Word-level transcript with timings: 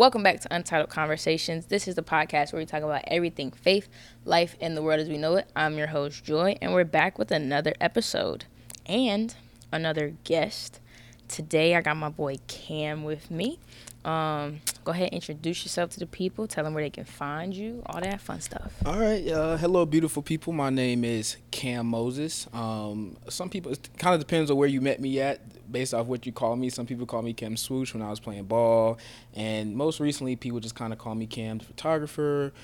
Welcome 0.00 0.22
back 0.22 0.40
to 0.40 0.54
Untitled 0.54 0.88
Conversations. 0.88 1.66
This 1.66 1.86
is 1.86 1.94
the 1.94 2.02
podcast 2.02 2.54
where 2.54 2.62
we 2.62 2.64
talk 2.64 2.82
about 2.82 3.04
everything 3.06 3.50
faith, 3.50 3.86
life, 4.24 4.56
and 4.58 4.74
the 4.74 4.80
world 4.80 4.98
as 4.98 5.10
we 5.10 5.18
know 5.18 5.36
it. 5.36 5.46
I'm 5.54 5.76
your 5.76 5.88
host, 5.88 6.24
Joy, 6.24 6.56
and 6.62 6.72
we're 6.72 6.84
back 6.84 7.18
with 7.18 7.30
another 7.30 7.74
episode 7.82 8.46
and 8.86 9.34
another 9.70 10.14
guest. 10.24 10.80
Today, 11.28 11.76
I 11.76 11.82
got 11.82 11.98
my 11.98 12.08
boy 12.08 12.36
Cam 12.48 13.04
with 13.04 13.30
me. 13.30 13.58
Um, 14.04 14.60
go 14.84 14.92
ahead, 14.92 15.10
introduce 15.12 15.62
yourself 15.62 15.90
to 15.90 16.00
the 16.00 16.06
people, 16.06 16.46
tell 16.46 16.64
them 16.64 16.72
where 16.72 16.82
they 16.82 16.90
can 16.90 17.04
find 17.04 17.54
you, 17.54 17.82
all 17.84 18.00
that 18.00 18.20
fun 18.20 18.40
stuff. 18.40 18.72
All 18.86 18.98
right, 18.98 19.26
uh, 19.28 19.58
hello, 19.58 19.84
beautiful 19.84 20.22
people. 20.22 20.54
My 20.54 20.70
name 20.70 21.04
is 21.04 21.36
Cam 21.50 21.86
Moses. 21.86 22.48
Um, 22.54 23.18
some 23.28 23.50
people, 23.50 23.72
it 23.72 23.90
kind 23.98 24.14
of 24.14 24.20
depends 24.20 24.50
on 24.50 24.56
where 24.56 24.68
you 24.68 24.80
met 24.80 25.00
me 25.00 25.20
at, 25.20 25.70
based 25.70 25.92
off 25.92 26.06
what 26.06 26.24
you 26.24 26.32
call 26.32 26.56
me. 26.56 26.70
Some 26.70 26.86
people 26.86 27.04
call 27.04 27.20
me 27.20 27.34
Cam 27.34 27.58
Swoosh 27.58 27.92
when 27.92 28.02
I 28.02 28.08
was 28.08 28.20
playing 28.20 28.44
ball, 28.44 28.98
and 29.34 29.76
most 29.76 30.00
recently, 30.00 30.34
people 30.34 30.60
just 30.60 30.74
kind 30.74 30.94
of 30.94 30.98
call 30.98 31.14
me 31.14 31.26
Cam 31.26 31.58
the 31.58 31.64
photographer, 31.64 32.54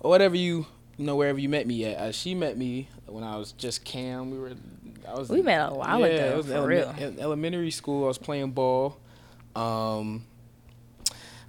or 0.00 0.10
whatever 0.10 0.36
you, 0.36 0.66
you 0.98 1.06
know, 1.06 1.16
wherever 1.16 1.38
you 1.38 1.48
met 1.48 1.66
me 1.66 1.86
at. 1.86 1.96
Uh, 1.96 2.12
she 2.12 2.34
met 2.34 2.58
me 2.58 2.88
when 3.06 3.24
I 3.24 3.38
was 3.38 3.52
just 3.52 3.82
Cam. 3.84 4.30
We 4.30 4.38
were, 4.38 4.52
I 5.08 5.14
was. 5.14 5.30
We 5.30 5.40
met 5.40 5.70
a 5.70 5.74
while 5.74 6.00
yeah, 6.00 6.06
ago, 6.06 6.24
it 6.24 6.36
was 6.36 6.46
for 6.48 6.52
eleme- 6.52 6.66
real. 6.66 6.90
in 6.98 7.18
elementary 7.18 7.70
school. 7.70 8.04
I 8.04 8.08
was 8.08 8.18
playing 8.18 8.50
ball. 8.50 8.98
Um, 9.56 10.24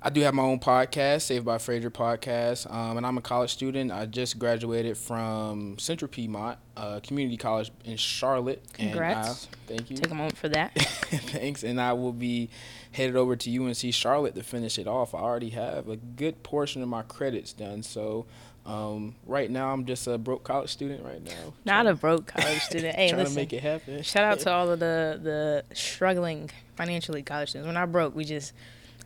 I 0.06 0.10
do 0.10 0.20
have 0.20 0.34
my 0.34 0.44
own 0.44 0.60
podcast, 0.60 1.22
Saved 1.22 1.46
by 1.46 1.58
Fraser 1.58 1.90
podcast, 1.90 2.70
um, 2.70 2.98
and 2.98 3.06
I'm 3.06 3.18
a 3.18 3.22
college 3.22 3.54
student. 3.54 3.90
I 3.90 4.06
just 4.06 4.38
graduated 4.38 4.98
from 4.98 5.80
Central 5.80 6.10
Piedmont 6.10 6.60
uh, 6.76 7.00
Community 7.02 7.38
College 7.38 7.72
in 7.86 7.96
Charlotte. 7.96 8.62
Congrats. 8.74 9.48
I, 9.54 9.56
thank 9.68 9.90
you. 9.90 9.96
Take 9.96 10.12
a 10.12 10.16
moment 10.16 10.36
for 10.36 10.50
that. 10.50 10.74
Thanks. 10.78 11.64
And 11.64 11.80
I 11.80 11.94
will 11.94 12.12
be 12.12 12.50
headed 12.92 13.16
over 13.16 13.38
to 13.38 13.64
UNC 13.64 13.94
Charlotte 13.94 14.36
to 14.36 14.44
finish 14.44 14.78
it 14.78 14.88
off. 14.88 15.16
I 15.16 15.20
already 15.20 15.52
have 15.52 15.88
a 15.88 15.96
good 15.96 16.44
portion 16.44 16.84
of 16.84 16.90
my 16.90 17.04
credits 17.04 17.54
done. 17.54 17.82
So 17.82 18.26
um, 18.66 19.16
right 19.26 19.50
now, 19.50 19.72
I'm 19.72 19.86
just 19.86 20.06
a 20.08 20.18
broke 20.18 20.44
college 20.44 20.70
student 20.70 21.06
right 21.06 21.24
now. 21.24 21.54
Not 21.64 21.88
a 21.88 21.94
broke 21.94 22.28
college 22.28 22.60
student. 22.60 22.96
Hey, 22.98 23.08
trying 23.08 23.22
listen. 23.22 23.36
to 23.36 23.42
make 23.42 23.54
it 23.54 23.62
happen. 23.62 24.04
Shout 24.04 24.26
out 24.26 24.40
to 24.40 24.52
all 24.54 24.70
of 24.70 24.80
the 24.80 25.18
the 25.24 25.64
struggling 25.74 26.50
financially 26.76 27.24
college 27.24 27.52
students. 27.52 27.68
We're 27.68 27.74
not 27.80 27.94
broke. 27.94 28.14
We 28.14 28.26
just 28.26 28.52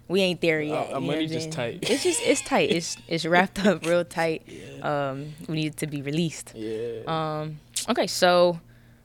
we 0.08 0.22
ain't 0.22 0.42
there 0.42 0.62
yet. 0.62 0.94
our 0.94 1.00
you 1.02 1.08
money 1.08 1.28
just 1.28 1.52
tight. 1.52 1.80
It's 1.82 2.04
just 2.04 2.22
it's 2.24 2.42
tight. 2.42 2.72
It's 2.72 2.98
it's 3.08 3.26
wrapped 3.26 3.66
up 3.66 3.86
real 3.86 4.06
tight. 4.20 4.44
Yeah. 4.48 5.10
Um, 5.10 5.34
we 5.48 5.56
need 5.56 5.68
it 5.68 5.78
to 5.78 5.88
be 5.88 6.02
released. 6.02 6.54
yeah. 6.56 7.02
Um, 7.08 7.60
okay, 7.90 8.08
so 8.08 8.60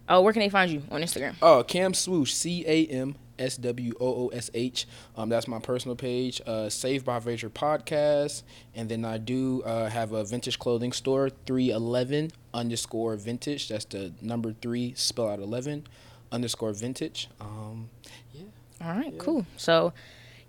uh, 0.09 0.21
where 0.21 0.33
can 0.33 0.41
they 0.41 0.49
find 0.49 0.71
you 0.71 0.83
on 0.91 1.01
Instagram? 1.03 1.35
Oh, 1.43 1.63
Cam 1.65 1.95
Swoosh, 1.95 2.33
C 2.33 2.65
A 2.67 2.87
M 2.87 3.15
S 3.39 3.57
W 3.57 3.95
O 4.01 4.07
O 4.27 4.29
S 4.29 4.51
H. 4.55 4.87
Um, 5.17 5.29
that's 5.29 5.49
my 5.49 5.59
personal 5.59 5.97
page. 5.97 6.41
Uh, 6.47 6.69
Saved 6.69 7.05
by 7.05 7.19
Fraser 7.19 7.51
podcast, 7.51 8.43
and 8.75 8.89
then 8.89 9.05
I 9.05 9.19
do 9.19 9.63
uh, 9.65 9.89
have 9.89 10.13
a 10.13 10.23
vintage 10.25 10.59
clothing 10.59 10.93
store, 10.93 11.31
three 11.47 11.71
eleven 11.71 12.31
underscore 12.55 13.17
vintage. 13.17 13.69
That's 13.69 13.87
the 13.87 14.13
number 14.21 14.55
three, 14.61 14.93
spell 14.97 15.29
out 15.29 15.41
eleven 15.41 15.87
underscore 16.31 16.73
vintage. 16.73 17.29
Um, 17.41 17.89
yeah. 18.33 18.43
All 18.83 18.93
right, 18.97 19.13
Yeah. 19.13 19.19
cool. 19.19 19.47
So 19.57 19.93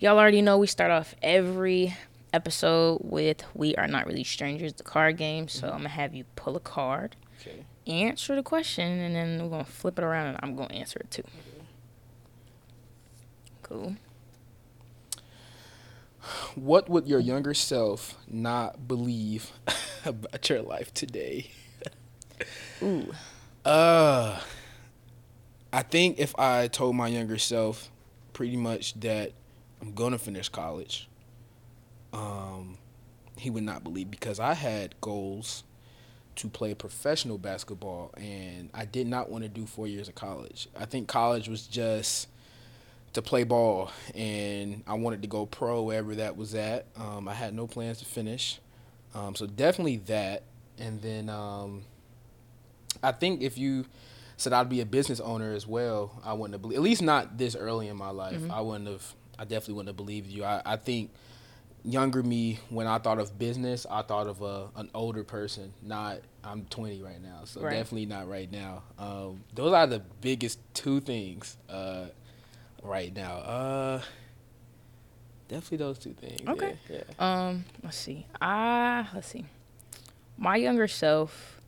y'all 0.04 0.20
already 0.20 0.42
know 0.42 0.58
we 0.58 0.68
start 0.68 0.92
off 0.92 1.16
every 1.23 1.96
episode 2.34 3.00
with 3.02 3.42
"We 3.54 3.73
Are 3.76 3.88
Not 3.88 4.06
Really 4.06 4.26
Strangers," 4.26 4.73
the 4.73 4.84
card 4.84 5.16
game. 5.16 5.48
So 5.48 5.68
I'm 5.70 5.78
gonna 5.78 5.90
have 5.90 6.14
you 6.14 6.26
pull 6.36 6.58
a 6.58 6.59
card, 6.59 7.16
Okay. 7.40 7.64
answer 7.88 8.36
the 8.36 8.44
question, 8.44 9.00
and 9.00 9.16
then 9.16 9.42
we're 9.42 9.50
gonna 9.50 9.64
flip 9.64 9.98
it 9.98 10.04
around, 10.04 10.28
and 10.28 10.40
I'm 10.44 10.58
gonna 10.58 10.74
answer 10.74 11.00
it 11.00 11.09
too. 11.09 11.24
Cool. 13.63 13.96
What 16.56 16.90
would 16.90 17.08
your 17.08 17.19
younger 17.19 17.53
self 17.53 18.18
not 18.28 18.88
believe 18.88 19.52
about 20.06 20.50
your 20.50 20.62
life 20.62 20.94
today? 20.94 21.52
Ooh. 22.81 23.13
Uh, 23.63 24.40
I 25.72 25.81
think 25.81 26.19
if 26.19 26.38
I 26.38 26.68
told 26.68 26.96
my 26.97 27.08
younger 27.08 27.38
self 27.38 27.90
pretty 28.34 28.58
much 28.58 28.94
that 29.02 29.31
I'm 29.83 29.94
gonna 29.94 30.17
finish 30.17 30.47
college, 30.47 31.09
um, 32.13 32.77
he 33.38 33.49
would 33.49 33.63
not 33.63 33.83
believe 33.83 34.09
because 34.09 34.39
I 34.39 34.53
had 34.53 34.95
goals 35.01 35.63
to 36.38 36.47
play 36.47 36.73
professional 36.73 37.38
basketball 37.38 38.11
and 38.16 38.69
I 38.73 38.85
did 38.85 39.07
not 39.07 39.29
want 39.29 39.44
to 39.44 39.49
do 39.49 39.66
four 39.66 39.88
years 39.88 40.07
of 40.07 40.16
college. 40.16 40.67
I 40.79 40.85
think 40.85 41.07
college 41.07 41.47
was 41.49 41.67
just 41.67 42.27
to 43.13 43.21
play 43.21 43.44
ball 43.44 43.91
and 44.16 44.83
I 44.88 44.94
wanted 44.94 45.21
to 45.23 45.27
go 45.27 45.45
pro 45.45 45.83
wherever 45.83 46.15
that 46.15 46.38
was 46.38 46.55
at. 46.55 46.85
Um, 46.95 47.27
I 47.27 47.33
had 47.33 47.53
no 47.53 47.67
plans 47.67 48.00
to 48.00 48.05
finish. 48.05 48.59
Um, 49.13 49.35
so 49.35 49.45
definitely 49.45 49.97
that. 50.07 50.44
And 50.79 51.01
then 51.01 51.29
um, 51.29 51.83
I 53.03 53.11
think 53.11 53.41
if 53.41 53.57
you 53.57 53.85
said 54.38 54.53
I'd 54.53 54.69
be 54.69 54.81
a 54.81 54.85
business 54.85 55.19
owner 55.19 55.53
as 55.53 55.67
well, 55.67 56.19
I 56.23 56.33
wouldn't 56.33 56.53
have 56.53 56.61
believed, 56.61 56.77
at 56.77 56.83
least 56.83 57.01
not 57.03 57.38
this 57.38 57.55
early 57.55 57.89
in 57.89 57.97
my 57.97 58.09
life. 58.09 58.39
Mhm. 58.39 58.50
I 58.50 58.61
wouldn't 58.61 58.88
have, 58.89 59.13
I 59.39 59.44
definitely 59.44 59.75
wouldn't 59.75 59.89
have 59.89 59.97
believed 59.97 60.29
you. 60.29 60.44
I, 60.44 60.61
I 60.66 60.75
think 60.75 61.11
younger 61.83 62.23
me, 62.23 62.59
when 62.69 62.88
I 62.88 62.97
thought 62.97 63.19
of 63.19 63.38
business, 63.38 63.85
I 63.89 64.01
thought 64.03 64.27
of 64.27 64.41
a, 64.41 64.69
an 64.75 64.89
older 64.94 65.23
person, 65.23 65.73
not, 65.81 66.19
I'm 66.44 66.66
20 66.66 67.01
right 67.01 67.21
now. 67.21 67.41
So 67.45 67.61
Right. 67.61 67.71
definitely 67.71 68.05
not 68.05 68.27
right 68.29 68.51
now. 68.51 68.83
Um, 68.97 69.44
those 69.53 69.73
are 69.73 69.88
the 69.88 69.99
biggest 70.21 70.59
two 70.73 70.99
things 71.01 71.57
uh, 71.69 72.05
right 72.81 73.13
now. 73.13 73.35
Uh, 73.38 74.01
definitely 75.47 75.77
those 75.77 75.97
two 76.00 76.13
things. 76.13 76.47
Okay. 76.47 76.77
Yeah. 76.89 77.01
yeah. 77.19 77.47
Um, 77.47 77.65
let's 77.83 77.97
see. 77.97 78.25
Ah, 78.41 79.09
let's 79.13 79.27
see. 79.27 79.45
My 80.38 80.55
younger 80.55 80.88
self 80.88 81.59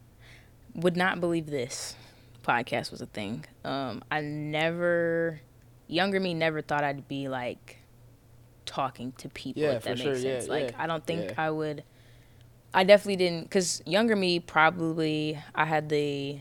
would 0.73 0.97
not 0.97 1.19
believe 1.19 1.47
this 1.47 1.95
podcast 2.43 2.91
was 2.91 3.01
a 3.01 3.05
thing. 3.05 3.45
Um, 3.63 4.03
I 4.09 4.21
never, 4.21 5.41
younger 5.88 6.19
me 6.19 6.34
never 6.34 6.62
thought 6.62 6.84
I'd 6.84 7.07
be 7.07 7.28
like 7.28 7.78
talking 8.66 9.13
to 9.18 9.29
people. 9.29 9.63
Yeah, 9.63 9.72
if 9.72 9.84
that 9.84 9.97
for 9.97 10.03
makes 10.03 10.22
sure. 10.22 10.31
sense. 10.31 10.47
Yeah, 10.47 10.53
like 10.53 10.72
yeah, 10.72 10.84
I 10.84 10.88
don't 10.88 11.06
think. 11.06 11.38
I 11.38 11.50
would. 11.51 11.84
I 12.73 12.84
definitely 12.84 13.16
didn't, 13.16 13.44
because 13.44 13.81
younger 13.85 14.18
me 14.18 14.40
probably 14.41 15.41
I 15.53 15.63
had 15.63 15.88
the 15.88 16.40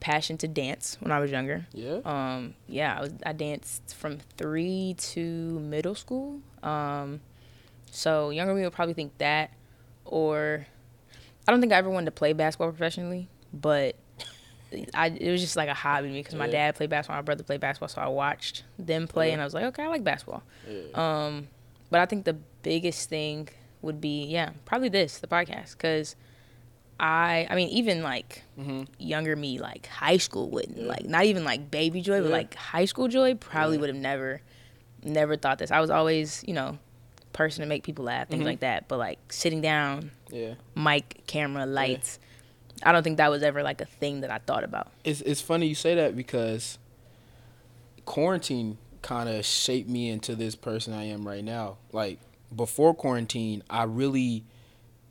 passion 0.00 0.36
to 0.38 0.48
dance 0.48 0.96
when 0.98 1.12
I 1.12 1.20
was 1.20 1.30
younger. 1.30 1.66
Yeah. 1.72 2.00
Um, 2.04 2.54
yeah, 2.66 2.98
I 2.98 3.00
was 3.00 3.12
I 3.24 3.32
danced 3.32 3.94
from 3.94 4.18
three 4.36 4.96
to 4.98 5.60
middle 5.60 5.94
school. 5.94 6.40
Um, 6.64 7.20
so 7.92 8.30
younger 8.30 8.54
me 8.54 8.64
would 8.64 8.72
probably 8.72 8.94
think 8.94 9.16
that, 9.18 9.52
or 10.04 10.66
I 11.46 11.52
don't 11.52 11.60
think 11.60 11.72
I 11.72 11.76
ever 11.76 11.90
wanted 11.90 12.06
to 12.06 12.12
play 12.12 12.32
basketball 12.32 12.70
professionally, 12.70 13.28
but 13.52 13.94
I 14.94 15.08
it 15.08 15.30
was 15.30 15.40
just 15.40 15.56
like 15.56 15.68
a 15.68 15.74
hobby 15.74 16.08
to 16.08 16.12
me 16.14 16.20
because 16.20 16.34
my 16.34 16.46
Yeah. 16.46 16.52
dad 16.52 16.74
played 16.76 16.90
basketball, 16.90 17.16
my 17.18 17.22
brother 17.22 17.42
played 17.42 17.60
basketball, 17.60 17.88
so 17.88 18.00
I 18.00 18.08
watched 18.08 18.64
them 18.78 19.06
play, 19.08 19.28
Yeah. 19.28 19.34
and 19.34 19.42
I 19.42 19.44
was 19.44 19.54
like, 19.54 19.64
okay, 19.64 19.82
I 19.84 19.88
like 19.88 20.04
basketball. 20.04 20.42
yeah. 20.68 20.82
Um, 21.26 21.48
but 21.90 22.00
I 22.00 22.06
think 22.06 22.24
the 22.24 22.36
biggest 22.62 23.08
thing 23.08 23.48
would 23.82 24.00
be 24.00 24.24
yeah, 24.26 24.50
probably 24.64 24.88
this 24.88 25.18
the 25.18 25.26
podcast 25.26 25.72
because. 25.72 26.16
I 27.00 27.48
I 27.50 27.56
mean 27.56 27.68
even 27.70 28.02
like 28.02 28.44
hmm 28.54 28.84
younger 28.98 29.34
me, 29.34 29.58
like 29.58 29.86
high 29.86 30.18
school 30.18 30.48
wouldn't. 30.50 30.86
Like 30.86 31.04
not 31.04 31.24
even 31.24 31.42
like 31.44 31.68
baby 31.70 32.00
joy, 32.00 32.20
but 32.22 32.30
like 32.30 32.54
high 32.54 32.84
school 32.84 33.08
joy 33.08 33.34
probably 33.34 33.76
would 33.78 33.88
have 33.88 33.96
never 33.98 34.40
never 35.02 35.36
thought 35.36 35.58
this. 35.58 35.72
I 35.72 35.80
was 35.80 35.90
always, 35.90 36.44
you 36.46 36.54
know, 36.54 36.78
person 37.32 37.62
to 37.62 37.66
make 37.68 37.82
people 37.82 38.04
laugh, 38.04 38.28
things 38.28 38.42
Mhm. 38.42 38.46
like 38.46 38.60
that. 38.60 38.86
But 38.86 38.98
like 38.98 39.18
sitting 39.32 39.60
down, 39.60 40.12
Yeah. 40.30 40.54
mic, 40.76 41.22
camera, 41.26 41.66
lights, 41.66 42.20
I 42.84 42.92
don't 42.92 43.02
think 43.02 43.18
that 43.18 43.30
was 43.30 43.42
ever 43.42 43.62
like 43.62 43.80
a 43.80 43.84
thing 43.86 44.20
that 44.20 44.30
I 44.30 44.38
thought 44.38 44.64
about. 44.64 44.88
It's 45.04 45.20
it's 45.20 45.40
funny 45.40 45.66
you 45.66 45.74
say 45.74 45.94
that 45.96 46.16
because 46.16 46.78
quarantine 48.04 48.78
kind 49.02 49.28
of 49.28 49.44
shaped 49.44 49.88
me 49.88 50.08
into 50.10 50.34
this 50.34 50.54
person 50.54 50.92
I 50.92 51.04
am 51.04 51.26
right 51.26 51.44
now. 51.44 51.78
Like 51.92 52.18
before 52.54 52.94
quarantine, 52.94 53.62
I 53.70 53.84
really 53.84 54.44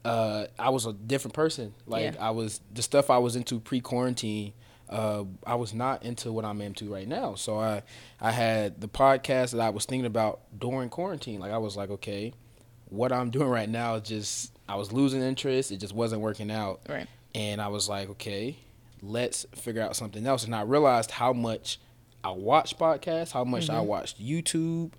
uh 0.06 0.45
I 0.57 0.69
was 0.69 0.85
a 0.85 0.94
different 0.94 1.33
person. 1.33 1.73
Like 1.85 2.15
Yeah. 2.15 2.27
I 2.27 2.31
was 2.31 2.62
the 2.73 2.81
stuff 2.81 3.09
I 3.09 3.18
was 3.18 3.35
into 3.35 3.59
pre-quarantine 3.59 4.53
uh, 4.91 5.23
I 5.47 5.56
was 5.56 5.73
not 5.73 6.03
into 6.03 6.31
what 6.31 6.44
I'm 6.44 6.59
into 6.62 6.94
right 6.94 7.07
now. 7.07 7.35
So 7.35 7.59
I, 7.59 7.81
I 8.19 8.31
had 8.31 8.81
the 8.81 8.89
podcast 8.89 9.51
that 9.51 9.62
I 9.62 9.69
was 9.69 9.85
thinking 9.85 10.06
about 10.06 10.41
during 10.57 10.89
quarantine. 10.89 11.39
Like 11.39 11.51
I 11.51 11.57
was 11.57 11.77
like, 11.77 11.89
okay, 11.89 12.33
what 12.89 13.13
I'm 13.13 13.29
doing 13.29 13.47
right 13.47 13.69
now 13.69 14.00
just 14.00 14.51
I 14.68 14.75
was 14.75 14.91
losing 14.91 15.21
interest. 15.21 15.71
It 15.71 15.77
just 15.77 15.95
wasn't 15.95 16.21
working 16.21 16.51
out. 16.51 16.81
Right. 16.89 17.07
And 17.33 17.62
I 17.62 17.68
was 17.69 17.88
like, 17.89 18.10
okay, 18.10 18.57
let's 19.01 19.45
figure 19.56 19.81
out 19.81 19.95
something 19.95 20.25
else. 20.28 20.44
And 20.45 20.54
I 20.56 20.62
realized 20.62 21.12
how 21.12 21.33
much 21.33 21.80
I 22.24 22.31
watched 22.31 22.78
podcasts, 22.78 23.31
how 23.31 23.44
much 23.44 23.69
I 23.69 23.75
Mhm. 23.80 23.86
watched 23.86 24.22
YouTube, 24.22 24.92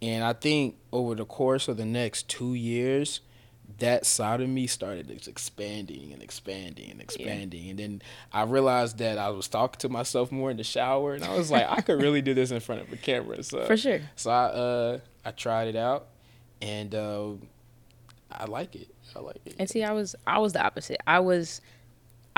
and 0.00 0.24
I 0.24 0.32
think 0.32 0.76
over 0.92 1.14
the 1.14 1.26
course 1.26 1.68
of 1.68 1.76
the 1.76 1.84
next 1.84 2.28
two 2.28 2.54
years, 2.54 3.20
that 3.78 4.04
side 4.06 4.40
of 4.40 4.48
me 4.48 4.66
started 4.66 5.10
expanding 5.28 6.12
and 6.12 6.22
expanding 6.22 6.90
and 6.90 7.00
expanding. 7.00 7.70
And 7.70 7.78
then 7.78 8.02
I 8.32 8.42
realized 8.42 8.98
that 8.98 9.16
I 9.18 9.28
was 9.30 9.46
talking 9.48 9.78
to 9.80 9.88
myself 9.88 10.32
more 10.32 10.50
in 10.50 10.56
the 10.56 10.64
shower, 10.64 11.14
and 11.14 11.22
I 11.24 11.36
was 11.36 11.50
like, 11.50 11.66
I 11.68 11.80
could 11.82 12.00
really 12.02 12.22
do 12.22 12.34
this 12.34 12.50
in 12.50 12.60
front 12.60 12.80
of 12.82 12.92
a 12.92 12.96
camera. 12.96 13.42
So 13.42 13.64
For 13.66 13.76
sure. 13.76 14.00
so 14.16 14.30
I 14.30 14.44
uh 14.46 14.98
I 15.24 15.30
tried 15.32 15.68
it 15.68 15.76
out, 15.76 16.06
and 16.62 16.94
uh, 16.94 17.32
I 18.30 18.46
like 18.46 18.74
it. 18.74 18.88
I 19.14 19.18
like 19.20 19.40
it. 19.44 19.54
And 19.58 19.68
see, 19.68 19.82
I 19.84 19.92
was 19.92 20.14
I 20.26 20.38
was 20.38 20.52
the 20.54 20.62
opposite. 20.64 20.98
I 21.06 21.20
was, 21.20 21.60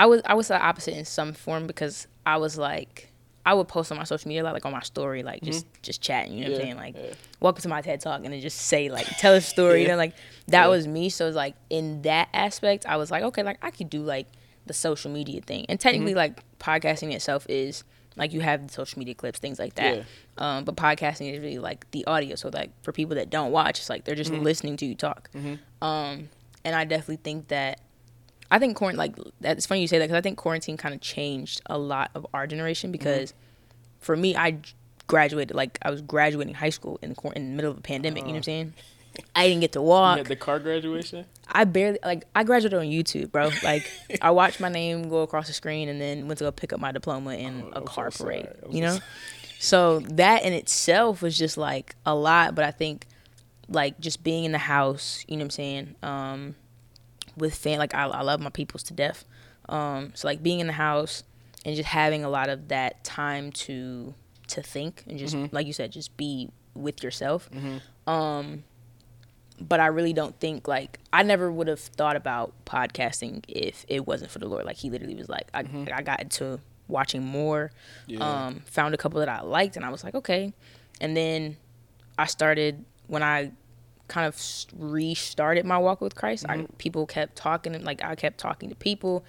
I 0.02 0.06
was 0.06 0.20
I 0.26 0.34
was 0.34 0.48
the 0.48 0.60
opposite 0.60 0.94
in 0.96 1.04
some 1.04 1.32
form 1.32 1.66
because 1.66 2.06
I 2.26 2.36
was 2.38 2.58
like. 2.58 3.08
I 3.44 3.54
would 3.54 3.66
post 3.66 3.90
on 3.90 3.98
my 3.98 4.04
social 4.04 4.28
media, 4.28 4.44
like 4.44 4.64
on 4.64 4.70
my 4.70 4.82
story, 4.82 5.24
like 5.24 5.42
just 5.42 5.66
just 5.82 6.00
chatting. 6.00 6.34
You 6.34 6.44
know 6.44 6.50
what 6.52 6.60
I'm 6.60 6.64
saying? 6.64 6.76
Like, 6.76 6.94
yeah. 6.96 7.14
welcome 7.40 7.60
to 7.62 7.68
my 7.68 7.80
TED 7.82 8.00
talk, 8.00 8.20
and 8.22 8.32
then 8.32 8.40
just 8.40 8.56
say 8.56 8.88
like, 8.88 9.04
tell 9.18 9.34
a 9.34 9.40
story. 9.40 9.82
You 9.82 9.88
know, 9.88 9.96
like 9.96 10.14
that 10.46 10.62
Yeah. 10.66 10.66
was 10.68 10.86
me. 10.86 11.08
So 11.08 11.26
it's 11.26 11.34
like 11.34 11.56
in 11.68 12.02
that 12.02 12.28
aspect, 12.32 12.86
I 12.86 12.96
was 12.98 13.10
like, 13.10 13.24
okay, 13.24 13.42
like 13.42 13.58
I 13.60 13.72
could 13.72 13.90
do 13.90 14.00
like 14.04 14.28
the 14.66 14.72
social 14.72 15.10
media 15.10 15.40
thing, 15.40 15.66
and 15.68 15.80
technically, 15.80 16.12
Mm-hmm. 16.12 16.18
like 16.18 16.58
podcasting 16.60 17.12
itself 17.12 17.44
is 17.48 17.82
like 18.14 18.32
you 18.32 18.38
have 18.42 18.64
the 18.68 18.72
social 18.72 19.00
media 19.00 19.14
clips, 19.16 19.40
things 19.40 19.58
like 19.58 19.74
that. 19.74 19.96
Yeah. 19.96 20.02
Um, 20.38 20.64
but 20.64 20.76
podcasting 20.76 21.34
is 21.34 21.40
really 21.40 21.58
like 21.58 21.90
the 21.90 22.04
audio. 22.06 22.36
So 22.36 22.48
like 22.52 22.70
for 22.84 22.92
people 22.92 23.16
that 23.16 23.28
don't 23.28 23.50
watch, 23.50 23.80
it's 23.80 23.90
like 23.90 24.04
they're 24.04 24.14
just 24.14 24.30
Mm-hmm. 24.30 24.44
listening 24.44 24.76
to 24.76 24.86
you 24.86 24.94
talk. 24.94 25.30
Um, 25.80 26.28
and 26.64 26.76
I 26.76 26.84
definitely 26.84 27.16
think 27.24 27.48
that 27.48 27.80
I 28.52 28.58
think 28.58 28.76
quarantine 28.76 28.98
like 28.98 29.16
that. 29.40 29.56
It's 29.56 29.66
funny 29.66 29.80
you 29.80 29.88
say 29.88 29.98
that 29.98 30.04
because 30.06 30.18
I 30.18 30.20
think 30.20 30.38
quarantine 30.38 30.76
kind 30.76 30.94
of 30.94 31.00
changed 31.00 31.60
a 31.66 31.78
lot 31.78 32.10
of 32.14 32.26
our 32.34 32.46
generation 32.46 32.88
Mm-hmm. 32.88 32.98
because 32.98 33.34
for 34.00 34.16
me, 34.16 34.36
I 34.36 34.58
graduated 35.06 35.56
like 35.56 35.78
I 35.82 35.90
was 35.90 36.02
graduating 36.02 36.54
high 36.54 36.70
school 36.70 36.98
in 37.02 37.10
the 37.10 37.14
quar- 37.14 37.32
in 37.34 37.50
the 37.50 37.56
middle 37.56 37.70
of 37.72 37.78
a 37.78 37.80
pandemic. 37.80 38.22
you 38.22 38.28
know 38.28 38.32
what 38.34 38.36
I'm 38.38 38.42
saying? 38.44 38.74
I 39.36 39.46
didn't 39.48 39.60
get 39.60 39.72
to 39.72 39.78
You 39.80 39.84
walk. 39.84 40.18
had 40.18 40.26
the 40.26 40.36
car 40.36 40.58
graduation. 40.58 41.26
I 41.46 41.64
barely 41.64 41.98
like 42.04 42.24
I 42.34 42.44
graduated 42.44 42.78
on 42.78 42.86
YouTube, 42.86 43.30
bro. 43.32 43.50
Like 43.62 43.90
I 44.22 44.30
watched 44.30 44.58
my 44.60 44.68
name 44.70 45.08
go 45.08 45.20
across 45.22 45.48
the 45.48 45.52
screen 45.52 45.88
and 45.88 46.00
then 46.00 46.26
went 46.28 46.38
to 46.38 46.44
go 46.44 46.50
pick 46.52 46.72
up 46.72 46.80
my 46.80 46.92
diploma 46.92 47.34
in 47.34 47.62
Oh, 47.62 47.66
a 47.72 47.76
I'm 47.80 47.86
so 47.86 47.92
car 47.92 48.10
parade. 48.10 48.48
You 48.70 48.82
so 48.88 48.94
know? 48.94 48.98
So 49.58 49.98
that 50.00 50.44
in 50.44 50.52
itself 50.54 51.20
was 51.22 51.36
just 51.38 51.56
like 51.58 51.94
a 52.06 52.14
lot, 52.14 52.54
but 52.54 52.64
I 52.64 52.70
think 52.70 53.06
like 53.68 54.00
just 54.00 54.24
being 54.24 54.44
in 54.44 54.52
the 54.52 54.58
house, 54.58 55.24
you 55.28 55.36
know 55.36 55.40
what 55.42 55.46
I'm 55.46 55.50
saying? 55.50 55.94
Um 56.02 56.54
with 57.36 57.54
fan 57.54 57.78
like 57.78 57.94
I, 57.94 58.04
I 58.04 58.22
love 58.22 58.40
my 58.40 58.50
peoples 58.50 58.82
to 58.84 58.94
death. 58.94 59.24
Um 59.68 60.12
so 60.14 60.28
like 60.28 60.42
being 60.42 60.60
in 60.60 60.66
the 60.66 60.72
house 60.74 61.24
and 61.64 61.74
just 61.76 61.88
having 61.88 62.24
a 62.24 62.28
lot 62.28 62.48
of 62.48 62.68
that 62.68 63.04
time 63.04 63.52
to 63.52 64.14
to 64.48 64.62
think 64.62 65.04
and 65.08 65.18
just 65.18 65.36
like 65.52 65.66
you 65.66 65.72
said 65.72 65.92
just 65.92 66.16
be 66.16 66.50
with 66.74 67.02
yourself. 67.02 67.48
Um 68.06 68.64
but 69.60 69.78
I 69.80 69.86
really 69.86 70.12
don't 70.12 70.38
think 70.40 70.66
like 70.66 70.98
I 71.12 71.22
never 71.22 71.50
would 71.52 71.68
have 71.68 71.78
thought 71.78 72.16
about 72.16 72.52
podcasting 72.64 73.44
if 73.48 73.84
it 73.88 74.06
wasn't 74.06 74.30
for 74.30 74.38
the 74.40 74.46
Lord. 74.48 74.64
Like 74.64 74.76
he 74.76 74.90
literally 74.90 75.14
was 75.14 75.28
like 75.28 75.48
I, 75.54 75.60
I 75.94 76.02
got 76.02 76.20
into 76.20 76.58
watching 76.88 77.24
more, 77.24 77.70
Yeah. 78.06 78.46
um, 78.46 78.62
found 78.66 78.92
a 78.92 78.98
couple 78.98 79.20
that 79.20 79.28
I 79.28 79.40
liked, 79.42 79.76
and 79.76 79.84
I 79.84 79.90
was 79.90 80.02
like 80.02 80.14
okay, 80.16 80.52
and 81.00 81.16
then 81.16 81.56
I 82.18 82.26
started 82.26 82.84
when 83.06 83.22
I 83.22 83.52
kind 84.08 84.26
of 84.26 84.36
restarted 84.76 85.64
my 85.64 85.78
walk 85.78 86.00
with 86.00 86.14
Christ. 86.14 86.44
I, 86.48 86.66
people 86.78 87.06
kept 87.06 87.36
talking, 87.36 87.74
and 87.74 87.84
like 87.84 88.02
I 88.04 88.14
kept 88.14 88.38
talking 88.38 88.68
to 88.68 88.74
people, 88.74 89.24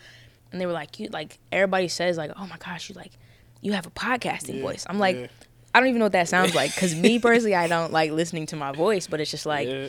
and 0.51 0.59
they 0.59 0.65
were 0.65 0.71
like 0.73 0.99
you 0.99 1.09
like 1.09 1.39
everybody 1.51 1.87
says 1.87 2.17
like 2.17 2.31
oh 2.37 2.47
my 2.47 2.57
gosh 2.57 2.89
you 2.89 2.95
like 2.95 3.11
you 3.61 3.73
have 3.73 3.85
a 3.85 3.91
podcasting 3.91 4.55
Yeah, 4.57 4.61
voice. 4.61 4.85
I'm 4.89 4.99
like. 4.99 5.15
yeah. 5.15 5.27
I 5.75 5.79
don't 5.79 5.89
even 5.89 5.97
know 5.97 6.05
what 6.05 6.11
that 6.11 6.29
sounds 6.29 6.53
like 6.53 6.71
because 6.75 6.93
me 6.93 7.17
personally, 7.27 7.55
I 7.55 7.65
don't 7.65 7.91
like 7.91 8.11
listening 8.11 8.45
to 8.47 8.55
my 8.55 8.73
voice, 8.73 9.07
but 9.07 9.19
it's 9.19 9.31
just 9.31 9.47
like 9.47 9.67
yeah. 9.67 9.87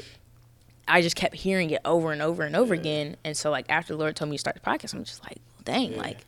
I 0.89 1.03
just 1.03 1.15
kept 1.15 1.35
hearing 1.35 1.69
it 1.69 1.83
over 1.85 2.11
and 2.11 2.23
over 2.23 2.43
and 2.43 2.57
over 2.57 2.73
again. 2.73 3.17
And 3.23 3.37
so 3.37 3.51
like 3.51 3.67
after 3.69 3.93
the 3.93 3.99
Lord 3.99 4.17
told 4.17 4.31
me 4.31 4.37
to 4.37 4.41
start 4.41 4.55
the 4.57 4.63
podcast, 4.63 4.95
I'm 4.95 5.05
just 5.05 5.23
like, 5.25 5.43
dang, 5.65 5.95
like 5.99 6.25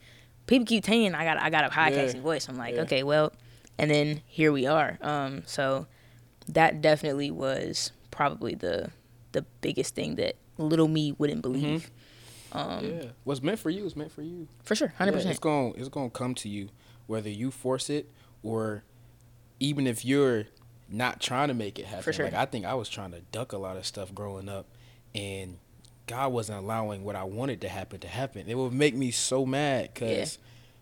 people 0.46 0.66
keep 0.66 0.84
saying 0.84 1.14
I 1.14 1.24
got 1.24 1.38
I 1.38 1.48
got 1.48 1.64
a 1.64 1.70
podcasting 1.70 2.20
voice. 2.20 2.50
I'm 2.50 2.58
like, 2.58 2.74
okay, 2.76 3.02
well, 3.02 3.32
and 3.78 3.90
then 3.90 4.20
here 4.26 4.52
we 4.52 4.66
are. 4.66 4.98
Um, 5.00 5.42
so 5.46 5.86
that 6.48 6.82
definitely 6.82 7.30
was 7.30 7.92
probably 8.16 8.54
the 8.54 8.90
the 9.32 9.42
biggest 9.60 9.94
thing 9.94 10.16
that 10.16 10.36
little 10.56 10.88
me 10.88 11.12
wouldn't 11.12 11.42
believe. 11.42 11.90
Um, 12.52 12.84
yeah. 12.84 13.04
What's 13.24 13.42
meant 13.42 13.58
for 13.58 13.68
you 13.68 13.84
is 13.84 13.94
meant 13.94 14.10
for 14.10 14.22
you. 14.22 14.48
For 14.62 14.74
sure, 14.74 14.88
hundred 14.96 15.12
Yeah, 15.12 15.16
percent. 15.18 15.30
It's 15.32 15.40
going 15.40 15.74
it's 15.76 15.88
going 15.90 16.10
to 16.10 16.16
come 16.16 16.34
to 16.36 16.48
you 16.48 16.70
whether 17.06 17.28
you 17.28 17.50
force 17.50 17.90
it 17.90 18.10
or 18.42 18.82
even 19.60 19.86
if 19.86 20.04
you're 20.04 20.46
not 20.88 21.20
trying 21.20 21.48
to 21.48 21.54
make 21.54 21.78
it 21.78 21.84
happen. 21.84 22.02
For 22.02 22.12
sure. 22.12 22.24
Like 22.24 22.34
I 22.34 22.46
think 22.46 22.64
I 22.64 22.74
was 22.74 22.88
trying 22.88 23.10
to 23.12 23.20
duck 23.32 23.52
a 23.52 23.58
lot 23.58 23.76
of 23.76 23.84
stuff 23.84 24.14
growing 24.14 24.48
up 24.48 24.66
and 25.14 25.58
God 26.06 26.32
wasn't 26.32 26.58
allowing 26.58 27.04
what 27.04 27.16
I 27.16 27.24
wanted 27.24 27.60
to 27.62 27.68
happen 27.68 28.00
to 28.00 28.08
happen. 28.08 28.48
It 28.48 28.56
would 28.56 28.72
make 28.72 28.94
me 28.94 29.10
so 29.10 29.44
mad 29.44 29.94
cuz 29.94 30.38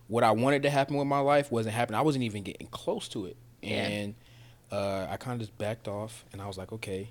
what 0.06 0.22
I 0.22 0.30
wanted 0.32 0.62
to 0.62 0.70
happen 0.70 0.96
with 0.96 1.06
my 1.06 1.20
life 1.20 1.50
wasn't 1.50 1.74
happening. 1.74 1.98
I 1.98 2.02
wasn't 2.02 2.24
even 2.24 2.42
getting 2.42 2.68
close 2.68 3.08
to 3.08 3.26
it. 3.26 3.36
Yeah. 3.62 3.86
And 3.86 4.14
uh, 4.70 5.06
I 5.08 5.16
kind 5.16 5.40
of 5.40 5.46
just 5.46 5.56
backed 5.58 5.88
off 5.88 6.24
and 6.32 6.42
I 6.42 6.46
was 6.46 6.58
like, 6.58 6.72
okay, 6.72 7.10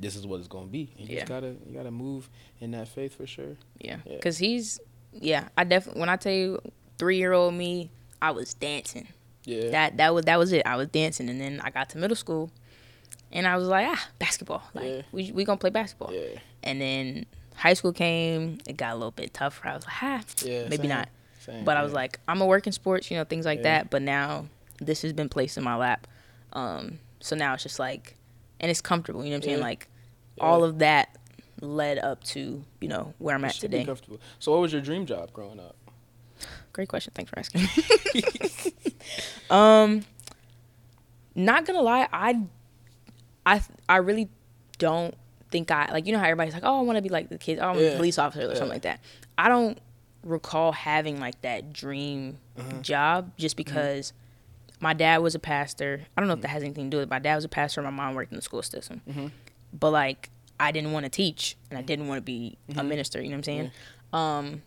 this 0.00 0.16
is 0.16 0.26
what 0.26 0.38
it's 0.38 0.48
going 0.48 0.66
to 0.66 0.70
be. 0.72 0.90
And 0.98 1.08
you 1.08 1.14
Yeah. 1.14 1.20
just 1.20 1.28
got 1.28 1.40
to 1.40 1.56
you 1.66 1.74
got 1.74 1.84
to 1.84 1.90
move 1.90 2.28
in 2.60 2.70
that 2.72 2.88
faith 2.88 3.14
for 3.16 3.26
sure. 3.26 3.56
Yeah, 3.78 3.98
Yeah. 4.06 4.16
because 4.16 4.38
he's 4.38 4.80
yeah. 5.12 5.48
I 5.56 5.64
definitely 5.64 6.00
when 6.00 6.08
I 6.08 6.16
tell 6.16 6.32
you 6.32 6.60
three 6.98 7.18
year 7.18 7.32
old 7.32 7.54
me, 7.54 7.90
I 8.20 8.30
was 8.32 8.54
dancing. 8.54 9.08
Yeah. 9.44 9.70
that 9.70 9.96
that 9.98 10.14
was 10.14 10.24
that 10.24 10.38
was 10.38 10.52
it. 10.52 10.66
I 10.66 10.76
was 10.76 10.88
dancing, 10.88 11.28
and 11.28 11.40
then 11.40 11.60
I 11.62 11.70
got 11.70 11.88
to 11.90 11.98
middle 11.98 12.16
school, 12.16 12.50
and 13.32 13.46
I 13.46 13.56
was 13.56 13.68
like, 13.68 13.86
ah, 13.88 14.08
basketball. 14.18 14.62
Like 14.74 14.84
Yeah. 14.86 15.02
we 15.12 15.32
we 15.32 15.44
gonna 15.44 15.58
play 15.58 15.70
basketball. 15.70 16.12
yeah. 16.12 16.38
And 16.62 16.80
then 16.80 17.26
high 17.54 17.74
school 17.74 17.92
came, 17.92 18.58
it 18.66 18.76
got 18.76 18.92
a 18.92 18.96
little 18.96 19.12
bit 19.12 19.32
tougher. 19.32 19.68
I 19.68 19.74
was 19.76 19.84
like, 19.84 20.02
ah, 20.02 20.22
Yeah. 20.44 20.62
maybe 20.64 20.76
same, 20.78 20.88
not. 20.88 21.08
same, 21.40 21.64
But 21.64 21.76
I 21.76 21.82
was 21.84 21.92
like, 21.92 22.18
I'm 22.28 22.38
gonna 22.38 22.48
work 22.48 22.66
in 22.66 22.72
sports, 22.72 23.10
you 23.10 23.16
know, 23.16 23.24
things 23.24 23.46
like 23.46 23.58
Yeah. 23.58 23.62
that. 23.82 23.90
But 23.90 24.02
now 24.02 24.46
this 24.80 25.02
has 25.02 25.12
been 25.12 25.28
placed 25.28 25.56
in 25.56 25.62
my 25.64 25.76
lap, 25.76 26.06
um, 26.52 26.98
so 27.20 27.34
now 27.36 27.54
it's 27.54 27.62
just 27.62 27.78
like, 27.78 28.16
and 28.60 28.70
it's 28.70 28.80
comfortable. 28.80 29.22
You 29.24 29.30
know 29.30 29.36
what 29.36 29.44
I'm 29.44 29.48
saying? 29.48 29.58
Yeah. 29.58 29.64
Like 29.64 29.88
all 30.40 30.64
of 30.64 30.78
that 30.80 31.16
led 31.60 31.98
up 31.98 32.22
to 32.24 32.62
you 32.80 32.88
know 32.88 33.14
where 33.18 33.34
I'm 33.34 33.42
You 33.42 33.48
at 33.48 33.54
today. 33.54 33.84
comfortable. 33.84 34.20
So, 34.38 34.52
what 34.52 34.60
was 34.60 34.72
your 34.72 34.82
dream 34.82 35.06
job 35.06 35.32
growing 35.32 35.58
up? 35.60 35.76
Great 36.72 36.88
question. 36.88 37.12
Thanks 37.14 37.30
for 37.30 37.38
asking. 37.38 37.62
um, 39.50 40.04
not 41.34 41.64
gonna 41.64 41.80
lie, 41.82 42.08
I, 42.12 42.42
I, 43.46 43.62
I 43.88 43.96
really 43.98 44.28
don't 44.78 45.14
think 45.50 45.70
I 45.70 45.90
like. 45.92 46.06
You 46.06 46.12
know 46.12 46.18
how 46.18 46.24
everybody's 46.26 46.54
like, 46.54 46.64
oh, 46.64 46.78
I 46.78 46.82
want 46.82 46.96
to 46.96 47.02
be 47.02 47.08
like 47.08 47.28
the 47.30 47.38
kids. 47.38 47.60
Oh, 47.60 47.64
I 47.64 47.66
want 47.68 47.78
to 47.78 47.84
be 47.84 47.92
a 47.94 47.96
police 47.96 48.18
officer 48.18 48.46
or 48.46 48.48
Yeah. 48.52 48.54
something 48.54 48.68
like 48.74 48.82
that. 48.82 49.00
I 49.38 49.48
don't 49.48 49.78
recall 50.22 50.72
having 50.72 51.20
like 51.20 51.40
that 51.42 51.72
dream 51.72 52.38
Uh-huh. 52.58 52.80
job 52.82 53.32
just 53.38 53.56
Mm-hmm. 53.56 53.70
My 54.80 54.92
dad 54.92 55.18
was 55.22 55.34
a 55.34 55.38
pastor. 55.38 56.02
I 56.16 56.20
don't 56.20 56.28
know 56.28 56.34
if 56.34 56.42
that 56.42 56.48
has 56.48 56.62
anything 56.62 56.84
to 56.86 56.90
do 56.90 56.96
with 56.98 57.08
it. 57.08 57.10
My 57.10 57.18
dad 57.18 57.34
was 57.36 57.44
a 57.44 57.48
pastor. 57.48 57.80
My 57.82 57.90
mom 57.90 58.14
worked 58.14 58.32
in 58.32 58.36
the 58.36 58.42
school 58.42 58.62
system, 58.62 59.00
Mhm. 59.08 59.30
but 59.72 59.90
like 59.90 60.30
I 60.58 60.72
didn't 60.72 60.92
want 60.92 61.04
to 61.04 61.10
teach 61.10 61.56
and 61.70 61.78
I 61.78 61.80
Mm-hmm. 61.82 61.86
didn't 61.86 62.08
want 62.08 62.18
to 62.18 62.22
be 62.22 62.56
a 62.76 62.82
minister. 62.82 63.20
You 63.20 63.28
know 63.28 63.34
what 63.34 63.38
I'm 63.38 63.42
saying? 63.44 63.70
Um, 64.12 64.62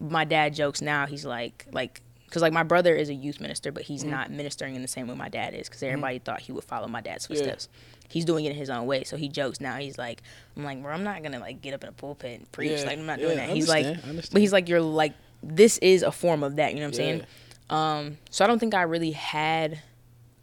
my 0.00 0.24
dad 0.24 0.54
jokes 0.54 0.82
now. 0.82 1.06
He's 1.06 1.24
like, 1.24 1.66
like, 1.72 2.00
because 2.26 2.42
like 2.42 2.52
my 2.52 2.64
brother 2.64 2.94
is 2.96 3.10
a 3.10 3.14
youth 3.14 3.40
minister, 3.40 3.70
but 3.70 3.84
Mm-hmm. 3.84 3.92
he's 3.92 4.04
not 4.04 4.30
ministering 4.30 4.74
in 4.74 4.82
the 4.82 4.88
same 4.88 5.06
way 5.06 5.14
my 5.14 5.28
dad 5.28 5.54
is. 5.54 5.68
Because 5.68 5.82
everybody 5.84 6.18
thought 6.18 6.40
he 6.40 6.52
would 6.52 6.64
follow 6.64 6.88
my 6.88 7.00
dad's 7.00 7.26
footsteps. 7.26 7.68
He's 8.08 8.24
doing 8.24 8.44
it 8.44 8.50
in 8.50 8.56
his 8.56 8.70
own 8.70 8.86
way. 8.86 9.04
So 9.04 9.16
he 9.16 9.28
jokes 9.28 9.60
now. 9.60 9.76
He's 9.76 9.98
like, 9.98 10.20
I'm 10.56 10.64
like, 10.64 10.82
bro, 10.82 10.92
I'm 10.92 11.04
not 11.04 11.22
gonna 11.22 11.38
like 11.38 11.62
get 11.62 11.74
up 11.74 11.82
in 11.84 11.88
a 11.90 11.92
pulpit 11.92 12.38
and 12.40 12.52
preach. 12.52 12.72
Yeah, 12.80 12.86
Like 12.86 12.98
I'm 12.98 13.06
not 13.06 13.18
yeah, 13.20 13.26
doing 13.26 13.36
that. 13.38 13.48
He's 13.50 13.68
like, 13.68 13.86
understand, 13.86 14.06
I 14.06 14.10
understand. 14.10 14.32
but 14.34 14.40
he's 14.42 14.52
like, 14.52 14.68
you're 14.68 14.80
like, 14.80 15.12
this 15.42 15.78
is 15.78 16.02
a 16.02 16.10
form 16.12 16.42
of 16.42 16.56
that. 16.56 16.74
You 16.74 16.80
know 16.80 16.86
what 16.86 16.94
I'm 16.98 17.00
Yeah. 17.00 17.06
saying? 17.18 17.26
Um, 17.70 18.18
so 18.30 18.44
I 18.44 18.48
don't 18.48 18.58
think 18.58 18.74
I 18.74 18.82
really 18.82 19.12
had 19.12 19.80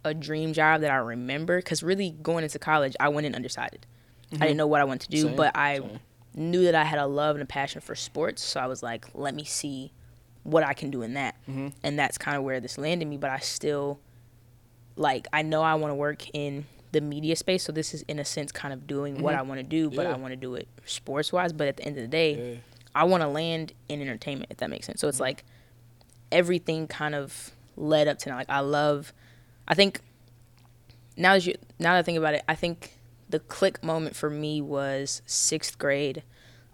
a 0.04 0.12
dream 0.14 0.52
job 0.52 0.80
that 0.80 0.90
I 0.90 0.96
remember. 0.96 1.58
Because 1.58 1.82
really 1.82 2.10
going 2.10 2.44
into 2.44 2.58
college, 2.58 2.94
I 3.00 3.08
went 3.08 3.26
in 3.26 3.34
undecided. 3.34 3.86
I 4.34 4.38
didn't 4.38 4.56
know 4.56 4.66
what 4.66 4.80
I 4.80 4.84
wanted 4.84 5.02
to 5.02 5.10
do, 5.10 5.18
Mm-hmm. 5.18 5.28
Same, 5.28 5.36
but 5.36 5.56
I 5.56 5.78
same. 5.78 5.98
knew 6.34 6.62
that 6.64 6.74
I 6.74 6.84
had 6.84 6.98
a 6.98 7.06
love 7.06 7.36
and 7.36 7.42
a 7.42 7.46
passion 7.46 7.80
for 7.82 7.94
sports. 7.94 8.42
So 8.42 8.60
I 8.60 8.66
was 8.66 8.82
like, 8.82 9.06
let 9.14 9.34
me 9.34 9.44
see 9.44 9.92
what 10.42 10.64
I 10.64 10.72
can 10.72 10.90
do 10.90 11.02
in 11.02 11.14
that. 11.14 11.36
Mm-hmm. 11.48 11.68
And 11.82 11.98
that's 11.98 12.16
kind 12.16 12.36
of 12.38 12.42
where 12.42 12.58
this 12.58 12.78
landed 12.78 13.06
me. 13.06 13.18
But 13.18 13.30
I 13.30 13.38
still, 13.40 14.00
like, 14.96 15.26
I 15.32 15.42
know 15.42 15.62
I 15.62 15.74
want 15.74 15.90
to 15.90 15.94
work 15.94 16.28
in 16.34 16.64
the 16.92 17.00
media 17.02 17.36
space. 17.36 17.62
So 17.62 17.72
this 17.72 17.92
is, 17.94 18.02
in 18.08 18.18
a 18.18 18.24
sense, 18.24 18.52
kind 18.52 18.72
of 18.72 18.86
doing 18.86 19.20
what 19.22 19.34
I 19.34 19.42
want 19.42 19.60
to 19.60 19.66
do, 19.66 19.90
but 19.90 20.06
I 20.06 20.12
Mm-hmm. 20.12 20.22
Want 20.22 20.32
to 20.32 20.36
do 20.36 20.54
it 20.54 20.66
sports 20.86 21.32
wise. 21.32 21.52
But 21.52 21.68
at 21.68 21.76
the 21.76 21.84
end 21.84 21.96
of 21.98 22.02
the 22.02 22.08
day, 22.08 22.52
Yeah. 22.52 22.58
I 22.94 23.04
want 23.04 23.22
to 23.22 23.28
land 23.28 23.72
in 23.88 24.00
entertainment, 24.00 24.50
if 24.50 24.56
that 24.58 24.70
makes 24.70 24.86
sense. 24.86 25.00
So 25.00 25.08
it's 25.08 25.20
like 25.20 25.44
everything 26.32 26.88
kind 26.88 27.14
of 27.14 27.52
led 27.76 28.08
up 28.08 28.18
to 28.20 28.28
now. 28.30 28.36
Like 28.36 28.50
I 28.50 28.60
love, 28.60 29.12
I 29.68 29.74
think 29.74 30.00
now 31.16 31.34
that 31.34 31.46
you 31.46 31.54
now 31.78 31.92
that 31.92 31.98
I 31.98 32.02
think 32.02 32.18
about 32.18 32.34
it, 32.34 32.42
I 32.48 32.54
think 32.54 32.94
the 33.28 33.38
click 33.38 33.82
moment 33.84 34.16
for 34.16 34.30
me 34.30 34.60
was 34.60 35.22
sixth 35.26 35.78
grade. 35.78 36.22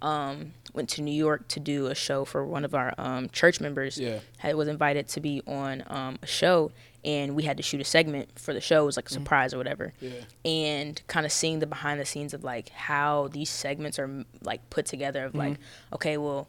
Um, 0.01 0.53
went 0.75 0.89
to 0.91 1.03
New 1.03 1.11
York 1.15 1.49
to 1.49 1.59
do 1.59 1.87
a 1.87 1.95
show 1.95 2.25
for 2.25 2.47
one 2.47 2.65
of 2.65 2.73
our 2.73 2.95
um, 2.99 3.29
church 3.31 3.61
members. 3.61 3.99
Yeah. 3.99 4.21
Had 4.39 4.55
was 4.55 4.69
invited 4.69 5.09
to 5.09 5.21
be 5.21 5.43
on 5.45 5.83
um, 5.89 6.19
a 6.23 6.27
show, 6.27 6.71
and 7.05 7.35
we 7.35 7.43
had 7.43 7.57
to 7.57 7.65
shoot 7.65 7.81
a 7.81 7.85
segment 7.85 8.39
for 8.39 8.55
the 8.55 8.61
show. 8.61 8.85
It 8.85 8.87
was 8.87 8.97
like 8.97 9.09
a 9.09 9.13
surprise 9.13 9.53
or 9.53 9.59
whatever 9.59 9.93
Yeah. 10.01 10.11
and 10.45 11.03
kind 11.09 11.27
of 11.27 11.33
seeing 11.33 11.59
the 11.59 11.67
behind 11.67 11.99
the 11.99 12.05
scenes 12.05 12.33
of 12.33 12.45
like 12.45 12.69
how 12.69 13.27
these 13.33 13.51
segments 13.51 13.99
are 13.99 14.25
like 14.41 14.71
put 14.71 14.87
together 14.87 15.25
of 15.25 15.35
like 15.35 15.59
okay 15.93 16.17
well 16.17 16.47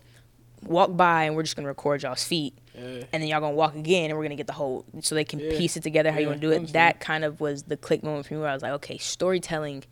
walk 0.63 0.95
by 0.95 1.23
and 1.23 1.35
we're 1.35 1.43
just 1.43 1.55
gonna 1.55 1.67
record 1.67 2.03
y'all's 2.03 2.23
feet 2.23 2.53
Yeah. 2.75 3.03
and 3.13 3.21
then 3.23 3.27
y'all 3.27 3.39
gonna 3.39 3.55
walk 3.55 3.75
again 3.75 4.09
and 4.09 4.17
we're 4.17 4.25
gonna 4.25 4.35
get 4.35 4.47
the 4.47 4.53
whole 4.53 4.85
so 5.01 5.15
they 5.15 5.23
can 5.23 5.39
Yeah. 5.39 5.51
piece 5.57 5.77
it 5.77 5.83
together 5.83 6.11
how 6.11 6.19
you 6.19 6.27
want 6.27 6.41
to 6.41 6.47
do 6.47 6.51
it 6.53 6.73
that 6.73 6.99
kind 6.99 7.23
of 7.23 7.39
was 7.39 7.63
the 7.63 7.77
click 7.77 8.03
moment 8.03 8.25
for 8.27 8.33
me 8.33 8.39
where 8.41 8.49
i 8.49 8.53
was 8.53 8.63
like 8.63 8.73
okay 8.73 8.97
storytelling 8.97 9.83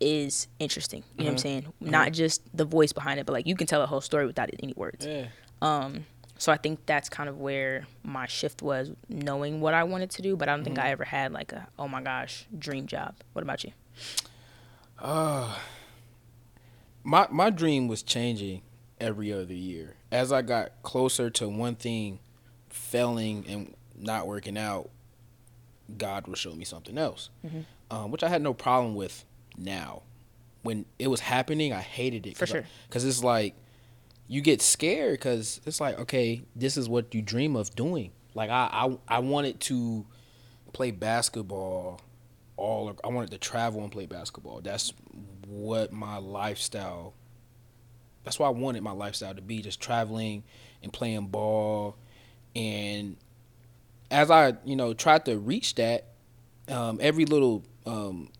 is 0.00 0.46
interesting. 0.60 1.02
You 1.16 1.24
know 1.24 1.30
what 1.30 1.30
I'm 1.30 1.36
Mhm. 1.38 1.40
saying? 1.42 1.72
Not 1.80 2.12
just 2.12 2.42
the 2.56 2.64
voice 2.64 2.92
behind 2.92 3.18
it, 3.18 3.26
but 3.26 3.32
like 3.32 3.48
you 3.48 3.56
can 3.56 3.66
tell 3.66 3.82
a 3.82 3.86
whole 3.86 4.00
story 4.00 4.26
without 4.26 4.48
any 4.62 4.72
words. 4.76 5.04
Yeah. 5.04 5.26
Um, 5.60 6.06
so 6.38 6.52
I 6.52 6.56
think 6.56 6.86
that's 6.86 7.08
kind 7.08 7.28
of 7.28 7.38
where 7.40 7.84
my 8.04 8.26
shift 8.28 8.62
was, 8.62 8.92
knowing 9.08 9.60
what 9.60 9.74
I 9.74 9.82
wanted 9.82 10.10
to 10.10 10.22
do. 10.22 10.36
But 10.36 10.48
I 10.48 10.54
don't 10.54 10.62
think 10.62 10.78
I 10.78 10.90
ever 10.92 11.02
had 11.02 11.32
like 11.32 11.52
a 11.52 11.66
oh 11.80 11.88
my 11.88 12.00
gosh 12.00 12.46
dream 12.56 12.86
job. 12.86 13.16
What 13.32 13.42
about 13.42 13.64
you? 13.64 13.72
Uh, 15.00 15.56
my 17.02 17.26
my 17.30 17.50
dream 17.50 17.88
was 17.88 18.04
changing 18.04 18.62
every 19.00 19.32
other 19.32 19.52
year. 19.52 19.96
As 20.10 20.32
I 20.32 20.42
got 20.42 20.82
closer 20.82 21.28
to 21.30 21.48
one 21.48 21.74
thing 21.76 22.18
failing 22.70 23.44
and 23.48 23.74
not 23.96 24.26
working 24.26 24.56
out, 24.56 24.90
God 25.96 26.26
will 26.26 26.34
show 26.34 26.54
me 26.54 26.64
something 26.64 26.96
else, 26.98 27.30
Mhm. 27.44 27.64
um, 27.90 28.10
which 28.10 28.22
I 28.22 28.28
had 28.28 28.42
no 28.42 28.54
problem 28.54 28.94
with 28.94 29.24
now. 29.56 30.02
When 30.62 30.86
it 30.98 31.08
was 31.08 31.20
happening, 31.20 31.72
I 31.72 31.80
hated 31.80 32.26
it 32.26 32.36
For 32.36 32.46
sure. 32.46 32.64
because 32.88 33.04
it's 33.04 33.22
like 33.24 33.54
you 34.26 34.40
get 34.42 34.60
scared 34.60 35.12
because 35.18 35.60
it's 35.64 35.80
like 35.80 35.98
okay, 36.00 36.42
this 36.54 36.76
is 36.76 36.88
what 36.88 37.14
you 37.14 37.22
dream 37.22 37.56
of 37.56 37.74
doing. 37.74 38.12
Like 38.34 38.50
I 38.50 38.68
I, 38.70 39.16
I 39.16 39.18
wanted 39.20 39.60
to 39.60 40.04
play 40.72 40.90
basketball 40.90 42.00
all 42.56 42.94
I 43.04 43.08
wanted 43.08 43.30
to 43.30 43.38
travel 43.38 43.82
and 43.82 43.90
play 43.92 44.04
basketball. 44.06 44.60
That's 44.60 44.92
what 45.46 45.92
my 45.92 46.18
lifestyle 46.18 47.14
that's 48.24 48.38
what 48.38 48.46
I 48.46 48.50
wanted 48.50 48.82
my 48.82 48.92
lifestyle 48.92 49.34
to 49.34 49.42
be, 49.42 49.62
just 49.62 49.80
traveling 49.80 50.42
and 50.82 50.92
playing 50.92 51.26
ball 51.26 51.96
and 52.54 53.16
as 54.10 54.30
I, 54.30 54.54
you 54.64 54.74
know, 54.74 54.94
tried 54.94 55.24
to 55.26 55.38
reach 55.38 55.74
that, 55.76 56.06
um, 56.68 56.98
every 57.00 57.24
little 57.26 57.62
um, 57.86 58.30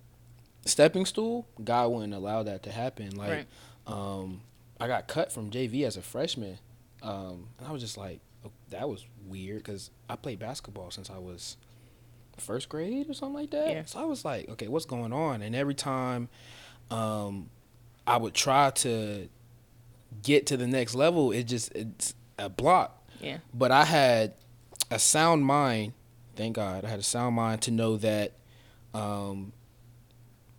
stepping 0.65 1.05
stool, 1.07 1.47
God 1.63 1.89
wouldn't 1.93 2.15
allow 2.15 2.43
that 2.43 2.63
to 2.65 2.73
happen. 2.73 3.15
Like, 3.17 3.31
Right. 3.31 3.47
um, 3.87 4.41
I 4.81 4.87
got 4.87 5.09
cut 5.09 5.31
from 5.33 5.51
JV 5.51 5.85
as 5.85 5.97
a 5.97 6.03
freshman, 6.03 6.59
um, 7.03 7.49
and 7.59 7.67
I 7.69 7.73
was 7.73 7.83
just 7.83 7.97
like, 7.99 8.21
oh, 8.47 8.51
that 8.71 8.89
was 8.89 9.05
weird 9.27 9.59
because 9.59 9.91
I 10.09 10.17
played 10.17 10.39
basketball 10.39 10.91
since 10.91 11.11
I 11.11 11.19
was 11.19 11.57
first 12.39 12.69
grade 12.69 13.11
or 13.11 13.15
something 13.15 13.35
like 13.35 13.51
that. 13.51 13.69
Yeah. 13.69 13.85
So 13.85 14.01
I 14.01 14.05
was 14.05 14.25
like, 14.25 14.49
okay, 14.49 14.69
what's 14.69 14.87
going 14.87 15.13
on? 15.13 15.43
And 15.43 15.55
every 15.55 15.75
time 15.75 16.29
um, 16.91 17.51
I 18.07 18.17
would 18.17 18.35
try 18.35 18.71
to 18.71 19.29
get 20.23 20.47
to 20.47 20.57
the 20.57 20.67
next 20.67 20.95
level, 20.95 21.33
it 21.33 21.45
just 21.45 21.73
it's 21.75 22.15
a 22.39 22.49
block. 22.49 23.07
Yeah. 23.21 23.39
But 23.53 23.71
I 23.73 23.85
had 23.85 24.35
a 24.91 24.99
sound 24.99 25.45
mind. 25.45 25.93
Thank 26.37 26.57
God, 26.57 26.85
I 26.85 26.89
had 26.89 27.01
a 27.01 27.05
sound 27.05 27.35
mind 27.35 27.63
to 27.63 27.71
know 27.71 27.97
that 27.97 28.33
um, 28.95 29.53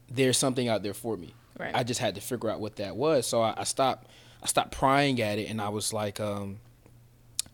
there's 0.09 0.37
something 0.37 0.67
out 0.67 0.83
there 0.83 0.93
for 0.93 1.15
me. 1.15 1.33
Right. 1.57 1.71
I 1.73 1.83
just 1.83 1.99
had 1.99 2.15
to 2.15 2.21
figure 2.21 2.49
out 2.49 2.59
what 2.59 2.77
that 2.77 2.95
was. 2.95 3.27
So 3.27 3.41
I, 3.41 3.53
I 3.57 3.63
stopped. 3.63 4.07
I 4.41 4.47
stopped 4.47 4.71
prying 4.71 5.21
at 5.21 5.37
it, 5.37 5.49
and 5.49 5.61
I 5.61 5.67
was 5.67 5.91
like, 5.91 6.19
um, 6.21 6.59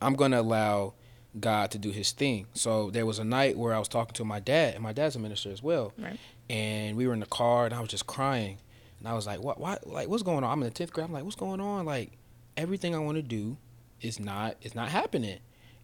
I'm 0.01 0.13
gonna 0.13 0.39
allow 0.41 0.93
God 1.39 1.71
to 1.71 1.79
do 1.79 1.89
His 1.91 2.11
thing. 2.11 2.45
So 2.53 2.91
there 2.91 3.05
was 3.05 3.17
a 3.17 3.23
night 3.23 3.57
where 3.57 3.73
I 3.73 3.79
was 3.79 3.87
talking 3.87 4.13
to 4.15 4.25
my 4.25 4.39
dad, 4.39 4.75
and 4.75 4.83
my 4.83 4.93
dad's 4.93 5.15
a 5.15 5.19
minister 5.19 5.51
as 5.51 5.63
well. 5.63 5.93
Right. 5.97 6.19
And 6.47 6.95
we 6.95 7.07
were 7.07 7.13
in 7.13 7.21
the 7.21 7.25
car, 7.25 7.65
and 7.65 7.73
I 7.73 7.79
was 7.79 7.89
just 7.89 8.05
crying, 8.05 8.57
and 9.05 9.11
I 9.11 9.13
was 9.15 9.27
like, 9.27 9.41
"What? 9.41 9.59
Why? 9.59 9.77
Like, 9.85 10.07
what's 10.09 10.23
going 10.23 10.43
on?" 10.43 10.51
I'm 10.51 10.61
in 10.63 10.69
the 10.69 10.73
tenth 10.73 10.91
grade. 10.91 11.05
I'm 11.05 11.13
like, 11.13 11.23
"What's 11.23 11.35
going 11.35 11.61
on?" 11.61 11.85
Like, 11.85 12.11
everything 12.57 12.95
I 12.95 12.99
want 12.99 13.17
to 13.17 13.21
do 13.21 13.57
is 14.01 14.19
not 14.19 14.55
is 14.61 14.73
not 14.75 14.89
happening, 14.89 15.39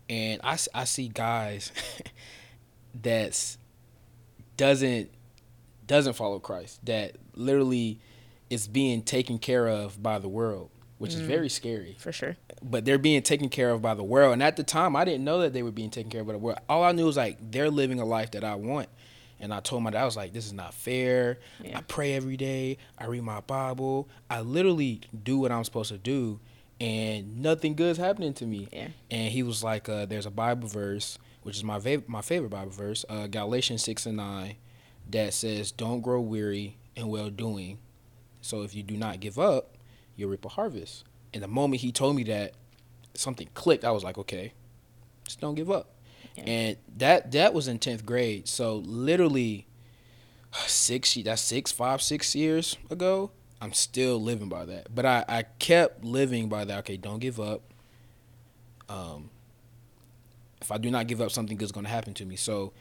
and 0.10 0.42
I, 0.44 0.58
I 0.74 0.84
see 0.86 1.08
guys 1.08 1.72
that's 3.02 3.58
doesn't 4.58 5.10
doesn't 5.88 6.14
follow 6.14 6.40
Christ 6.40 6.86
that 6.86 7.16
literally 7.36 8.00
is 8.50 8.68
being 8.68 9.02
taken 9.02 9.38
care 9.40 9.68
of 9.68 10.02
by 10.02 10.20
the 10.20 10.28
world, 10.30 10.70
which 10.98 11.14
is 11.14 11.22
Mm. 11.22 11.26
very 11.28 11.50
scary 11.50 11.96
For 12.00 12.12
sure. 12.12 12.38
but 12.62 12.86
they're 12.86 12.98
being 12.98 13.22
taken 13.24 13.50
care 13.50 13.72
of 13.72 13.82
by 13.82 13.94
the 13.94 14.04
world. 14.04 14.34
And 14.34 14.44
at 14.44 14.56
the 14.58 14.64
time, 14.64 14.96
I 14.96 15.06
didn't 15.06 15.24
know 15.24 15.40
that 15.40 15.54
they 15.54 15.64
were 15.64 15.72
being 15.72 15.90
taken 15.90 16.12
care 16.12 16.22
of 16.22 16.28
by 16.28 16.34
the 16.34 16.40
world. 16.40 16.60
All 16.70 16.84
I 16.84 16.92
knew 16.92 17.06
was 17.06 17.18
like 17.18 17.38
they're 17.52 17.70
living 17.70 18.00
a 18.00 18.06
life 18.06 18.32
that 18.32 18.44
I 18.44 18.56
want. 18.56 18.90
And 19.42 19.52
I 19.54 19.60
told 19.60 19.82
my 19.84 19.90
dad, 19.90 20.04
I 20.04 20.06
was 20.06 20.16
like, 20.16 20.34
this 20.34 20.46
is 20.46 20.54
not 20.54 20.74
fair. 20.74 21.40
Yeah. 21.64 21.80
I 21.80 21.82
pray 21.82 22.14
every 22.14 22.38
day. 22.38 22.78
I 22.98 23.08
read 23.08 23.24
my 23.24 23.42
Bible. 23.42 24.08
I 24.30 24.42
literally 24.42 25.02
do 25.24 25.40
what 25.40 25.52
I'm 25.52 25.64
supposed 25.64 25.92
to 25.92 25.98
do. 25.98 26.40
And 26.80 27.42
nothing 27.42 27.76
good's 27.76 27.98
happening 27.98 28.34
to 28.36 28.46
me. 28.46 28.70
Yeah. 28.72 28.90
And 29.10 29.32
he 29.32 29.42
was 29.42 29.64
like, 29.64 29.90
uh, 29.90 30.06
there's 30.06 30.28
a 30.28 30.32
Bible 30.32 30.68
verse, 30.68 31.18
which 31.42 31.58
is 31.58 31.64
my, 31.64 31.80
va- 31.80 32.04
my 32.08 32.22
favorite 32.22 32.50
Bible 32.50 32.72
verse, 32.72 33.04
uh, 33.10 33.28
Galatians 33.28 33.84
6 33.84 34.06
and 34.06 34.18
9, 34.18 34.56
that 35.10 35.34
says, 35.34 35.72
don't 35.72 36.02
grow 36.02 36.22
weary 36.22 36.78
in 36.96 37.08
well 37.08 37.30
doing. 37.32 37.80
So 38.42 38.62
if 38.62 38.76
you 38.76 38.84
do 38.84 38.96
not 38.96 39.20
give 39.20 39.40
up, 39.40 39.78
you'll 40.16 40.30
reap 40.30 40.46
a 40.46 40.50
harvest. 40.50 41.04
And 41.34 41.42
the 41.42 41.48
moment 41.48 41.82
he 41.82 41.92
told 41.92 42.16
me 42.16 42.24
that, 42.26 42.54
something 43.16 43.50
clicked. 43.54 43.84
I 43.84 43.92
was 43.92 44.04
like, 44.04 44.18
okay, 44.18 44.54
just 45.24 45.40
don't 45.42 45.56
give 45.56 45.72
up. 45.72 45.96
Yeah. 46.36 46.44
And 46.44 46.78
that 46.98 47.32
that 47.32 47.54
was 47.54 47.68
in 47.68 47.80
tenth 47.80 48.06
grade. 48.06 48.48
So 48.48 48.78
literally 48.78 49.68
six 50.68 51.16
that's 51.24 51.42
six, 51.42 51.72
five, 51.72 52.02
six 52.02 52.36
years 52.36 52.78
ago. 52.90 53.32
I'm 53.62 53.74
still 53.74 54.20
living 54.22 54.50
by 54.50 54.66
that. 54.66 54.94
But 54.94 55.06
I, 55.06 55.24
I 55.28 55.44
kept 55.60 56.04
living 56.04 56.50
by 56.50 56.66
that. 56.66 56.80
Okay, 56.80 56.98
don't 56.98 57.20
give 57.20 57.40
up. 57.40 57.62
Um 58.90 59.30
if 60.62 60.72
I 60.72 60.78
do 60.78 60.92
not 60.92 61.08
give 61.08 61.22
up, 61.22 61.32
something 61.32 61.58
good's 61.58 61.72
gonna 61.72 61.90
happen 61.90 62.14
to 62.16 62.26
me. 62.26 62.36
So 62.36 62.74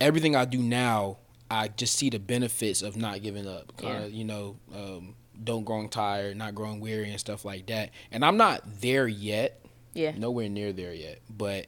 everything 0.00 0.34
I 0.34 0.44
do 0.44 0.58
now, 0.58 1.18
I 1.50 1.68
just 1.68 1.94
see 1.96 2.10
the 2.10 2.18
benefits 2.18 2.82
of 2.82 2.96
not 2.96 3.22
giving 3.22 3.46
up. 3.46 3.76
Kind 3.76 4.04
of, 4.04 4.10
you 4.12 4.24
know, 4.24 4.56
um, 4.74 5.14
don't 5.42 5.64
growing 5.64 5.88
tired, 5.88 6.36
not 6.36 6.54
growing 6.54 6.80
weary, 6.80 7.10
and 7.10 7.20
stuff 7.20 7.44
like 7.44 7.66
that. 7.66 7.90
And 8.10 8.24
I'm 8.24 8.36
not 8.36 8.80
there 8.80 9.06
yet, 9.06 9.64
Yeah. 9.94 10.12
nowhere 10.16 10.48
near 10.48 10.72
there 10.72 10.92
yet, 10.94 11.20
but 11.30 11.66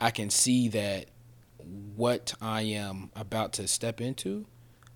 I 0.00 0.10
can 0.10 0.30
see 0.30 0.68
that 0.68 1.06
what 1.96 2.34
I 2.40 2.62
am 2.62 3.10
about 3.16 3.54
to 3.54 3.66
step 3.68 4.00
into 4.00 4.46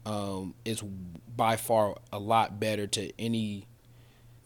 um, 0.06 0.54
is 0.64 0.82
by 0.82 1.56
far 1.56 1.97
a 2.12 2.18
lot 2.18 2.59
better 2.61 2.87
to 2.87 3.12
any 3.21 3.66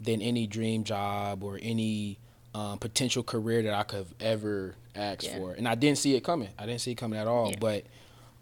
than 0.00 0.20
any 0.20 0.46
dream 0.46 0.84
job 0.84 1.42
or 1.42 1.58
any 1.62 2.18
um, 2.54 2.78
potential 2.78 3.22
career 3.22 3.62
that 3.62 3.74
I 3.74 3.82
could 3.82 3.98
have 3.98 4.14
ever 4.20 4.74
asked 4.94 5.24
Yeah. 5.24 5.38
for. 5.38 5.52
And 5.52 5.66
I 5.68 5.74
didn't 5.74 5.98
see 5.98 6.14
it 6.14 6.22
coming. 6.24 6.48
I 6.58 6.66
didn't 6.66 6.80
see 6.80 6.92
it 6.92 6.96
coming 6.96 7.18
at 7.18 7.26
all. 7.26 7.50
Yeah. 7.50 7.56
But 7.60 7.84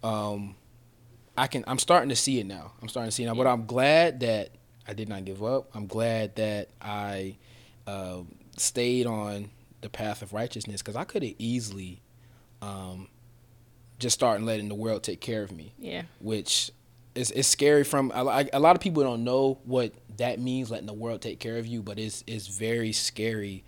um, 0.02 0.56
I 1.36 1.46
can. 1.46 1.64
I'm 1.66 1.78
starting 1.78 2.08
to 2.10 2.16
see 2.16 2.38
it 2.40 2.46
now. 2.46 2.72
I'm 2.82 2.88
starting 2.88 3.08
to 3.08 3.14
see 3.14 3.24
it 3.24 3.26
now. 3.26 3.34
But 3.34 3.46
I'm 3.46 3.66
glad 3.66 4.20
that 4.20 4.50
I 4.86 4.92
did 4.94 5.08
not 5.08 5.24
give 5.24 5.42
up. 5.42 5.70
I'm 5.74 5.86
glad 5.86 6.36
that 6.36 6.68
I 6.80 7.36
uh, 7.86 8.20
stayed 8.56 9.06
on 9.06 9.50
the 9.80 9.88
path 9.88 10.22
of 10.22 10.32
righteousness 10.32 10.80
because 10.82 10.96
I 10.96 11.04
could 11.04 11.22
have 11.22 11.34
easily 11.38 12.00
um, 12.64 13.08
just 13.98 14.14
starting 14.14 14.44
letting 14.46 14.68
the 14.68 14.74
world 14.74 15.02
take 15.02 15.20
care 15.20 15.42
of 15.42 15.52
me 15.52 15.72
Yeah. 15.78 16.02
which 16.20 16.70
is 17.14 17.30
is 17.30 17.46
scary 17.46 17.84
from 17.84 18.10
a, 18.14 18.24
lot 18.24 18.76
of 18.76 18.80
people 18.80 19.02
don't 19.02 19.22
know 19.24 19.58
what 19.64 19.92
that 20.16 20.38
means 20.40 20.70
letting 20.70 20.86
the 20.86 20.92
world 20.92 21.20
take 21.22 21.38
care 21.40 21.56
of 21.58 21.66
you 21.66 21.82
but 21.82 21.98
it's 21.98 22.24
it's 22.26 22.46
very 22.48 22.92
scary 22.92 23.64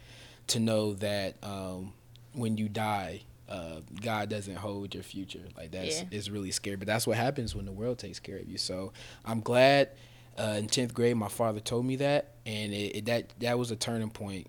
to 0.49 0.59
know 0.61 0.95
that 0.95 1.37
um, 1.43 1.93
when 2.33 2.57
you 2.57 2.69
die 2.69 3.21
uh, 3.49 3.81
God 4.03 4.29
doesn't 4.29 4.57
hold 4.57 4.93
your 4.95 5.05
future 5.05 5.43
like 5.57 5.71
that's 5.71 5.99
Yeah. 6.03 6.09
it's 6.11 6.29
really 6.29 6.51
scary 6.51 6.77
but 6.77 6.87
that's 6.89 7.07
what 7.07 7.17
happens 7.17 7.55
when 7.55 7.65
the 7.67 7.73
world 7.73 7.99
takes 7.99 8.19
care 8.19 8.39
of 8.39 8.49
you 8.49 8.59
so 8.59 8.93
I'm 9.25 9.41
glad 9.41 9.91
uh, 10.39 10.57
in 10.59 10.67
10th 10.67 10.93
grade 10.93 11.17
my 11.17 11.29
father 11.29 11.61
told 11.61 11.87
me 11.87 11.97
that 11.97 12.35
and 12.45 12.73
it, 12.73 12.97
it, 12.97 13.05
that 13.07 13.33
that 13.39 13.59
was 13.59 13.71
a 13.71 13.77
turning 13.77 14.11
point 14.11 14.49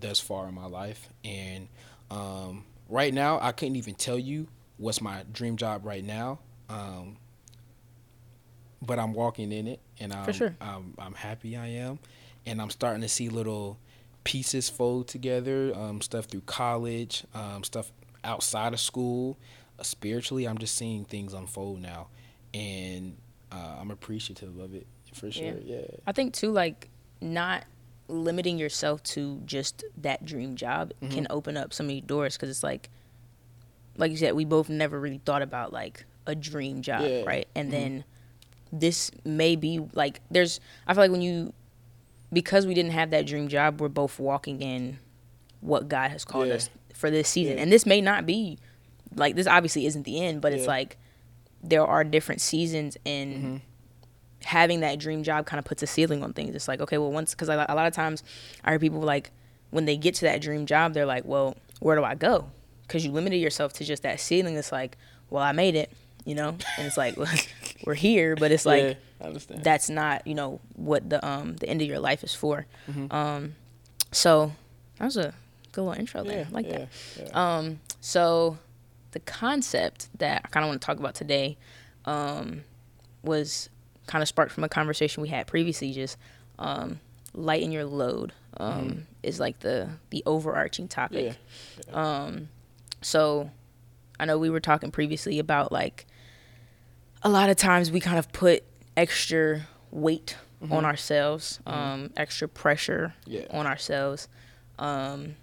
thus 0.00 0.20
far 0.20 0.46
in 0.48 0.54
my 0.54 0.66
life 0.66 1.08
and 1.24 1.66
um, 2.10 2.64
right 2.88 3.12
now 3.12 3.38
I 3.40 3.52
couldn't 3.52 3.76
even 3.76 3.94
tell 3.94 4.18
you 4.18 4.48
what's 4.76 5.00
my 5.00 5.24
dream 5.32 5.56
job 5.56 5.84
right 5.84 6.04
now 6.04 6.38
um, 6.68 7.16
but 8.82 8.98
I'm 8.98 9.12
walking 9.12 9.52
in 9.52 9.66
it, 9.66 9.80
and 9.98 10.12
I'm, 10.12 10.32
sure. 10.32 10.54
I'm 10.60 10.94
I'm 10.98 11.14
happy 11.14 11.56
I 11.56 11.66
am, 11.66 11.98
and 12.46 12.60
I'm 12.60 12.70
starting 12.70 13.02
to 13.02 13.08
see 13.08 13.28
little 13.28 13.78
pieces 14.24 14.68
fold 14.68 15.08
together. 15.08 15.72
Um, 15.74 16.00
stuff 16.00 16.26
through 16.26 16.42
college, 16.42 17.24
um, 17.34 17.64
stuff 17.64 17.90
outside 18.24 18.72
of 18.72 18.80
school, 18.80 19.38
uh, 19.78 19.82
spiritually. 19.82 20.46
I'm 20.46 20.58
just 20.58 20.76
seeing 20.76 21.04
things 21.04 21.32
unfold 21.32 21.80
now, 21.80 22.08
and 22.54 23.16
uh, 23.50 23.76
I'm 23.80 23.90
appreciative 23.90 24.58
of 24.58 24.74
it 24.74 24.86
for 25.14 25.30
sure. 25.30 25.56
Yeah, 25.64 25.82
I 26.06 26.12
think 26.12 26.34
too, 26.34 26.52
like 26.52 26.88
not 27.20 27.64
limiting 28.08 28.58
yourself 28.58 29.02
to 29.02 29.40
just 29.44 29.84
that 29.96 30.24
dream 30.24 30.56
job 30.56 30.92
Mm-hmm. 31.02 31.12
can 31.14 31.26
open 31.30 31.56
up 31.56 31.72
so 31.72 31.84
many 31.84 32.00
doors 32.00 32.36
because 32.36 32.48
it's 32.50 32.62
like, 32.62 32.88
like 33.96 34.10
you 34.10 34.16
said, 34.16 34.34
we 34.34 34.44
both 34.44 34.68
never 34.68 34.98
really 34.98 35.20
thought 35.24 35.42
about 35.42 35.72
like 35.72 36.04
a 36.26 36.34
dream 36.34 36.82
job, 36.82 37.02
Yeah. 37.02 37.22
right? 37.24 37.46
And 37.54 37.72
then 37.72 38.04
this 38.72 39.10
may 39.24 39.56
be 39.56 39.80
like 39.94 40.20
there's. 40.30 40.60
I 40.86 40.94
feel 40.94 41.04
like 41.04 41.10
when 41.10 41.22
you 41.22 41.52
because 42.32 42.66
we 42.66 42.74
didn't 42.74 42.92
have 42.92 43.10
that 43.10 43.26
dream 43.26 43.48
job, 43.48 43.80
we're 43.80 43.88
both 43.88 44.18
walking 44.18 44.60
in 44.60 44.98
what 45.60 45.88
God 45.88 46.10
has 46.10 46.24
called 46.24 46.48
Yeah. 46.48 46.54
us 46.54 46.68
for 46.94 47.10
this 47.10 47.28
season, 47.28 47.56
Yeah. 47.56 47.62
and 47.62 47.72
this 47.72 47.86
may 47.86 48.00
not 48.00 48.26
be 48.26 48.58
like 49.16 49.34
this. 49.36 49.46
Obviously, 49.46 49.86
isn't 49.86 50.04
the 50.04 50.20
end, 50.20 50.40
but 50.42 50.52
it's 50.52 50.66
like 50.66 50.96
there 51.62 51.84
are 51.86 52.04
different 52.04 52.40
seasons 52.40 52.96
and 53.06 53.34
Mm-hmm. 53.34 53.56
Having 54.44 54.80
that 54.80 54.98
dream 54.98 55.22
job 55.22 55.46
kind 55.46 55.58
of 55.58 55.64
puts 55.64 55.82
a 55.82 55.86
ceiling 55.86 56.22
on 56.22 56.32
things. 56.32 56.54
It's 56.54 56.68
like, 56.68 56.80
okay, 56.80 56.98
well, 56.98 57.10
once, 57.10 57.34
because 57.34 57.48
a 57.48 57.56
lot 57.56 57.86
of 57.86 57.92
times 57.92 58.22
I 58.64 58.70
hear 58.70 58.78
people 58.78 59.00
like, 59.00 59.30
when 59.70 59.84
they 59.84 59.96
get 59.96 60.14
to 60.16 60.20
that 60.22 60.40
dream 60.40 60.66
job, 60.66 60.94
they're 60.94 61.06
like, 61.06 61.24
well, 61.24 61.56
where 61.80 61.96
do 61.96 62.04
I 62.04 62.14
go? 62.14 62.46
Because 62.82 63.04
you 63.04 63.12
limited 63.12 63.36
yourself 63.36 63.72
to 63.74 63.84
just 63.84 64.02
that 64.02 64.20
ceiling. 64.20 64.56
It's 64.56 64.72
like, 64.72 64.96
well, 65.30 65.42
I 65.42 65.52
made 65.52 65.74
it, 65.74 65.92
you 66.24 66.34
know? 66.34 66.56
And 66.78 66.86
it's 66.86 66.96
like, 66.96 67.16
well, 67.18 67.32
we're 67.84 67.94
here, 67.94 68.34
but 68.34 68.50
it's 68.50 68.64
like, 68.64 68.96
yeah, 69.20 69.38
that's 69.48 69.90
not, 69.90 70.26
you 70.26 70.34
know, 70.34 70.60
what 70.74 71.10
the 71.10 71.24
um 71.26 71.56
the 71.56 71.68
end 71.68 71.82
of 71.82 71.88
your 71.88 71.98
life 71.98 72.24
is 72.24 72.34
for. 72.34 72.66
Mm-hmm. 72.90 73.14
Um, 73.14 73.54
so 74.12 74.52
that 74.98 75.04
was 75.04 75.16
a 75.16 75.34
good 75.72 75.82
little 75.82 75.98
intro 75.98 76.24
there. 76.24 76.40
Yeah, 76.40 76.46
I 76.48 76.52
like 76.52 76.66
yeah, 76.66 76.78
that. 76.78 76.88
yeah. 77.18 77.56
Um, 77.56 77.80
so 78.00 78.58
the 79.12 79.20
concept 79.20 80.08
that 80.18 80.42
I 80.44 80.48
kind 80.48 80.64
of 80.64 80.68
want 80.68 80.80
to 80.80 80.86
talk 80.86 80.98
about 80.98 81.14
today 81.14 81.56
um, 82.04 82.64
was 83.22 83.68
kind 84.08 84.22
of 84.22 84.28
sparked 84.28 84.50
from 84.50 84.64
a 84.64 84.68
conversation 84.68 85.22
we 85.22 85.28
had 85.28 85.46
previously. 85.46 85.92
Just 85.92 86.16
um, 86.58 86.98
lighten 87.34 87.70
your 87.70 87.84
load 87.84 88.32
um, 88.56 88.74
Mhm. 88.90 89.02
is 89.22 89.38
like 89.38 89.60
the 89.60 89.90
the 90.10 90.22
overarching 90.26 90.88
topic. 90.88 91.36
Yeah. 91.86 91.92
Um, 92.24 92.48
so 93.02 93.50
I 94.18 94.24
know 94.24 94.36
we 94.38 94.50
were 94.50 94.58
talking 94.60 94.90
previously 94.90 95.38
about 95.38 95.70
like 95.70 96.06
a 97.22 97.28
lot 97.28 97.48
of 97.50 97.56
times 97.56 97.90
we 97.92 98.00
kind 98.00 98.18
of 98.18 98.32
put 98.32 98.64
extra 98.96 99.68
weight 99.92 100.36
on 100.62 100.68
Mhm. 100.82 100.84
ourselves, 100.84 101.60
Mhm. 101.66 101.72
um, 101.72 102.10
extra 102.16 102.48
pressure 102.48 103.14
Yeah. 103.26 103.46
on 103.50 103.66
ourselves 103.66 104.28
um, 104.80 105.34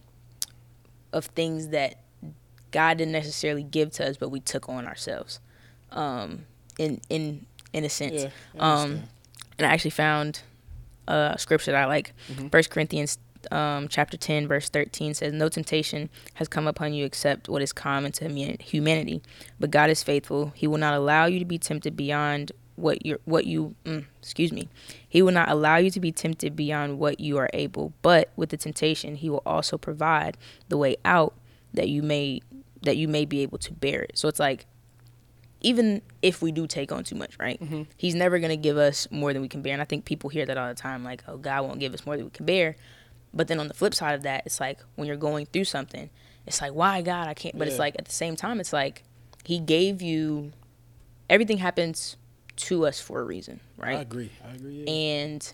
of 1.14 1.26
things 1.28 1.70
that 1.70 2.00
God 2.72 2.98
didn't 2.98 3.12
necessarily 3.14 3.64
give 3.64 3.92
to 3.94 4.10
us, 4.10 4.18
but 4.18 4.30
we 4.30 4.40
took 4.42 4.68
on 4.70 4.86
ourselves. 4.86 5.40
Um, 5.92 6.46
in 6.78 7.00
in 7.10 7.46
in 7.76 7.84
a 7.84 7.90
sense, 7.90 8.24
Yeah, 8.24 8.30
um, 8.60 9.04
and 9.58 9.68
I 9.68 9.70
actually 9.74 9.92
found 9.92 10.42
a 11.08 11.36
scripture 11.38 11.72
that 11.72 11.82
I 11.84 11.86
like. 11.86 12.14
Mhm. 12.32 12.52
First 12.52 12.70
Corinthians 12.72 13.18
um, 13.52 13.88
chapter 13.90 14.18
ten 14.18 14.48
verse 14.48 14.70
thirteen 14.70 15.14
says, 15.14 15.32
"No 15.34 15.50
temptation 15.50 16.10
has 16.36 16.48
come 16.48 16.66
upon 16.68 16.94
you 16.96 17.06
except 17.06 17.48
what 17.48 17.62
is 17.62 17.72
common 17.74 18.12
to 18.14 18.28
humanity, 18.60 19.22
but 19.60 19.70
God 19.70 19.90
is 19.92 20.02
faithful. 20.02 20.52
He 20.56 20.66
will 20.68 20.80
not 20.80 20.96
allow 20.96 21.26
you 21.28 21.38
to 21.40 21.46
be 21.46 21.60
tempted 21.60 21.96
beyond 21.96 22.52
what 22.76 23.06
you 23.06 23.20
what 23.26 23.46
you 23.46 23.76
mm, 23.86 24.06
excuse 24.20 24.52
me. 24.52 24.68
He 25.08 25.22
will 25.22 25.32
not 25.32 25.48
allow 25.50 25.78
you 25.78 25.92
to 25.92 26.00
be 26.00 26.12
tempted 26.12 26.56
beyond 26.56 26.98
what 26.98 27.20
you 27.20 27.38
are 27.38 27.50
able, 27.54 27.94
but 28.02 28.30
with 28.36 28.50
the 28.50 28.58
temptation, 28.58 29.16
He 29.16 29.30
will 29.30 29.44
also 29.46 29.78
provide 29.78 30.38
the 30.70 30.78
way 30.78 30.96
out 31.06 31.34
that 31.74 31.88
you 31.90 32.02
may 32.02 32.42
that 32.82 32.98
you 32.98 33.08
may 33.08 33.26
be 33.26 33.42
able 33.42 33.58
to 33.60 33.72
bear 33.74 34.02
it. 34.02 34.18
So 34.18 34.28
it's 34.28 34.40
like." 34.40 34.66
Even 35.62 36.02
if 36.22 36.42
we 36.42 36.52
do 36.52 36.68
take 36.68 36.92
on 36.92 37.04
too 37.04 37.16
much, 37.16 37.38
right? 37.40 37.60
Mhm. 37.62 37.88
He's 37.98 38.14
never 38.14 38.38
going 38.40 38.50
to 38.52 38.58
give 38.58 38.78
us 38.78 39.08
more 39.10 39.34
than 39.34 39.42
we 39.42 39.48
can 39.48 39.62
bear. 39.62 39.74
And 39.74 39.82
I 39.82 39.86
think 39.86 40.06
people 40.06 40.30
hear 40.30 40.46
that 40.46 40.58
all 40.58 40.68
the 40.68 40.76
time 40.76 41.04
like, 41.04 41.24
oh, 41.28 41.38
God 41.38 41.64
won't 41.66 41.80
give 41.80 41.94
us 41.94 42.06
more 42.06 42.16
than 42.18 42.26
we 42.26 42.32
can 42.32 42.46
bear. 42.46 42.76
But 43.34 43.48
then 43.48 43.60
on 43.60 43.68
the 43.68 43.74
flip 43.74 43.94
side 43.96 44.14
of 44.16 44.24
that, 44.24 44.44
it's 44.46 44.60
like 44.60 44.80
when 44.96 45.08
you're 45.08 45.18
going 45.18 45.46
through 45.48 45.66
something, 45.66 46.10
it's 46.46 46.62
like, 46.62 46.74
why, 46.74 47.02
God? 47.02 47.28
I 47.28 47.34
can't. 47.34 47.58
But 47.58 47.68
it's 47.68 47.80
like 47.80 47.96
at 47.98 48.06
the 48.06 48.12
same 48.12 48.36
time, 48.36 48.60
it's 48.60 48.72
like 48.74 49.04
He 49.44 49.60
gave 49.60 50.02
you 50.02 50.52
everything 51.30 51.58
happens 51.58 52.18
to 52.58 52.86
us 52.86 53.00
for 53.02 53.20
a 53.20 53.24
reason, 53.24 53.60
right? 53.78 53.98
I 53.98 54.02
agree. 54.02 54.30
I 54.48 54.54
agree. 54.56 54.84
Yeah. 54.86 54.92
And 54.94 55.54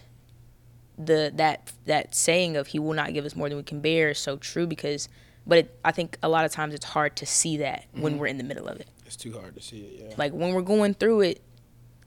the 0.98 1.32
that 1.36 1.72
that 1.86 2.14
saying 2.14 2.58
of 2.58 2.68
He 2.68 2.80
will 2.80 2.94
not 2.94 3.14
give 3.14 3.26
us 3.26 3.36
more 3.36 3.48
than 3.50 3.58
we 3.58 3.64
can 3.64 3.80
bear 3.82 4.10
is 4.10 4.20
so 4.20 4.38
true 4.38 4.68
because, 4.68 5.10
but 5.48 5.58
it, 5.60 5.80
I 5.84 5.92
think 5.92 6.18
a 6.22 6.30
lot 6.30 6.46
of 6.46 6.52
times 6.52 6.74
it's 6.74 6.86
hard 6.86 7.16
to 7.18 7.26
see 7.26 7.58
that 7.58 7.86
when 7.94 8.16
Mhm. 8.16 8.18
we're 8.20 8.28
in 8.28 8.38
the 8.38 8.44
middle 8.44 8.68
of 8.68 8.80
it 8.80 8.88
it's 9.14 9.22
too 9.22 9.34
hard 9.38 9.54
to 9.56 9.62
see 9.62 9.80
it. 9.82 10.06
Yeah. 10.10 10.16
like 10.18 10.32
when 10.32 10.54
we're 10.54 10.62
going 10.62 10.94
through 10.94 11.22
it 11.22 11.42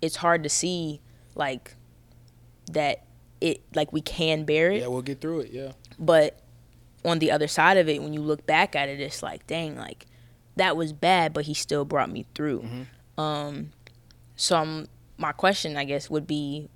it's 0.00 0.16
hard 0.16 0.42
to 0.42 0.48
see 0.48 1.00
like 1.34 1.76
that 2.72 3.04
it 3.42 3.60
like 3.74 3.92
we 3.92 4.00
can 4.00 4.44
bear 4.44 4.70
it 4.70 4.80
yeah, 4.80 4.86
we'll 4.86 5.02
get 5.02 5.20
through 5.20 5.40
it. 5.40 5.50
Yeah. 5.52 5.72
but 5.98 6.40
on 7.04 7.18
the 7.18 7.30
other 7.30 7.46
side 7.46 7.76
of 7.76 7.88
it 7.90 8.02
when 8.02 8.14
you 8.14 8.20
look 8.20 8.46
back 8.46 8.74
at 8.74 8.88
it 8.88 9.00
it's 9.00 9.22
like 9.22 9.46
dang 9.46 9.76
like 9.76 10.06
that 10.56 10.76
was 10.78 10.92
bad 10.94 11.34
but 11.34 11.44
he 11.44 11.52
still 11.52 11.84
brought 11.84 12.10
me 12.10 12.24
through 12.34 12.62
Mhm. 12.62 13.22
um 13.22 13.72
so 14.36 14.56
I'm, 14.56 14.86
my 15.18 15.32
question 15.32 15.76
i 15.76 15.84
guess 15.84 16.08
would 16.08 16.26
be 16.26 16.70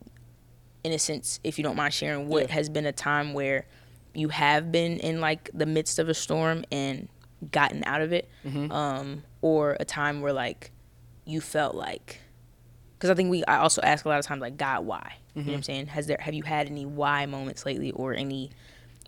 in 0.84 0.92
a 0.92 0.98
sense 0.98 1.40
if 1.42 1.56
you 1.58 1.64
don't 1.64 1.76
mind 1.76 1.94
sharing 1.94 2.28
what 2.28 2.48
Yeah. 2.48 2.52
has 2.54 2.68
been 2.68 2.84
a 2.84 2.92
time 2.92 3.32
where 3.32 3.66
you 4.14 4.28
have 4.28 4.70
been 4.70 4.98
in 4.98 5.20
like 5.22 5.50
the 5.54 5.66
midst 5.66 5.98
of 5.98 6.08
a 6.10 6.14
storm 6.14 6.64
and 6.70 7.08
gotten 7.52 7.84
out 7.84 8.00
of 8.00 8.12
it 8.12 8.28
Mhm. 8.44 8.70
um, 8.72 9.22
or 9.42 9.76
a 9.80 9.84
time 9.84 10.20
where 10.20 10.32
like 10.32 10.70
you 11.24 11.40
felt 11.40 11.74
like 11.74 12.20
because 12.96 13.10
I 13.10 13.14
think 13.14 13.30
we 13.30 13.44
I 13.44 13.58
also 13.58 13.80
ask 13.82 14.04
a 14.04 14.08
lot 14.08 14.18
of 14.18 14.24
times 14.26 14.40
like 14.40 14.56
God 14.56 14.84
why 14.84 15.14
you 15.34 15.42
know 15.44 15.52
what 15.52 15.56
I'm 15.58 15.60
Mhm. 15.62 15.64
saying 15.64 15.86
has 15.88 16.06
there 16.08 16.18
have 16.20 16.34
you 16.34 16.42
had 16.42 16.66
any 16.66 16.84
why 16.84 17.26
moments 17.26 17.64
lately 17.64 17.92
or 17.92 18.12
any 18.14 18.50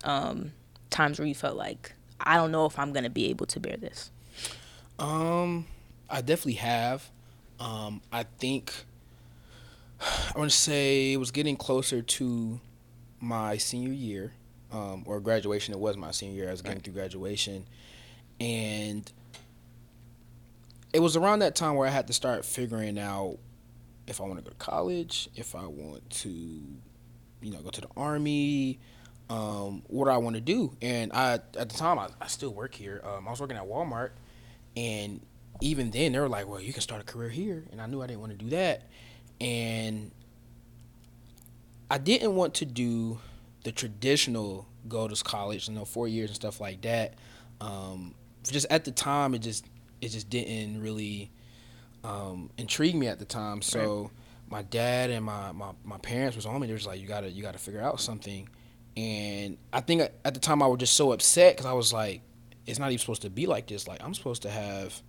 um, 0.04 0.52
times 0.90 1.18
where 1.18 1.26
you 1.26 1.34
felt 1.34 1.56
like 1.56 1.92
I 2.20 2.36
don't 2.36 2.52
know 2.52 2.66
if 2.66 2.78
I'm 2.78 2.92
gonna 2.92 3.10
be 3.10 3.26
able 3.30 3.46
to 3.46 3.58
bear 3.60 3.76
this 3.76 4.10
Um, 4.98 5.66
I 6.08 6.20
definitely 6.20 6.54
have. 6.54 7.10
Um, 7.58 8.00
I 8.12 8.22
think 8.24 8.72
I 10.00 10.38
want 10.38 10.50
to 10.50 10.56
say 10.56 11.12
it 11.12 11.16
was 11.18 11.30
getting 11.30 11.56
closer 11.56 12.00
to 12.02 12.60
my 13.20 13.56
senior 13.58 13.92
year, 13.92 14.32
um, 14.72 15.02
or 15.06 15.20
graduation. 15.20 15.74
It 15.74 15.80
was 15.80 15.96
my 15.96 16.10
senior 16.10 16.36
year. 16.36 16.48
I 16.48 16.52
was 16.52 16.62
getting 16.62 16.76
Right. 16.78 16.84
through 16.84 16.94
graduation, 16.94 17.66
and 18.40 19.10
it 20.92 21.00
was 21.00 21.16
around 21.16 21.40
that 21.40 21.54
time 21.54 21.74
where 21.76 21.86
I 21.86 21.90
had 21.90 22.06
to 22.08 22.12
start 22.12 22.44
figuring 22.44 22.98
out 22.98 23.38
if 24.06 24.20
I 24.20 24.24
want 24.24 24.38
to 24.38 24.44
go 24.44 24.50
to 24.50 24.56
college, 24.56 25.28
if 25.36 25.54
I 25.54 25.66
want 25.66 26.08
to, 26.10 26.28
you 26.28 27.52
know, 27.52 27.60
go 27.60 27.70
to 27.70 27.80
the 27.80 27.88
army, 27.96 28.80
um, 29.28 29.82
what 29.86 30.08
I 30.08 30.16
want 30.16 30.34
to 30.34 30.40
do. 30.40 30.76
And 30.82 31.12
I, 31.12 31.34
at 31.34 31.52
the 31.52 31.76
time, 31.76 31.98
I, 31.98 32.08
I 32.20 32.26
still 32.26 32.52
work 32.52 32.74
here. 32.74 33.00
Um, 33.04 33.28
I 33.28 33.30
was 33.30 33.40
working 33.40 33.56
at 33.56 33.68
Walmart, 33.68 34.10
and 34.76 35.20
even 35.60 35.90
then, 35.90 36.12
they 36.12 36.18
were 36.18 36.28
like, 36.28 36.48
"Well, 36.48 36.60
you 36.60 36.72
can 36.72 36.82
start 36.82 37.02
a 37.02 37.04
career 37.04 37.28
here," 37.28 37.64
and 37.70 37.80
I 37.80 37.86
knew 37.86 38.02
I 38.02 38.06
didn't 38.08 38.20
want 38.20 38.32
to 38.36 38.44
do 38.44 38.50
that, 38.50 38.88
and 39.40 40.10
I 41.88 41.98
didn't 41.98 42.34
want 42.34 42.54
to 42.54 42.64
do 42.64 43.18
the 43.62 43.70
traditional 43.70 44.66
go 44.88 45.06
to 45.06 45.22
college, 45.22 45.68
you 45.68 45.74
know, 45.74 45.84
four 45.84 46.08
years 46.08 46.30
and 46.30 46.36
stuff 46.36 46.60
like 46.60 46.80
that. 46.80 47.14
Um, 47.60 48.14
just 48.44 48.66
at 48.70 48.84
the 48.84 48.90
time, 48.92 49.34
it 49.34 49.40
just 49.40 49.64
it 50.00 50.08
just 50.08 50.30
didn't 50.30 50.80
really 50.80 51.30
um, 52.04 52.50
intrigue 52.58 52.94
me 52.94 53.06
at 53.06 53.18
the 53.18 53.24
time. 53.24 53.62
So 53.62 54.10
my 54.48 54.62
dad 54.62 55.10
and 55.10 55.24
my, 55.24 55.52
my, 55.52 55.72
my 55.84 55.98
parents 55.98 56.36
was 56.36 56.46
on 56.46 56.60
me. 56.60 56.66
They 56.66 56.72
was 56.72 56.86
like, 56.86 57.00
"You 57.00 57.06
gotta 57.06 57.30
you 57.30 57.42
gotta 57.42 57.58
figure 57.58 57.80
out 57.80 58.00
something." 58.00 58.48
And 58.96 59.58
I 59.72 59.80
think 59.80 60.02
at 60.24 60.34
the 60.34 60.40
time 60.40 60.62
I 60.62 60.66
was 60.66 60.78
just 60.78 60.94
so 60.94 61.12
upset 61.12 61.54
because 61.56 61.66
I 61.66 61.72
was 61.72 61.92
like, 61.92 62.22
"It's 62.66 62.78
not 62.78 62.86
even 62.90 62.98
supposed 62.98 63.22
to 63.22 63.30
be 63.30 63.46
like 63.46 63.66
this. 63.66 63.86
Like 63.86 64.02
I'm 64.02 64.14
supposed 64.14 64.42
to 64.42 64.50
have 64.50 65.00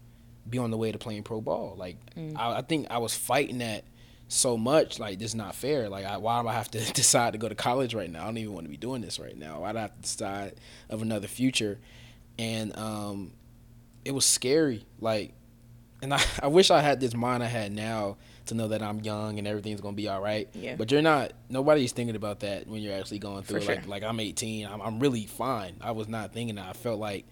be 0.50 0.58
on 0.58 0.72
the 0.72 0.78
way 0.78 0.92
to 0.92 0.98
playing 0.98 1.24
pro 1.24 1.40
ball. 1.42 1.76
Like 1.78 1.98
Mm. 2.16 2.38
I, 2.38 2.58
I 2.58 2.62
think 2.62 2.88
I 2.90 2.98
was 2.98 3.16
fighting 3.16 3.60
that 3.60 3.86
so 4.28 4.58
much. 4.58 5.00
Like 5.00 5.20
this 5.20 5.30
is 5.32 5.36
not 5.36 5.56
fair. 5.56 5.90
Like 5.90 6.06
I, 6.06 6.18
why 6.18 6.42
do 6.42 6.48
I 6.48 6.54
have 6.54 6.70
to 6.72 6.80
decide 6.94 7.34
to 7.34 7.40
go 7.40 7.48
to 7.50 7.56
college 7.56 7.94
right 7.94 8.10
now? 8.10 8.24
I 8.24 8.26
don't 8.26 8.38
even 8.38 8.54
want 8.54 8.66
to 8.66 8.70
be 8.70 8.78
doing 8.78 9.02
this 9.02 9.20
right 9.20 9.38
now. 9.38 9.62
Why 9.62 9.72
do 9.72 9.78
I 9.78 9.82
have 9.82 9.96
to 9.96 10.02
decide 10.02 10.54
of 10.90 11.02
another 11.02 11.28
future? 11.28 11.80
And 12.42 12.76
um, 12.78 13.34
it 14.04 14.12
was 14.12 14.26
scary. 14.26 14.86
Like, 15.00 15.34
and 16.02 16.14
I, 16.14 16.22
I 16.42 16.48
wish 16.48 16.72
I 16.72 16.82
had 16.82 17.00
this 17.00 17.14
mind 17.14 17.44
I 17.44 17.48
had 17.48 17.72
now 17.72 18.18
to 18.48 18.56
know 18.56 18.70
that 18.70 18.82
I'm 18.82 19.00
young 19.02 19.38
and 19.38 19.48
everything's 19.48 19.82
gonna 19.82 19.96
be 19.96 20.08
all 20.08 20.22
right. 20.22 20.50
Yeah. 20.54 20.76
But 20.76 20.92
you're 20.92 21.02
not. 21.02 21.34
Nobody's 21.50 21.92
thinking 21.92 22.16
about 22.16 22.42
that 22.42 22.68
when 22.68 22.82
you're 22.82 22.96
actually 22.96 23.20
going 23.20 23.44
through. 23.44 23.62
For 23.62 23.72
it. 23.72 23.76
Like, 23.76 23.84
sure. 23.84 23.92
like 23.92 24.04
I'm 24.04 24.20
18. 24.20 24.66
I'm, 24.66 24.82
I'm 24.82 25.00
really 25.00 25.26
fine. 25.28 25.76
I 25.82 25.92
was 25.92 26.08
not 26.08 26.34
thinking 26.34 26.56
that. 26.56 26.68
I 26.68 26.74
felt 26.74 27.00
like 27.00 27.26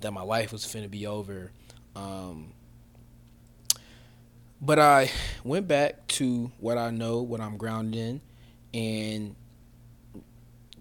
that 0.00 0.12
my 0.12 0.22
life 0.22 0.52
was 0.52 0.64
finna 0.64 0.90
be 0.90 1.06
over. 1.06 1.50
Um, 1.96 2.52
but 4.60 4.78
I 4.78 5.10
went 5.42 5.66
back 5.66 6.06
to 6.08 6.52
what 6.58 6.78
I 6.78 6.90
know, 6.90 7.22
what 7.22 7.40
I'm 7.40 7.56
grounded 7.56 7.98
in, 7.98 8.20
and 8.80 9.36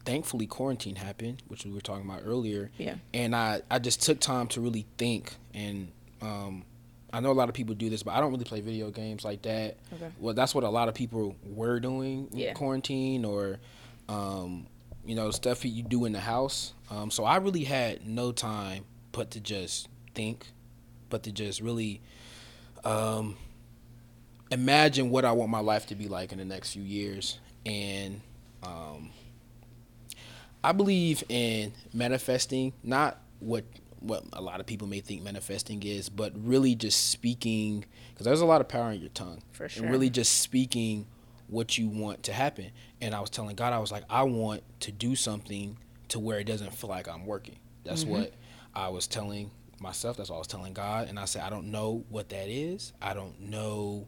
thankfully 0.05 0.47
quarantine 0.47 0.95
happened, 0.95 1.43
which 1.47 1.65
we 1.65 1.71
were 1.71 1.81
talking 1.81 2.09
about 2.09 2.21
earlier. 2.25 2.71
Yeah. 2.77 2.95
And 3.13 3.35
I, 3.35 3.61
I 3.69 3.79
just 3.79 4.01
took 4.01 4.19
time 4.19 4.47
to 4.49 4.61
really 4.61 4.85
think 4.97 5.35
and 5.53 5.91
um, 6.21 6.63
I 7.13 7.19
know 7.19 7.31
a 7.31 7.33
lot 7.33 7.49
of 7.49 7.55
people 7.55 7.75
do 7.75 7.89
this, 7.89 8.03
but 8.03 8.11
I 8.11 8.21
don't 8.21 8.31
really 8.31 8.45
play 8.45 8.61
video 8.61 8.89
games 8.89 9.25
like 9.25 9.41
that. 9.41 9.77
Okay. 9.93 10.11
Well, 10.19 10.33
that's 10.33 10.55
what 10.55 10.63
a 10.63 10.69
lot 10.69 10.87
of 10.87 10.93
people 10.93 11.35
were 11.43 11.79
doing 11.79 12.29
in 12.31 12.37
Yeah. 12.37 12.53
quarantine 12.53 13.25
or, 13.25 13.59
um, 14.07 14.67
you 15.05 15.15
know, 15.15 15.29
stuff 15.31 15.65
you 15.65 15.83
do 15.83 16.05
in 16.05 16.13
the 16.13 16.19
house. 16.21 16.73
Um, 16.89 17.11
so 17.11 17.23
I 17.25 17.37
really 17.37 17.63
had 17.65 18.07
no 18.07 18.31
time 18.31 18.85
but 19.11 19.31
to 19.31 19.39
just 19.41 19.89
think, 20.15 20.47
but 21.09 21.23
to 21.23 21.31
just 21.33 21.59
really 21.59 22.01
um, 22.85 23.35
imagine 24.51 25.09
what 25.09 25.25
I 25.25 25.31
want 25.31 25.49
my 25.51 25.59
life 25.59 25.87
to 25.87 25.95
be 25.95 26.07
like 26.07 26.31
in 26.31 26.37
the 26.37 26.45
next 26.45 26.73
few 26.73 26.83
years. 26.83 27.39
And 27.65 28.21
um, 28.63 29.09
I 30.63 30.71
believe 30.74 31.24
in 31.30 31.74
manifesting, 31.93 32.74
not 32.84 33.19
what 33.39 33.65
what 34.00 34.24
a 34.34 34.41
lot 34.41 34.60
of 34.60 34.65
people 34.65 34.88
may 34.88 35.00
think 35.00 35.21
manifesting 35.21 35.84
is, 35.84 36.10
but 36.10 36.34
really 36.36 36.74
just 36.74 37.12
speaking 37.12 37.86
because 38.12 38.26
there's 38.26 38.41
a 38.41 38.45
lot 38.47 38.60
of 38.60 38.67
power 38.67 38.91
in 38.91 39.00
your 39.00 39.10
tongue. 39.12 39.43
For 39.52 39.69
sure. 39.69 39.84
And 39.84 39.91
really 39.91 40.10
just 40.10 40.39
speaking 40.41 41.06
what 41.47 41.78
you 41.78 41.88
want 41.88 42.24
to 42.24 42.34
happen. 42.34 42.71
And 43.00 43.13
I 43.13 43.19
was 43.19 43.30
telling 43.30 43.56
God, 43.56 43.74
I 43.74 43.78
was 43.80 43.91
like, 43.91 44.04
I 44.10 44.24
want 44.24 44.63
to 44.82 44.91
do 44.91 45.15
something 45.15 45.78
to 46.08 46.19
where 46.19 46.39
it 46.39 46.45
doesn't 46.45 46.74
feel 46.74 46.89
like 46.89 47.08
I'm 47.08 47.26
working. 47.28 47.58
That's 47.84 48.04
Mm-hmm. 48.04 48.12
what 48.13 48.34
I 48.74 48.89
was 48.89 49.06
telling 49.06 49.52
myself. 49.80 50.17
That's 50.17 50.30
what 50.32 50.38
I 50.38 50.39
was 50.39 50.47
telling 50.47 50.74
God. 50.74 51.08
And 51.08 51.19
I 51.19 51.26
said, 51.26 51.43
I 51.43 51.50
don't 51.52 51.67
know 51.71 52.04
what 52.10 52.30
that 52.30 52.47
is. 52.50 52.93
I 53.04 53.13
don't 53.13 53.39
know 53.39 54.08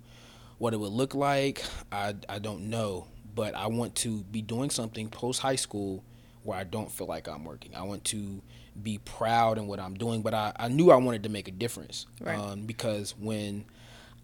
what 0.57 0.73
it 0.73 0.77
would 0.79 0.91
look 0.91 1.13
like. 1.13 1.63
I, 1.91 2.15
I 2.27 2.39
don't 2.39 2.69
know. 2.69 3.05
But 3.35 3.53
I 3.53 3.67
want 3.67 3.93
to 3.97 4.23
be 4.23 4.41
doing 4.41 4.71
something 4.71 5.09
post 5.09 5.41
high 5.41 5.55
school 5.55 6.03
where 6.43 6.57
I 6.57 6.63
don't 6.63 6.91
feel 6.91 7.07
like 7.07 7.27
I'm 7.27 7.45
working. 7.45 7.75
I 7.75 7.83
want 7.83 8.03
to 8.05 8.41
be 8.81 8.97
proud 8.97 9.57
in 9.57 9.67
what 9.67 9.79
I'm 9.79 9.93
doing. 9.95 10.21
But 10.21 10.33
I, 10.33 10.53
I 10.57 10.67
knew 10.67 10.91
I 10.91 10.95
wanted 10.95 11.23
to 11.23 11.29
make 11.29 11.47
a 11.47 11.51
difference. 11.51 12.05
Right. 12.21 12.37
Um, 12.37 12.63
because 12.65 13.15
when 13.17 13.65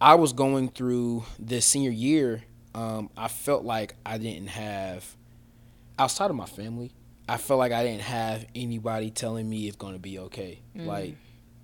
I 0.01 0.15
was 0.15 0.34
going 0.34 0.69
through 0.69 1.23
this 1.38 1.65
senior 1.65 1.91
year, 1.91 2.43
um, 2.75 3.10
I 3.17 3.27
felt 3.27 3.63
like 3.63 3.95
I 4.05 4.17
didn't 4.17 4.47
have, 4.47 5.15
outside 5.97 6.29
of 6.29 6.36
my 6.36 6.45
family, 6.45 6.91
I 7.27 7.38
felt 7.38 7.60
like 7.60 7.71
I 7.71 7.84
didn't 7.84 8.01
have 8.01 8.45
anybody 8.55 9.12
telling 9.12 9.49
me 9.49 9.67
it's 9.67 9.77
going 9.77 9.93
to 9.93 9.99
be 9.99 10.17
okay. 10.19 10.60
Like, 10.75 11.15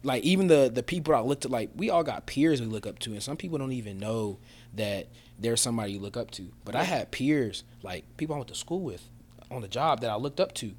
like 0.03 0.23
even 0.23 0.45
the 0.45 0.69
the 0.71 0.83
people 0.83 1.15
I 1.15 1.21
looked 1.21 1.45
at, 1.45 1.51
like 1.51 1.71
we 1.75 1.89
all 1.89 2.03
got 2.03 2.27
peers 2.27 2.61
we 2.61 2.67
look 2.67 2.85
up 2.85 2.99
to, 2.99 3.13
and 3.13 3.23
some 3.23 3.35
people 3.35 3.57
don't 3.57 3.71
even 3.71 3.97
know 3.97 4.37
that 4.75 5.07
there's 5.39 5.59
somebody 5.59 5.93
you 5.93 5.99
look 5.99 6.15
up 6.17 6.29
to. 6.31 6.51
But 6.63 6.75
I 6.75 6.83
had 6.83 7.09
peers, 7.09 7.63
like 7.81 8.05
people 8.17 8.35
I 8.35 8.37
went 8.37 8.49
to 8.49 8.55
school 8.55 8.81
with, 8.81 9.09
on 9.51 9.61
the 9.61 9.67
job 9.67 10.01
that 10.01 10.09
I 10.09 10.15
looked 10.15 10.39
up 10.39 10.53
to. 10.55 10.71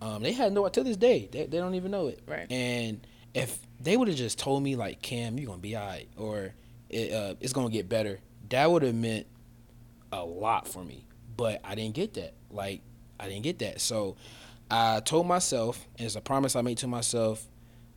Um, 0.00 0.22
they 0.22 0.32
had 0.32 0.52
no 0.52 0.68
to 0.68 0.84
this 0.84 0.96
day. 0.96 1.28
They, 1.30 1.46
they 1.46 1.58
don't 1.58 1.74
even 1.74 1.90
know 1.90 2.08
it. 2.08 2.20
Right. 2.26 2.50
And 2.50 3.06
if 3.34 3.58
they 3.80 3.96
would 3.96 4.08
have 4.08 4.16
just 4.16 4.38
told 4.38 4.62
me 4.62 4.76
like 4.76 5.02
Cam, 5.02 5.38
you're 5.38 5.46
gonna 5.46 5.58
be 5.58 5.76
alright, 5.76 6.08
or 6.16 6.54
it, 6.88 7.12
uh, 7.12 7.34
it's 7.40 7.52
gonna 7.52 7.70
get 7.70 7.88
better, 7.88 8.20
that 8.50 8.70
would 8.70 8.82
have 8.82 8.94
meant 8.94 9.26
a 10.12 10.24
lot 10.24 10.68
for 10.68 10.84
me. 10.84 11.06
But 11.36 11.60
I 11.64 11.74
didn't 11.74 11.94
get 11.94 12.14
that. 12.14 12.34
Like 12.50 12.82
I 13.18 13.28
didn't 13.28 13.42
get 13.42 13.58
that. 13.60 13.80
So 13.80 14.16
I 14.70 15.00
told 15.00 15.26
myself, 15.26 15.86
and 15.98 16.06
it's 16.06 16.16
a 16.16 16.20
promise 16.20 16.54
I 16.54 16.62
made 16.62 16.78
to 16.78 16.86
myself, 16.86 17.46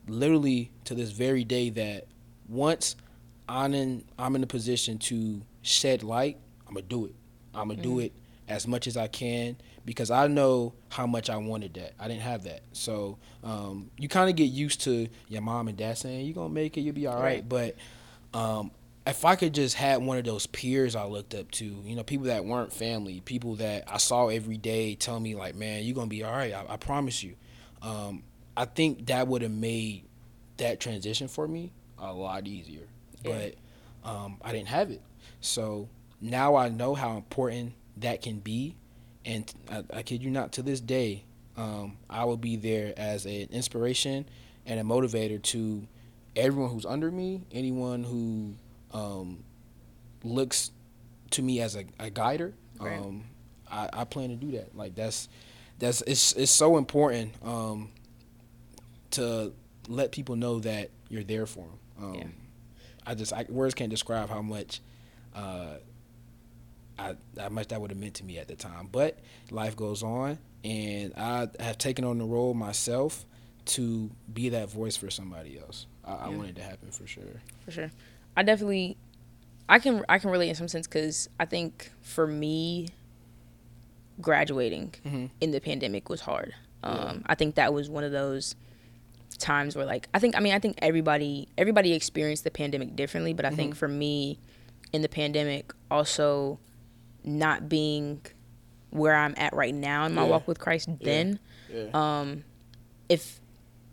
literally 0.08 0.72
to 0.84 0.94
this 0.94 1.10
very 1.10 1.44
day, 1.44 1.70
that 1.70 2.06
once 2.48 2.96
I'm 3.48 3.74
in 3.74 4.04
I'm 4.18 4.34
in 4.34 4.42
a 4.42 4.46
position 4.48 4.98
to 4.98 5.42
shed 5.62 6.02
light, 6.02 6.38
I'm 6.66 6.74
gonna 6.74 6.86
do 6.86 7.06
it. 7.06 7.14
I'm 7.54 7.68
gonna 7.68 7.82
do 7.82 8.00
it 8.00 8.12
as 8.48 8.66
much 8.66 8.86
as 8.86 8.96
I 8.96 9.06
can 9.06 9.56
because 9.84 10.10
I 10.10 10.26
know 10.26 10.74
how 10.90 11.06
much 11.06 11.28
I 11.30 11.36
wanted 11.36 11.74
that. 11.74 11.92
I 11.98 12.08
didn't 12.08 12.22
have 12.22 12.44
that. 12.44 12.60
So 12.72 13.18
um, 13.42 13.90
you 13.98 14.08
kind 14.08 14.30
of 14.30 14.36
get 14.36 14.44
used 14.44 14.82
to 14.82 15.08
your 15.28 15.42
mom 15.42 15.68
and 15.68 15.76
dad 15.76 15.98
saying 15.98 16.26
you're 16.26 16.34
gonna 16.34 16.48
make 16.48 16.76
it, 16.76 16.82
you'll 16.82 16.94
be 16.94 17.06
all 17.06 17.20
right. 17.20 17.46
But 17.46 17.76
um, 18.34 18.70
if 19.06 19.24
I 19.24 19.34
could 19.34 19.54
just 19.54 19.76
have 19.76 20.02
one 20.02 20.18
of 20.18 20.24
those 20.24 20.46
peers 20.46 20.94
I 20.94 21.04
looked 21.04 21.34
up 21.34 21.50
to, 21.52 21.64
you 21.64 21.96
know, 21.96 22.04
people 22.04 22.26
that 22.26 22.44
weren't 22.44 22.72
family, 22.72 23.20
people 23.24 23.56
that 23.56 23.84
I 23.88 23.98
saw 23.98 24.28
every 24.28 24.56
day 24.58 24.94
tell 24.94 25.18
me 25.18 25.34
like, 25.34 25.54
man, 25.54 25.82
you're 25.82 25.94
gonna 25.94 26.06
be 26.06 26.22
all 26.22 26.32
right. 26.32 26.52
I, 26.52 26.64
I 26.74 26.76
promise 26.76 27.22
you. 27.22 27.34
Um, 27.82 28.22
I 28.56 28.66
think 28.66 29.06
that 29.06 29.26
would 29.26 29.42
have 29.42 29.50
made 29.50 30.04
that 30.58 30.78
transition 30.78 31.26
for 31.26 31.48
me 31.48 31.72
a 31.98 32.12
lot 32.12 32.46
easier. 32.46 32.86
Yeah. 33.24 33.50
But 34.04 34.08
um, 34.08 34.38
I 34.42 34.52
didn't 34.52 34.68
have 34.68 34.90
it. 34.90 35.00
So 35.40 35.88
now 36.20 36.54
I 36.54 36.68
know 36.68 36.94
how 36.94 37.16
important 37.16 37.72
that 37.96 38.22
can 38.22 38.38
be. 38.38 38.76
And 39.24 39.52
I, 39.70 39.84
I 39.98 40.02
kid 40.02 40.22
you 40.22 40.30
not, 40.30 40.52
to 40.52 40.62
this 40.62 40.80
day, 40.80 41.24
um, 41.56 41.98
I 42.08 42.24
will 42.24 42.36
be 42.36 42.56
there 42.56 42.92
as 42.96 43.24
an 43.26 43.48
inspiration 43.50 44.26
and 44.66 44.80
a 44.80 44.82
motivator 44.82 45.40
to 45.42 45.86
everyone 46.34 46.70
who's 46.70 46.86
under 46.86 47.10
me, 47.10 47.42
anyone 47.52 48.04
who 48.04 48.54
um, 48.92 49.44
looks 50.24 50.70
to 51.30 51.42
me 51.42 51.60
as 51.60 51.76
a, 51.76 51.84
a 51.98 52.10
guider. 52.10 52.54
Right. 52.80 52.98
Um, 52.98 53.24
I, 53.70 53.88
I 53.92 54.04
plan 54.04 54.30
to 54.30 54.36
do 54.36 54.52
that. 54.52 54.76
Like 54.76 54.94
that's 54.94 55.28
that's 55.78 56.02
it's 56.02 56.32
it's 56.34 56.52
so 56.52 56.76
important 56.76 57.32
um, 57.44 57.90
to 59.12 59.52
let 59.88 60.12
people 60.12 60.36
know 60.36 60.60
that 60.60 60.90
you're 61.08 61.24
there 61.24 61.46
for 61.46 61.66
them. 61.66 62.04
Um, 62.04 62.14
Yeah. 62.14 62.24
I 63.06 63.14
just 63.14 63.32
I, 63.32 63.46
words 63.48 63.74
can't 63.74 63.90
describe 63.90 64.28
how 64.28 64.42
much 64.42 64.80
uh, 65.34 65.76
I 67.36 67.40
how 67.40 67.48
much 67.48 67.68
that 67.68 67.80
would 67.80 67.90
have 67.90 67.98
meant 67.98 68.14
to 68.14 68.24
me 68.24 68.38
at 68.38 68.48
the 68.48 68.54
time. 68.56 68.88
But 68.90 69.18
life 69.50 69.76
goes 69.76 70.02
on, 70.02 70.38
and 70.64 71.12
I 71.16 71.48
have 71.60 71.78
taken 71.78 72.04
on 72.04 72.18
the 72.18 72.24
role 72.24 72.54
myself 72.54 73.24
to 73.64 74.10
be 74.32 74.48
that 74.50 74.70
voice 74.70 74.96
for 74.96 75.10
somebody 75.10 75.58
else. 75.58 75.86
I, 76.04 76.12
I 76.14 76.30
Yeah. 76.30 76.36
want 76.36 76.48
it 76.50 76.56
to 76.56 76.62
happen 76.62 76.90
for 76.90 77.06
sure. 77.06 77.42
for 77.64 77.70
sure. 77.70 77.90
I 78.36 78.42
definitely, 78.42 78.96
I 79.68 79.78
can 79.78 80.04
I 80.08 80.18
can 80.18 80.30
relate 80.30 80.48
in 80.48 80.54
some 80.54 80.68
sense 80.68 80.86
because 80.86 81.28
I 81.38 81.44
think 81.44 81.90
for 82.02 82.26
me, 82.26 82.88
graduating 84.20 84.94
Mhm. 85.04 85.30
in 85.40 85.50
the 85.50 85.60
pandemic 85.60 86.08
was 86.08 86.20
hard. 86.22 86.54
Um, 86.82 86.96
Yeah. 86.96 87.14
I 87.26 87.34
think 87.34 87.54
that 87.56 87.72
was 87.72 87.88
one 87.88 88.04
of 88.04 88.12
those 88.12 88.54
times 89.38 89.74
where 89.74 89.86
like 89.86 90.08
I 90.14 90.18
think 90.18 90.36
I 90.36 90.40
mean 90.40 90.52
I 90.54 90.58
think 90.58 90.78
everybody 90.82 91.48
everybody 91.58 91.92
experienced 91.94 92.44
the 92.44 92.50
pandemic 92.50 92.94
differently, 92.94 93.32
but 93.32 93.44
I 93.44 93.50
think 93.50 93.74
for 93.74 93.88
me, 93.88 94.38
in 94.92 95.02
the 95.02 95.08
pandemic, 95.08 95.72
also 95.90 96.58
not 97.24 97.68
being 97.68 98.20
where 98.90 99.14
I'm 99.16 99.34
at 99.36 99.54
right 99.54 99.74
now 99.74 100.04
in 100.06 100.14
my 100.14 100.22
Yeah. 100.22 100.28
walk 100.28 100.46
with 100.48 100.58
Christ, 100.58 100.88
then 101.02 101.38
Yeah. 101.72 101.84
um, 101.94 102.44
if 103.08 103.40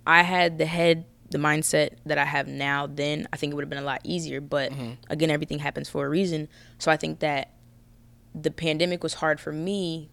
I 0.06 0.24
had 0.24 0.58
the 0.58 0.66
head, 0.66 1.06
the 1.30 1.38
mindset 1.38 1.92
that 2.06 2.18
I 2.18 2.26
have 2.26 2.48
now, 2.48 2.88
then 2.88 3.28
I 3.32 3.38
think 3.38 3.52
it 3.52 3.56
would 3.56 3.64
have 3.64 3.70
been 3.70 3.78
a 3.80 3.84
lot 3.86 4.02
easier. 4.04 4.42
But 4.42 4.72
Mhm. 4.72 4.98
again, 5.10 5.30
everything 5.30 5.60
happens 5.60 5.88
for 5.88 6.06
a 6.06 6.10
reason. 6.10 6.48
So 6.80 6.92
I 6.92 6.98
think 6.98 7.20
that 7.20 7.52
the 8.34 8.52
pandemic 8.52 9.04
was 9.04 9.14
hard 9.16 9.40
for 9.40 9.52
me, 9.52 10.10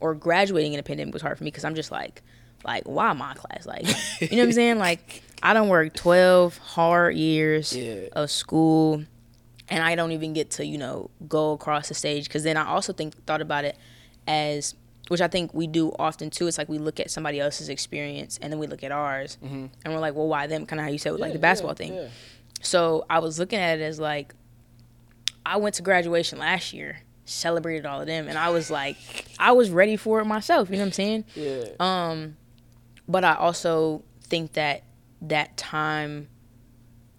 or 0.00 0.14
graduating 0.14 0.72
in 0.72 0.80
a 0.80 0.82
pandemic 0.82 1.12
was 1.14 1.22
hard 1.22 1.36
for 1.38 1.44
me 1.44 1.50
because 1.50 1.64
I'm 1.64 1.74
just 1.74 1.90
like, 1.92 2.22
like, 2.64 2.84
why 2.88 3.12
my 3.12 3.34
class? 3.34 3.66
Like, 3.66 3.86
you 4.20 4.36
know 4.36 4.42
what 4.42 4.48
I'm 4.48 4.52
saying? 4.52 4.78
Like, 4.88 5.22
I 5.42 5.52
don't 5.52 5.68
work 5.68 5.94
12 5.94 6.56
hard 6.58 7.14
years 7.16 7.76
Yeah. 7.76 8.08
of 8.12 8.30
school 8.30 9.04
and 9.68 9.82
I 9.82 9.94
don't 9.94 10.12
even 10.12 10.32
get 10.34 10.50
to, 10.52 10.66
you 10.66 10.78
know, 10.78 11.10
go 11.28 11.52
across 11.52 11.88
the 11.88 11.94
stage. 11.94 12.24
Because 12.24 12.42
then 12.42 12.56
I 12.56 12.66
also 12.66 12.92
think, 12.92 13.14
thought 13.26 13.40
about 13.40 13.64
it 13.64 13.76
as, 14.26 14.74
which 15.08 15.20
I 15.20 15.28
think 15.28 15.52
we 15.54 15.66
do 15.66 15.92
often 15.98 16.30
too. 16.30 16.46
It's 16.46 16.58
like 16.58 16.68
we 16.68 16.78
look 16.78 17.00
at 17.00 17.10
somebody 17.10 17.40
else's 17.40 17.68
experience 17.68 18.38
and 18.42 18.52
then 18.52 18.58
we 18.58 18.66
look 18.66 18.82
at 18.84 18.92
ours 18.92 19.38
Mhm. 19.42 19.70
and 19.84 19.94
we're 19.94 20.00
like, 20.00 20.14
well, 20.14 20.28
why 20.28 20.46
them? 20.46 20.66
Kind 20.66 20.80
of 20.80 20.84
how 20.84 20.90
you 20.92 20.98
said 20.98 21.12
with 21.12 21.20
like 21.20 21.32
the 21.32 21.38
basketball 21.38 21.72
yeah, 21.78 21.86
thing. 21.86 21.94
yeah. 21.94 22.08
So 22.62 23.04
I 23.10 23.18
was 23.18 23.38
looking 23.38 23.58
at 23.58 23.78
it 23.78 23.82
as 23.82 23.98
like, 24.00 24.34
I 25.46 25.56
went 25.58 25.74
to 25.76 25.82
graduation 25.82 26.38
last 26.38 26.72
year, 26.72 27.00
celebrated 27.26 27.84
all 27.86 28.00
of 28.00 28.06
them, 28.06 28.28
and 28.28 28.38
I 28.38 28.48
was 28.50 28.70
like, 28.70 28.96
I 29.38 29.52
was 29.52 29.70
ready 29.70 29.96
for 29.96 30.20
it 30.20 30.24
myself. 30.24 30.70
You 30.70 30.76
know 30.76 30.82
what 30.82 30.86
I'm 30.86 30.92
saying? 30.92 31.24
Yeah. 31.34 31.64
Um, 31.80 32.36
but 33.06 33.24
I 33.24 33.34
also 33.34 34.02
think 34.22 34.54
that 34.54 34.84
that 35.20 35.56
time 35.58 36.28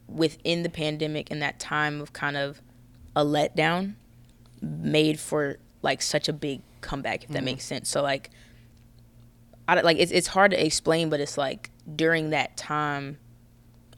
within 0.08 0.64
the 0.64 0.70
pandemic 0.70 1.30
and 1.32 1.42
that 1.42 1.60
time 1.60 2.02
of 2.02 2.14
kind 2.14 2.38
of 2.38 2.62
a 3.16 3.24
letdown 3.26 3.96
made 4.62 5.20
for 5.20 5.58
like 5.82 6.02
such 6.02 6.28
a 6.28 6.34
big 6.34 6.62
comeback, 6.82 7.24
if 7.24 7.30
that 7.30 7.38
Mm-hmm. 7.38 7.46
makes 7.46 7.66
sense. 7.66 7.90
So 7.90 8.02
like, 8.02 8.30
I 9.68 9.76
don't- 9.76 9.84
like 9.86 9.98
it's 9.98 10.12
it's 10.12 10.28
hard 10.28 10.52
to 10.52 10.64
explain, 10.66 11.10
but 11.10 11.20
it's 11.20 11.38
like 11.38 11.72
during 11.96 12.30
that 12.32 12.56
time, 12.58 13.18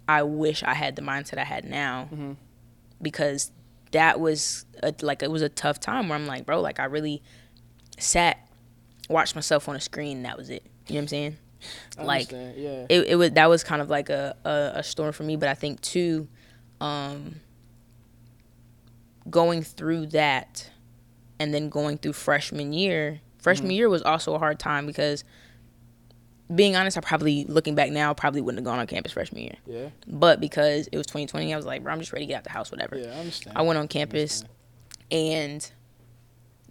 I 0.07 0.23
wish 0.23 0.63
I 0.63 0.73
had 0.73 0.95
the 0.95 1.01
mindset 1.01 1.37
I 1.37 1.43
had 1.43 1.65
now 1.65 2.07
Mhm. 2.13 2.37
because 3.01 3.51
that 3.91 4.19
was 4.19 4.65
a, 4.83 4.93
like 5.01 5.21
it 5.23 5.31
was 5.31 5.41
a 5.41 5.49
tough 5.49 5.79
time 5.79 6.07
where 6.09 6.17
I'm 6.17 6.27
like, 6.27 6.45
bro, 6.45 6.61
like 6.61 6.79
I 6.79 6.85
really 6.85 7.21
sat, 7.97 8.37
watched 9.09 9.35
myself 9.35 9.67
on 9.67 9.75
a 9.75 9.79
screen, 9.81 10.17
and 10.17 10.25
that 10.25 10.37
was 10.37 10.49
it. 10.49 10.63
You 10.87 10.93
know 10.93 10.99
what 10.99 11.01
I'm 11.03 11.07
saying? 11.09 11.37
I 11.97 12.03
like, 12.03 12.31
yeah. 12.31 12.85
it, 12.89 13.07
it 13.07 13.15
was 13.15 13.31
that 13.31 13.49
was 13.49 13.63
kind 13.63 13.81
of 13.81 13.89
like 13.89 14.09
a, 14.09 14.35
a, 14.45 14.79
a 14.79 14.83
storm 14.83 15.11
for 15.13 15.23
me 15.23 15.35
but 15.35 15.49
i 15.49 15.53
think 15.53 15.81
too 15.81 16.27
um 16.81 17.35
going 19.29 19.63
through 19.63 20.07
that 20.07 20.69
and 21.39 21.53
then 21.53 21.69
going 21.69 21.97
through 21.97 22.13
freshman 22.13 22.73
year 22.73 23.19
freshman 23.39 23.71
year 23.71 23.89
was 23.89 24.01
also 24.01 24.33
a 24.35 24.39
hard 24.39 24.59
time 24.59 24.85
because 24.85 25.23
being 26.53 26.75
honest 26.75 26.97
i 26.97 27.01
probably 27.01 27.43
looking 27.45 27.75
back 27.75 27.91
now 27.91 28.13
probably 28.13 28.39
wouldn't 28.41 28.59
have 28.59 28.65
gone 28.65 28.79
on 28.79 28.87
campus 28.87 29.11
freshman 29.11 29.41
year 29.43 29.55
yeah. 29.65 29.89
but 30.07 30.39
because 30.39 30.87
it 30.91 30.97
was 30.97 31.05
2020 31.07 31.53
i 31.53 31.57
was 31.57 31.65
like 31.65 31.83
bro 31.83 31.91
i'm 31.91 31.99
just 31.99 32.13
ready 32.13 32.25
to 32.25 32.29
get 32.29 32.37
out 32.37 32.43
the 32.45 32.49
house 32.49 32.71
whatever 32.71 32.97
Yeah. 32.97 33.07
I 33.15 33.19
understand. 33.19 33.57
i 33.57 33.61
went 33.61 33.77
on 33.77 33.87
campus 33.87 34.45
and 35.11 35.69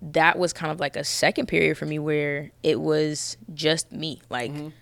that 0.00 0.38
was 0.38 0.52
kind 0.52 0.70
of 0.72 0.78
like 0.80 0.96
a 0.96 1.04
second 1.04 1.46
period 1.46 1.76
for 1.76 1.86
me 1.86 1.98
where 1.98 2.50
it 2.62 2.80
was 2.80 3.36
just 3.54 3.92
me 3.92 4.20
like 4.30 4.50
Mhm. 4.52 4.72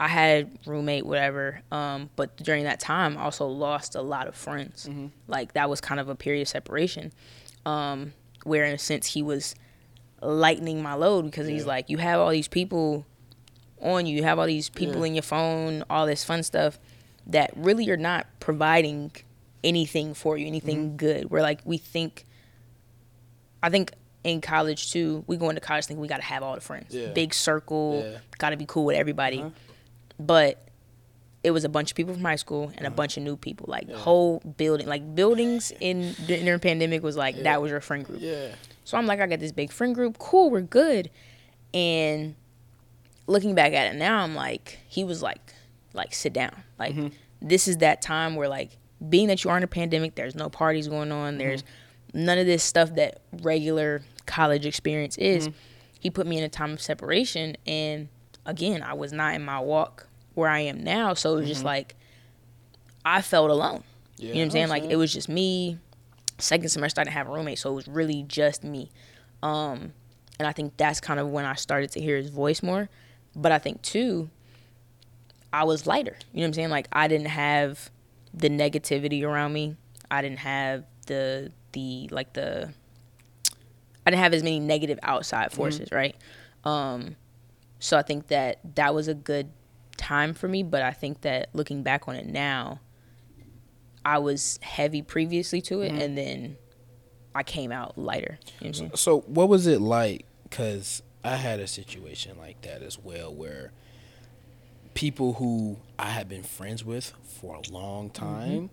I 0.00 0.08
had 0.08 0.50
roommate 0.66 1.04
whatever 1.04 1.60
um, 1.72 2.08
but 2.16 2.36
during 2.36 2.64
that 2.64 2.78
time 2.80 3.16
i 3.18 3.22
also 3.22 3.46
lost 3.46 3.94
a 3.94 4.02
lot 4.02 4.26
of 4.28 4.34
friends 4.34 4.86
Mhm. 4.90 5.10
like 5.26 5.52
that 5.54 5.68
was 5.68 5.80
kind 5.80 6.00
of 6.00 6.08
a 6.08 6.14
period 6.14 6.42
of 6.42 6.48
separation 6.48 7.12
um, 7.66 8.12
where 8.44 8.64
in 8.64 8.74
a 8.74 8.78
sense 8.78 9.06
he 9.08 9.22
was 9.22 9.54
lightening 10.22 10.82
my 10.82 10.94
load 10.94 11.24
because 11.24 11.46
he's 11.46 11.66
like 11.66 11.88
you 11.90 11.98
have 11.98 12.20
all 12.20 12.30
these 12.30 12.48
people 12.48 13.04
on 13.80 14.06
you 14.06 14.16
you 14.16 14.22
have 14.24 14.38
all 14.38 14.46
these 14.46 14.68
people 14.68 15.00
Yeah. 15.00 15.06
in 15.06 15.14
your 15.14 15.22
phone 15.22 15.84
all 15.90 16.06
this 16.06 16.24
fun 16.24 16.42
stuff 16.42 16.78
that 17.26 17.52
really 17.56 17.88
are 17.90 17.96
not 17.96 18.26
providing 18.40 19.12
anything 19.62 20.14
for 20.14 20.36
you 20.38 20.46
anything 20.46 20.88
Mm-hmm. 20.88 20.96
good 20.96 21.30
where 21.30 21.42
like 21.42 21.60
we 21.64 21.78
think 21.78 22.24
I 23.62 23.70
think 23.70 23.92
in 24.24 24.40
college 24.40 24.92
too, 24.92 25.24
we 25.26 25.36
go 25.36 25.48
into 25.48 25.60
college 25.60 25.86
thinking 25.86 26.00
we 26.00 26.06
got 26.08 26.18
to 26.18 26.22
have 26.22 26.42
all 26.42 26.54
the 26.54 26.60
friends, 26.60 26.94
Yeah. 26.94 27.08
big 27.08 27.34
circle, 27.34 28.04
Yeah. 28.04 28.18
got 28.38 28.50
to 28.50 28.56
be 28.56 28.66
cool 28.66 28.84
with 28.84 28.96
everybody. 28.96 29.38
Uh-huh. 29.40 29.50
But 30.18 30.68
it 31.44 31.52
was 31.52 31.64
a 31.64 31.68
bunch 31.68 31.90
of 31.90 31.96
people 31.96 32.14
from 32.14 32.24
high 32.24 32.36
school 32.36 32.72
and 32.76 32.80
a 32.80 32.88
uh-huh. 32.88 32.96
bunch 32.96 33.16
of 33.16 33.22
new 33.22 33.36
people, 33.36 33.66
like 33.68 33.90
whole 33.90 34.40
building, 34.40 34.86
like 34.86 35.14
buildings 35.14 35.72
in 35.80 36.14
during 36.26 36.44
the 36.44 36.58
pandemic 36.58 37.02
was 37.02 37.16
like 37.16 37.42
that 37.42 37.62
was 37.62 37.70
your 37.70 37.80
friend 37.80 38.04
group. 38.04 38.20
Yeah. 38.20 38.48
So 38.84 38.96
I'm 38.96 39.06
like, 39.06 39.20
I 39.20 39.26
got 39.26 39.38
this 39.38 39.52
big 39.52 39.70
friend 39.70 39.94
group. 39.94 40.18
Cool, 40.18 40.50
we're 40.50 40.60
good. 40.62 41.10
And 41.72 42.34
looking 43.26 43.54
back 43.54 43.72
at 43.72 43.94
it 43.94 43.98
now, 43.98 44.22
I'm 44.22 44.34
like, 44.34 44.78
he 44.88 45.04
was 45.04 45.22
like, 45.22 45.54
like 45.94 46.14
sit 46.14 46.32
down. 46.32 46.64
Like 46.78 46.94
mm-hmm. 46.94 47.08
this 47.40 47.68
is 47.68 47.78
that 47.78 48.02
time 48.02 48.34
where 48.34 48.48
like 48.48 48.76
being 49.08 49.28
that 49.28 49.44
you 49.44 49.50
are 49.50 49.56
in 49.56 49.62
a 49.62 49.68
pandemic, 49.68 50.16
there's 50.16 50.34
no 50.34 50.48
parties 50.48 50.88
going 50.88 51.12
on. 51.12 51.34
Mm-hmm. 51.34 51.38
There's 51.38 51.64
none 52.12 52.38
of 52.38 52.46
this 52.46 52.64
stuff 52.64 52.94
that 52.96 53.20
regular 53.42 54.02
college 54.26 54.66
experience 54.66 55.16
is. 55.18 55.48
Mm-hmm. 55.48 55.58
He 56.00 56.10
put 56.10 56.26
me 56.26 56.38
in 56.38 56.44
a 56.44 56.48
time 56.48 56.72
of 56.72 56.80
separation, 56.80 57.56
and 57.66 58.08
again, 58.48 58.82
I 58.82 58.94
was 58.94 59.12
not 59.12 59.34
in 59.34 59.44
my 59.44 59.60
walk 59.60 60.08
where 60.34 60.48
I 60.48 60.60
am 60.60 60.82
now. 60.82 61.14
So 61.14 61.34
it 61.34 61.40
was 61.40 61.48
just 61.48 61.64
like 61.64 61.94
I 63.04 63.22
felt 63.22 63.50
alone. 63.50 63.84
Yeah. 64.16 64.28
You 64.28 64.34
know 64.34 64.40
what 64.40 64.44
I'm 64.44 64.50
saying? 64.50 64.68
Like 64.68 64.84
it 64.84 64.96
was 64.96 65.12
just 65.12 65.28
me. 65.28 65.78
Second 66.38 66.68
semester 66.70 67.00
I 67.00 67.04
didn't 67.04 67.14
have 67.14 67.28
a 67.28 67.32
roommate, 67.32 67.58
so 67.58 67.70
it 67.70 67.74
was 67.74 67.86
really 67.88 68.24
just 68.26 68.64
me. 68.64 68.90
Um, 69.42 69.92
and 70.38 70.48
I 70.48 70.52
think 70.52 70.76
that's 70.76 71.00
kind 71.00 71.20
of 71.20 71.28
when 71.28 71.44
I 71.44 71.54
started 71.54 71.92
to 71.92 72.00
hear 72.00 72.16
his 72.16 72.30
voice 72.30 72.62
more. 72.62 72.88
But 73.36 73.52
I 73.52 73.58
think 73.58 73.82
too, 73.82 74.30
I 75.52 75.64
was 75.64 75.86
lighter. 75.86 76.16
You 76.32 76.38
know 76.38 76.42
what 76.42 76.46
I'm 76.48 76.52
saying? 76.54 76.70
Like 76.70 76.88
I 76.92 77.06
didn't 77.06 77.28
have 77.28 77.90
the 78.32 78.48
negativity 78.48 79.24
around 79.24 79.52
me. 79.52 79.76
I 80.10 80.22
didn't 80.22 80.38
have 80.38 80.84
the 81.06 81.52
the 81.72 82.08
like 82.10 82.32
the 82.32 82.72
I 84.06 84.10
didn't 84.10 84.22
have 84.22 84.32
as 84.32 84.42
many 84.42 84.58
negative 84.58 84.98
outside 85.02 85.52
forces, 85.52 85.90
right? 85.92 86.16
Um, 86.64 87.16
so 87.78 87.96
I 87.96 88.02
think 88.02 88.28
that 88.28 88.58
that 88.76 88.94
was 88.94 89.08
a 89.08 89.14
good 89.14 89.50
time 89.96 90.34
for 90.34 90.48
me. 90.48 90.62
But 90.62 90.82
I 90.82 90.92
think 90.92 91.22
that 91.22 91.48
looking 91.52 91.82
back 91.82 92.08
on 92.08 92.16
it 92.16 92.26
now, 92.26 92.80
I 94.04 94.18
was 94.18 94.58
heavy 94.62 95.02
previously 95.02 95.60
to 95.62 95.82
it, 95.82 95.92
and 95.92 96.16
then 96.16 96.56
I 97.34 97.42
came 97.42 97.72
out 97.72 97.98
lighter. 97.98 98.38
You 98.60 98.72
know 98.72 98.84
what 98.84 98.98
So 98.98 99.20
what 99.20 99.48
was 99.48 99.66
it 99.66 99.80
like? 99.80 100.24
Because 100.44 101.02
I 101.22 101.36
had 101.36 101.60
a 101.60 101.66
situation 101.66 102.38
like 102.38 102.62
that 102.62 102.82
as 102.82 102.98
well, 102.98 103.34
where 103.34 103.72
people 104.94 105.34
who 105.34 105.76
I 105.98 106.10
had 106.10 106.28
been 106.28 106.42
friends 106.42 106.84
with 106.84 107.12
for 107.40 107.54
a 107.54 107.72
long 107.72 108.10
time, 108.10 108.70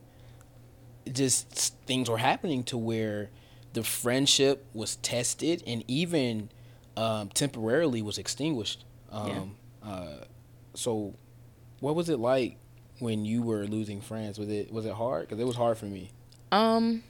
just 1.12 1.76
things 1.86 2.10
were 2.10 2.18
happening 2.18 2.64
to 2.66 2.78
where 2.78 3.30
the 3.74 3.84
friendship 3.84 4.66
was 4.74 4.96
tested 4.98 5.62
and 5.68 5.84
even 5.88 6.50
um, 6.98 7.30
temporarily 7.30 8.02
was 8.02 8.18
extinguished. 8.18 8.86
Um, 9.16 9.56
uh, 9.84 10.26
so, 10.74 11.16
what 11.80 11.96
was 11.96 12.10
it 12.10 12.20
like 12.20 12.58
when 13.00 13.26
you 13.26 13.42
were 13.42 13.66
losing 13.66 14.02
friends? 14.02 14.38
Was 14.38 14.50
it 14.50 14.72
was 14.72 14.86
it 14.86 14.94
hard? 14.94 15.28
Because 15.28 15.40
it 15.42 15.46
was 15.48 15.56
hard 15.56 15.78
for 15.78 15.86
me. 15.86 16.12
Um. 16.52 17.04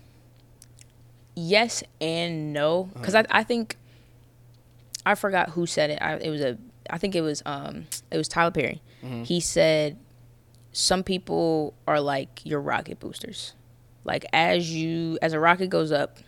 Yes 1.38 1.84
and 2.00 2.54
no, 2.54 2.90
because 2.94 3.14
I 3.14 3.26
I 3.30 3.44
think 3.44 3.76
I 5.06 5.16
forgot 5.16 5.50
who 5.50 5.66
said 5.66 5.90
it. 5.90 6.00
I, 6.02 6.14
it 6.16 6.30
was 6.30 6.40
a 6.42 6.58
I 6.90 6.98
think 6.98 7.14
it 7.14 7.22
was 7.22 7.44
um 7.46 7.88
it 8.10 8.18
was 8.18 8.28
Tyler 8.30 8.52
Perry. 8.52 8.82
He 9.24 9.40
said 9.40 9.98
some 10.72 11.04
people 11.04 11.74
are 11.88 12.00
like 12.02 12.44
your 12.46 12.60
rocket 12.62 13.00
boosters. 13.00 13.54
Like 14.06 14.26
as 14.32 14.72
you 14.74 15.18
as 15.22 15.34
a 15.34 15.40
rocket 15.40 15.68
goes 15.70 15.92
up, 15.92 16.20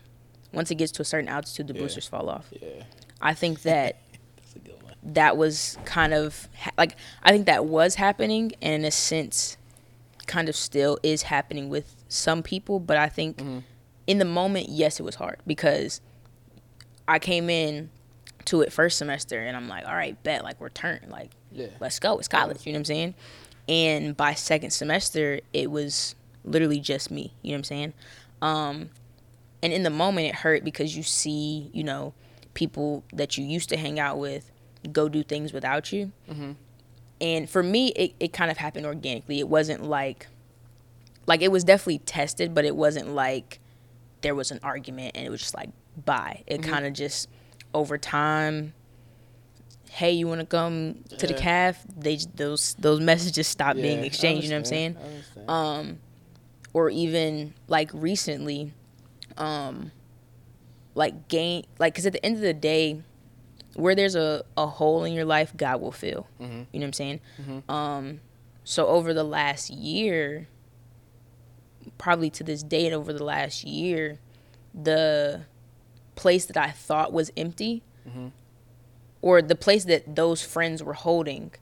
once 0.52 0.70
it 0.70 0.74
gets 0.76 0.92
to 0.92 1.02
a 1.02 1.04
certain 1.06 1.28
altitude, 1.28 1.68
the 1.68 1.74
Yeah. 1.74 1.80
boosters 1.80 2.06
fall 2.06 2.28
off. 2.28 2.52
Yeah, 2.52 2.84
I 3.20 3.32
think 3.34 3.62
that 3.62 3.96
that's 4.36 4.54
a 4.56 4.58
good 4.58 4.82
one. 4.82 4.94
That 5.14 5.36
was 5.36 5.78
kind 5.84 6.12
of 6.14 6.48
ha- 6.58 6.70
like 6.78 6.96
I 7.22 7.30
think 7.32 7.46
that 7.46 7.64
was 7.66 7.94
happening, 7.96 8.52
and 8.62 8.74
in 8.74 8.84
a 8.84 8.90
sense, 8.90 9.56
kind 10.26 10.48
of 10.48 10.56
still 10.56 10.98
is 11.02 11.22
happening 11.22 11.68
with 11.68 11.96
some 12.08 12.42
people. 12.42 12.80
But 12.80 12.96
I 12.96 13.08
think 13.08 13.40
in 14.06 14.18
the 14.18 14.24
moment, 14.24 14.68
yes, 14.68 15.00
it 15.00 15.02
was 15.02 15.16
hard 15.16 15.38
because 15.46 16.00
I 17.06 17.18
came 17.18 17.48
in 17.50 17.90
to 18.46 18.60
it 18.62 18.72
first 18.72 18.98
semester, 18.98 19.40
and 19.40 19.56
I'm 19.56 19.68
like, 19.68 19.86
all 19.86 19.94
right, 19.94 20.20
bet, 20.22 20.42
like 20.44 20.60
we're 20.60 20.68
turned, 20.70 21.10
like 21.10 21.30
Yeah. 21.52 21.66
let's 21.80 21.98
go, 21.98 22.18
it's 22.18 22.28
college. 22.28 22.66
You 22.66 22.72
know 22.72 22.76
what 22.78 22.80
I'm 22.80 22.84
saying? 22.86 23.14
And 23.68 24.16
by 24.16 24.32
second 24.34 24.70
semester, 24.70 25.40
it 25.52 25.70
was 25.70 26.14
literally 26.44 26.80
just 26.80 27.10
me. 27.10 27.34
You 27.42 27.50
know 27.50 27.54
what 27.54 27.58
I'm 27.58 27.64
saying? 27.64 27.92
Um, 28.40 28.90
and 29.62 29.72
in 29.72 29.82
the 29.82 29.90
moment, 29.90 30.28
it 30.28 30.34
hurt 30.36 30.64
because 30.64 30.96
you 30.96 31.02
see, 31.02 31.68
you 31.74 31.84
know, 31.84 32.14
people 32.54 33.04
that 33.12 33.36
you 33.36 33.44
used 33.44 33.68
to 33.68 33.76
hang 33.76 33.98
out 34.00 34.18
with 34.18 34.50
go 34.92 35.08
do 35.08 35.22
things 35.22 35.52
without 35.52 35.92
you. 35.92 36.12
And 37.20 37.50
for 37.50 37.62
me, 37.62 37.88
it, 37.88 38.14
it 38.20 38.32
kind 38.32 38.50
of 38.50 38.58
happened 38.58 38.86
organically. 38.86 39.40
It 39.40 39.48
wasn't 39.48 39.82
like, 39.84 40.28
like 41.26 41.42
it 41.42 41.50
was 41.50 41.64
definitely 41.64 41.98
tested, 41.98 42.54
but 42.54 42.64
it 42.64 42.76
wasn't 42.76 43.08
like 43.14 43.58
there 44.20 44.34
was 44.34 44.50
an 44.50 44.60
argument 44.62 45.16
and 45.16 45.26
it 45.26 45.30
was 45.30 45.40
just 45.40 45.54
like 45.54 45.70
bye. 46.04 46.42
It 46.46 46.62
kind 46.62 46.86
of 46.86 46.92
just 46.92 47.28
over 47.74 47.98
time. 47.98 48.72
Hey, 49.90 50.12
you 50.12 50.28
want 50.28 50.40
to 50.40 50.46
come 50.46 51.02
to 51.18 51.26
the 51.26 51.34
calf? 51.34 51.84
They 51.96 52.18
those 52.36 52.74
those 52.78 53.00
messages 53.00 53.48
stopped 53.48 53.80
being 53.80 53.98
Yeah, 53.98 54.04
I 54.04 54.06
exchanged. 54.06 54.44
You 54.44 54.50
know 54.50 54.56
what 54.56 54.60
I'm 54.60 54.64
saying? 54.66 54.96
understand, 54.96 55.46
I 55.48 55.48
understand. 55.48 55.90
um, 55.90 55.98
or 56.74 56.90
even 56.90 57.54
like 57.66 57.90
recently, 57.92 58.72
um, 59.38 59.90
like 60.94 61.26
gain 61.28 61.64
like 61.80 61.94
because 61.94 62.06
at 62.06 62.12
the 62.12 62.24
end 62.24 62.36
of 62.36 62.42
the 62.42 62.54
day, 62.54 63.02
where 63.78 63.94
there's 63.94 64.16
a, 64.16 64.44
a 64.56 64.66
hole 64.66 65.04
in 65.04 65.12
your 65.12 65.24
life, 65.24 65.52
God 65.56 65.80
will 65.80 65.92
fill. 65.92 66.26
Mhm. 66.40 66.66
You 66.72 66.80
know 66.80 66.84
what 66.84 66.84
I'm 66.84 66.92
saying? 66.92 67.20
Mhm. 67.40 67.70
Um, 67.70 68.20
so 68.64 68.86
over 68.88 69.14
the 69.14 69.22
last 69.24 69.70
year, 69.70 70.48
probably 71.96 72.30
to 72.30 72.44
this 72.44 72.62
date, 72.62 72.92
over 72.92 73.12
the 73.12 73.22
last 73.24 73.64
year, 73.64 74.18
the 74.74 75.42
place 76.16 76.46
that 76.46 76.56
I 76.56 76.70
thought 76.72 77.12
was 77.12 77.30
empty, 77.36 77.82
Mhm. 78.06 78.32
or 79.22 79.40
the 79.42 79.54
place 79.54 79.84
that 79.84 80.16
those 80.16 80.42
friends 80.42 80.82
were 80.82 80.94
holding, 80.94 81.52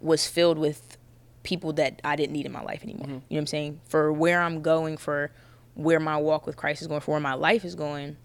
was 0.00 0.26
filled 0.26 0.58
with 0.58 0.98
people 1.44 1.72
that 1.74 2.00
I 2.02 2.16
didn't 2.16 2.32
need 2.32 2.46
in 2.46 2.52
my 2.52 2.62
life 2.62 2.82
anymore. 2.82 3.06
You 3.06 3.12
know 3.14 3.22
what 3.28 3.38
I'm 3.38 3.46
saying? 3.46 3.80
For 3.84 4.12
where 4.12 4.40
I'm 4.42 4.62
going, 4.62 4.96
for 4.96 5.30
where 5.74 6.00
my 6.00 6.16
walk 6.16 6.46
with 6.46 6.56
Christ 6.56 6.82
is 6.82 6.88
going, 6.88 7.00
for 7.02 7.12
where 7.12 7.20
my 7.20 7.34
life 7.34 7.64
is 7.64 7.74
going, 7.74 8.16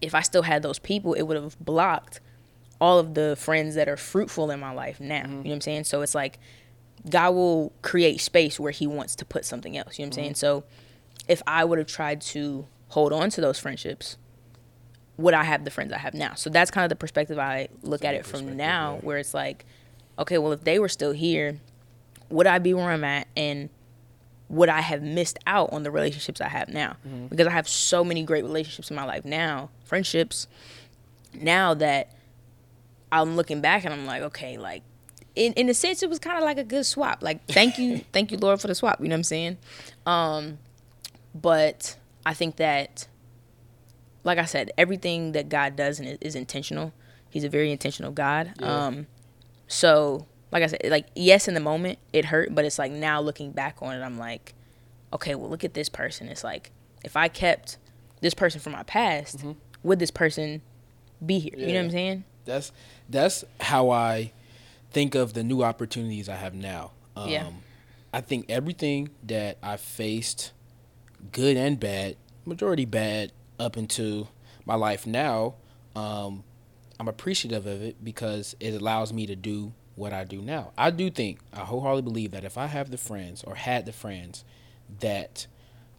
if 0.00 0.14
I 0.14 0.22
still 0.22 0.42
had 0.42 0.62
those 0.62 0.78
people, 0.78 1.14
it 1.14 1.22
would 1.22 1.36
have 1.36 1.58
blocked 1.58 2.20
all 2.80 2.98
of 2.98 3.14
the 3.14 3.36
friends 3.36 3.74
that 3.74 3.88
are 3.88 3.96
fruitful 3.96 4.50
in 4.50 4.58
my 4.58 4.72
life 4.72 5.00
now. 5.00 5.22
You 5.22 5.28
know 5.28 5.42
what 5.42 5.52
I'm 5.52 5.60
saying? 5.60 5.84
So 5.84 6.00
it's 6.02 6.14
like 6.14 6.38
God 7.08 7.34
will 7.34 7.72
create 7.82 8.20
space 8.20 8.58
where 8.58 8.72
he 8.72 8.86
wants 8.86 9.14
to 9.16 9.24
put 9.24 9.44
something 9.44 9.76
else. 9.76 9.98
You 9.98 10.04
know 10.04 10.08
what 10.08 10.18
I'm 10.18 10.22
saying? 10.24 10.34
So 10.36 10.64
if 11.28 11.42
I 11.46 11.64
would 11.64 11.78
have 11.78 11.86
tried 11.86 12.20
to 12.22 12.66
hold 12.88 13.12
on 13.12 13.30
to 13.30 13.40
those 13.40 13.58
friendships, 13.58 14.16
would 15.16 15.34
I 15.34 15.44
have 15.44 15.64
the 15.64 15.70
friends 15.70 15.92
I 15.92 15.98
have 15.98 16.14
now? 16.14 16.34
So 16.34 16.48
that's 16.50 16.70
kind 16.70 16.84
of 16.84 16.88
the 16.88 16.96
perspective 16.96 17.38
I 17.38 17.68
look 17.82 18.02
a 18.02 18.08
at 18.08 18.14
it 18.14 18.26
from 18.26 18.56
now, 18.56 18.94
yeah. 18.94 19.00
where 19.00 19.18
it's 19.18 19.34
like, 19.34 19.66
okay, 20.18 20.38
well, 20.38 20.52
if 20.52 20.64
they 20.64 20.78
were 20.78 20.88
still 20.88 21.12
here, 21.12 21.60
would 22.30 22.46
I 22.46 22.58
be 22.58 22.72
where 22.72 22.90
I'm 22.90 23.04
at? 23.04 23.28
And 23.36 23.68
would 24.50 24.68
I 24.68 24.80
have 24.80 25.00
missed 25.00 25.38
out 25.46 25.72
on 25.72 25.84
the 25.84 25.90
relationships 25.90 26.40
I 26.40 26.48
have 26.48 26.68
now? 26.68 26.96
Mm-hmm. 27.06 27.26
Because 27.28 27.46
I 27.46 27.50
have 27.50 27.68
so 27.68 28.04
many 28.04 28.24
great 28.24 28.42
relationships 28.42 28.90
in 28.90 28.96
my 28.96 29.04
life 29.04 29.24
now, 29.24 29.70
friendships, 29.84 30.48
now 31.32 31.72
that 31.74 32.12
I'm 33.12 33.36
looking 33.36 33.60
back 33.60 33.84
and 33.84 33.94
I'm 33.94 34.06
like, 34.06 34.22
okay, 34.22 34.58
like 34.58 34.82
in 35.36 35.52
in 35.52 35.68
a 35.68 35.74
sense, 35.74 36.02
it 36.02 36.10
was 36.10 36.18
kind 36.18 36.36
of 36.36 36.42
like 36.42 36.58
a 36.58 36.64
good 36.64 36.84
swap. 36.84 37.22
Like, 37.22 37.46
thank 37.46 37.78
you, 37.78 37.98
thank 38.12 38.32
you, 38.32 38.38
Lord, 38.38 38.60
for 38.60 38.66
the 38.66 38.74
swap. 38.74 39.00
You 39.00 39.08
know 39.08 39.14
what 39.14 39.18
I'm 39.18 39.24
saying? 39.24 39.58
Um, 40.04 40.58
but 41.32 41.96
I 42.26 42.34
think 42.34 42.56
that, 42.56 43.06
like 44.24 44.38
I 44.38 44.44
said, 44.46 44.72
everything 44.76 45.32
that 45.32 45.48
God 45.48 45.76
does 45.76 46.00
is, 46.00 46.18
is 46.20 46.34
intentional. 46.34 46.92
He's 47.30 47.44
a 47.44 47.48
very 47.48 47.70
intentional 47.70 48.10
God. 48.10 48.52
Yeah. 48.58 48.86
Um, 48.86 49.06
so 49.68 50.26
like 50.52 50.62
I 50.62 50.66
said, 50.66 50.80
like 50.84 51.06
yes, 51.14 51.48
in 51.48 51.54
the 51.54 51.60
moment 51.60 51.98
it 52.12 52.26
hurt, 52.26 52.54
but 52.54 52.64
it's 52.64 52.78
like 52.78 52.92
now 52.92 53.20
looking 53.20 53.52
back 53.52 53.76
on 53.82 53.94
it, 53.94 54.02
I'm 54.02 54.18
like, 54.18 54.54
okay, 55.12 55.34
well 55.34 55.50
look 55.50 55.64
at 55.64 55.74
this 55.74 55.88
person. 55.88 56.28
It's 56.28 56.44
like 56.44 56.70
if 57.04 57.16
I 57.16 57.28
kept 57.28 57.78
this 58.20 58.34
person 58.34 58.60
from 58.60 58.72
my 58.72 58.82
past, 58.82 59.44
would 59.82 59.98
this 59.98 60.10
person 60.10 60.62
be 61.24 61.38
here? 61.38 61.52
You 61.56 61.66
know 61.68 61.72
what 61.74 61.78
I'm 61.78 61.84
Mm-hmm. 61.86 61.92
Saying? 61.92 62.24
That's 62.44 62.72
that's 63.08 63.44
how 63.60 63.90
I 63.90 64.32
think 64.90 65.14
of 65.14 65.34
the 65.34 65.44
new 65.44 65.62
opportunities 65.62 66.28
I 66.28 66.36
have 66.36 66.54
now. 66.54 66.92
Um, 67.16 67.28
Yeah. 67.28 67.50
I 68.12 68.20
think 68.20 68.46
everything 68.48 69.10
that 69.24 69.58
I 69.62 69.76
faced, 69.76 70.50
good 71.30 71.56
and 71.56 71.78
bad, 71.78 72.16
majority 72.44 72.84
bad, 72.84 73.30
up 73.60 73.76
into 73.76 74.26
my 74.64 74.74
life 74.74 75.06
now, 75.06 75.54
um, 75.94 76.42
I'm 76.98 77.06
appreciative 77.06 77.66
of 77.66 77.82
it 77.82 78.02
because 78.02 78.56
it 78.58 78.74
allows 78.74 79.12
me 79.12 79.26
to 79.26 79.36
do 79.36 79.72
what 80.00 80.12
I 80.12 80.24
do 80.24 80.40
now. 80.40 80.72
I 80.76 80.90
do 80.90 81.10
think, 81.10 81.38
I 81.52 81.60
wholeheartedly 81.60 82.02
believe 82.02 82.30
that 82.32 82.44
if 82.44 82.58
I 82.58 82.66
have 82.66 82.90
the 82.90 82.98
friends 82.98 83.44
or 83.44 83.54
had 83.54 83.86
the 83.86 83.92
friends 83.92 84.44
that 85.00 85.46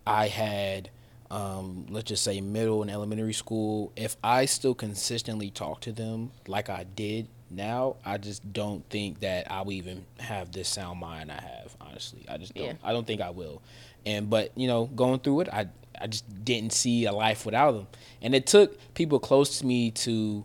I 0.06 0.28
had 0.28 0.90
um, 1.32 1.86
let's 1.90 2.10
just 2.10 2.24
say 2.24 2.42
middle 2.42 2.82
and 2.82 2.92
elementary 2.92 3.34
school, 3.34 3.94
if 3.96 4.18
I 4.22 4.46
still 4.46 4.76
consistently 4.76 5.50
talk 5.50 5.80
to 5.82 5.94
them 5.94 6.32
like 6.46 6.70
I 6.70 6.84
did 6.84 7.28
now, 7.50 7.96
I 8.06 8.18
just 8.18 8.52
don't 8.52 8.88
think 8.90 9.22
that 9.22 9.50
I 9.50 9.62
will 9.62 9.72
even 9.72 10.06
have 10.20 10.52
this 10.52 10.68
sound 10.68 11.00
mind 11.00 11.32
I 11.32 11.42
have. 11.42 11.76
Honestly, 11.80 12.26
I 12.28 12.38
just 12.38 12.54
don't. 12.54 12.66
Yeah. 12.66 12.74
I 12.84 12.92
don't 12.92 13.08
think 13.08 13.22
I 13.22 13.30
will. 13.30 13.62
And 14.06 14.30
but 14.30 14.52
you 14.58 14.68
know, 14.68 14.88
going 14.88 15.20
through 15.20 15.42
it, 15.42 15.50
I 15.54 15.70
I 16.00 16.08
just 16.08 16.44
didn't 16.44 16.74
see 16.74 17.06
a 17.06 17.14
life 17.14 17.46
without 17.46 17.72
them, 17.72 17.88
and 18.22 18.36
it 18.36 18.46
took 18.46 18.94
people 18.94 19.20
close 19.20 19.60
to 19.60 19.66
me 19.66 19.92
to 19.92 20.44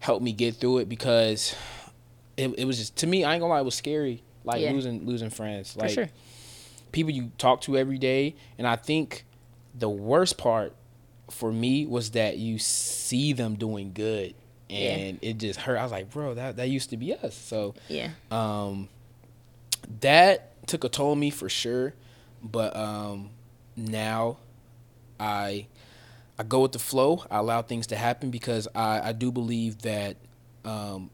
help 0.00 0.20
me 0.20 0.32
get 0.32 0.56
through 0.56 0.78
it 0.78 0.88
because 0.88 1.54
it, 2.36 2.48
it 2.58 2.64
was 2.64 2.78
just 2.78 2.96
to 2.96 3.06
me. 3.06 3.24
I 3.24 3.34
ain't 3.34 3.40
gonna 3.40 3.52
lie, 3.52 3.60
it 3.60 3.64
was 3.64 3.74
scary. 3.74 4.22
Like 4.44 4.60
Yeah. 4.60 4.72
losing 4.72 5.06
losing 5.06 5.30
friends. 5.30 5.72
For 5.72 5.80
Like 5.80 5.90
sure. 5.90 6.08
people 6.92 7.10
you 7.12 7.30
talk 7.38 7.60
to 7.62 7.76
every 7.76 7.98
day. 7.98 8.36
And 8.58 8.66
I 8.66 8.76
think 8.76 9.24
the 9.74 9.88
worst 9.88 10.38
part 10.38 10.74
for 11.30 11.50
me 11.52 11.86
was 11.86 12.12
that 12.12 12.38
you 12.38 12.58
see 12.58 13.32
them 13.32 13.56
doing 13.56 13.92
good 13.92 14.34
Yeah. 14.68 14.90
and 14.90 15.18
it 15.22 15.38
just 15.38 15.58
hurt. 15.60 15.76
I 15.78 15.82
was 15.82 15.90
like, 15.92 16.10
bro, 16.10 16.34
that, 16.34 16.56
that 16.56 16.68
used 16.68 16.90
to 16.90 16.96
be 16.96 17.12
us. 17.14 17.34
So 17.34 17.74
Yeah. 17.88 18.10
um, 18.30 18.88
that 20.00 20.66
took 20.66 20.84
a 20.84 20.88
toll 20.88 21.12
on 21.12 21.18
me 21.20 21.30
for 21.30 21.48
sure. 21.48 21.94
But 22.42 22.76
um, 22.76 23.30
now 23.76 24.38
I 25.18 25.66
I 26.38 26.42
go 26.42 26.60
with 26.60 26.72
the 26.72 26.78
flow. 26.78 27.24
I 27.30 27.38
allow 27.38 27.62
things 27.62 27.86
to 27.88 27.96
happen 27.96 28.30
because 28.30 28.68
I, 28.74 29.08
I 29.08 29.12
do 29.12 29.32
believe 29.32 29.82
that 29.82 30.16
um, 30.64 31.10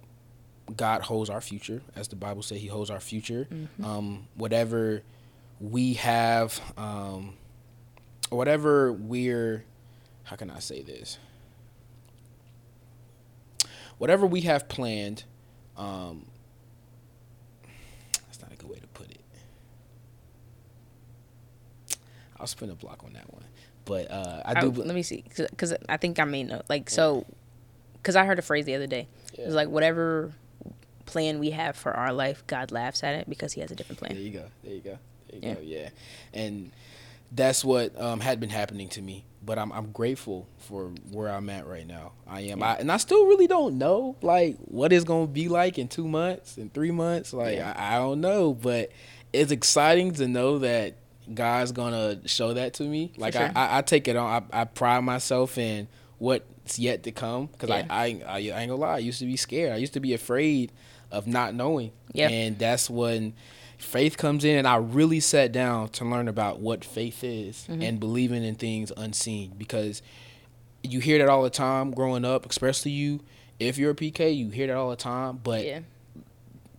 God 0.76 1.02
holds 1.02 1.28
our 1.30 1.40
future, 1.40 1.82
as 1.96 2.08
the 2.08 2.16
Bible 2.16 2.42
says 2.42 2.60
He 2.60 2.66
holds 2.68 2.90
our 2.90 3.00
future. 3.00 3.46
Um, 3.82 4.26
whatever 4.36 5.02
we 5.60 5.94
have, 5.94 6.60
um, 6.76 7.34
whatever 8.30 8.92
we're, 8.92 9.64
how 10.24 10.36
can 10.36 10.50
I 10.50 10.58
say 10.60 10.82
this? 10.82 11.18
Whatever 13.98 14.26
we 14.26 14.40
have 14.42 14.68
planned, 14.68 15.24
um, 15.76 16.26
that's 18.26 18.40
not 18.40 18.52
a 18.52 18.56
good 18.56 18.68
way 18.68 18.78
to 18.78 18.86
put 18.88 19.10
it. 19.10 19.20
I'll 22.40 22.46
spin 22.48 22.70
a 22.70 22.74
block 22.74 23.04
on 23.04 23.12
that 23.12 23.32
one, 23.32 23.44
but 23.84 24.10
uh, 24.10 24.42
I 24.44 24.58
I 24.58 24.60
do. 24.62 24.70
let 24.72 24.94
me 24.94 25.02
see, 25.04 25.22
because 25.36 25.74
I 25.88 25.96
think 25.96 26.18
I 26.18 26.24
may 26.24 26.42
know. 26.42 26.62
Like, 26.68 26.90
so, 26.90 27.24
because 27.94 28.16
I 28.16 28.24
heard 28.24 28.40
a 28.40 28.42
phrase 28.42 28.64
the 28.64 28.74
other 28.74 28.88
day. 28.88 29.06
It 29.38 29.46
was 29.46 29.54
like, 29.54 29.68
whatever 29.68 30.32
plan 31.06 31.38
we 31.38 31.50
have 31.50 31.76
for 31.76 31.92
our 31.92 32.12
life, 32.12 32.44
God 32.46 32.70
laughs 32.72 33.02
at 33.02 33.14
it 33.14 33.28
because 33.28 33.52
He 33.52 33.60
has 33.60 33.70
a 33.70 33.74
different 33.74 33.98
plan. 33.98 34.12
There 34.14 34.22
you 34.22 34.30
go. 34.30 34.44
There 34.64 34.74
you 34.74 34.80
go. 34.80 34.98
There 35.30 35.40
you 35.40 35.48
Yeah. 35.48 35.54
go. 35.54 35.60
Yeah, 35.62 35.88
and 36.34 36.70
that's 37.34 37.64
what 37.64 37.98
um, 38.00 38.20
had 38.20 38.40
been 38.40 38.50
happening 38.50 38.88
to 38.90 39.02
me. 39.02 39.24
But 39.44 39.58
I'm 39.58 39.72
I'm 39.72 39.90
grateful 39.90 40.46
for 40.58 40.90
where 41.10 41.28
I'm 41.28 41.50
at 41.50 41.66
right 41.66 41.86
now. 41.86 42.12
I 42.28 42.42
am, 42.42 42.62
I, 42.62 42.76
and 42.76 42.92
I 42.92 42.96
still 42.98 43.26
really 43.26 43.46
don't 43.48 43.76
know 43.78 44.14
like 44.22 44.56
what 44.58 44.92
it's 44.92 45.04
gonna 45.04 45.26
be 45.26 45.48
like 45.48 45.78
in 45.78 45.88
two 45.88 46.06
months, 46.06 46.58
in 46.58 46.70
three 46.70 46.92
months. 46.92 47.32
Like 47.32 47.56
Yeah. 47.56 47.72
I, 47.76 47.96
I 47.96 47.98
don't 47.98 48.20
know, 48.20 48.54
but 48.54 48.92
it's 49.32 49.50
exciting 49.50 50.12
to 50.14 50.28
know 50.28 50.58
that 50.60 50.94
God's 51.34 51.72
gonna 51.72 52.20
show 52.28 52.52
that 52.54 52.74
to 52.74 52.84
me. 52.84 53.12
Like 53.16 53.32
sure. 53.32 53.50
I, 53.56 53.66
I, 53.66 53.78
I 53.78 53.82
take 53.82 54.06
it 54.06 54.14
on. 54.14 54.44
I, 54.52 54.60
I 54.60 54.64
pride 54.64 55.00
myself 55.00 55.58
in 55.58 55.88
what's 56.18 56.78
yet 56.78 57.02
to 57.04 57.10
come 57.10 57.46
because 57.46 57.68
Yeah. 57.70 57.86
I, 57.90 58.04
I 58.04 58.04
I 58.04 58.36
I 58.36 58.38
ain't 58.38 58.52
gonna 58.70 58.74
lie. 58.76 58.94
I 58.94 58.98
used 58.98 59.18
to 59.20 59.26
be 59.26 59.36
scared. 59.36 59.72
I 59.72 59.76
used 59.76 59.94
to 59.94 60.00
be 60.00 60.14
afraid 60.14 60.70
of 61.12 61.26
not 61.26 61.54
knowing. 61.54 61.92
Yeah. 62.12 62.28
And 62.28 62.58
that's 62.58 62.90
when 62.90 63.34
faith 63.78 64.16
comes 64.16 64.44
in 64.44 64.56
and 64.58 64.66
I 64.66 64.76
really 64.76 65.20
sat 65.20 65.52
down 65.52 65.88
to 65.90 66.04
learn 66.04 66.28
about 66.28 66.60
what 66.60 66.84
faith 66.84 67.22
is 67.24 67.66
Mm-hmm. 67.68 67.82
and 67.82 68.00
believing 68.00 68.44
in 68.44 68.54
things 68.54 68.92
unseen 68.96 69.54
because 69.58 70.02
you 70.82 71.00
hear 71.00 71.18
that 71.18 71.28
all 71.28 71.42
the 71.42 71.50
time 71.50 71.90
growing 71.92 72.24
up, 72.24 72.48
especially 72.48 72.90
you 72.92 73.20
if 73.60 73.78
you're 73.78 73.92
a 73.92 73.94
PK, 73.94 74.36
you 74.36 74.50
hear 74.50 74.66
that 74.68 74.76
all 74.76 74.90
the 74.90 74.96
time, 74.96 75.38
but 75.42 75.64
Yeah. 75.64 75.80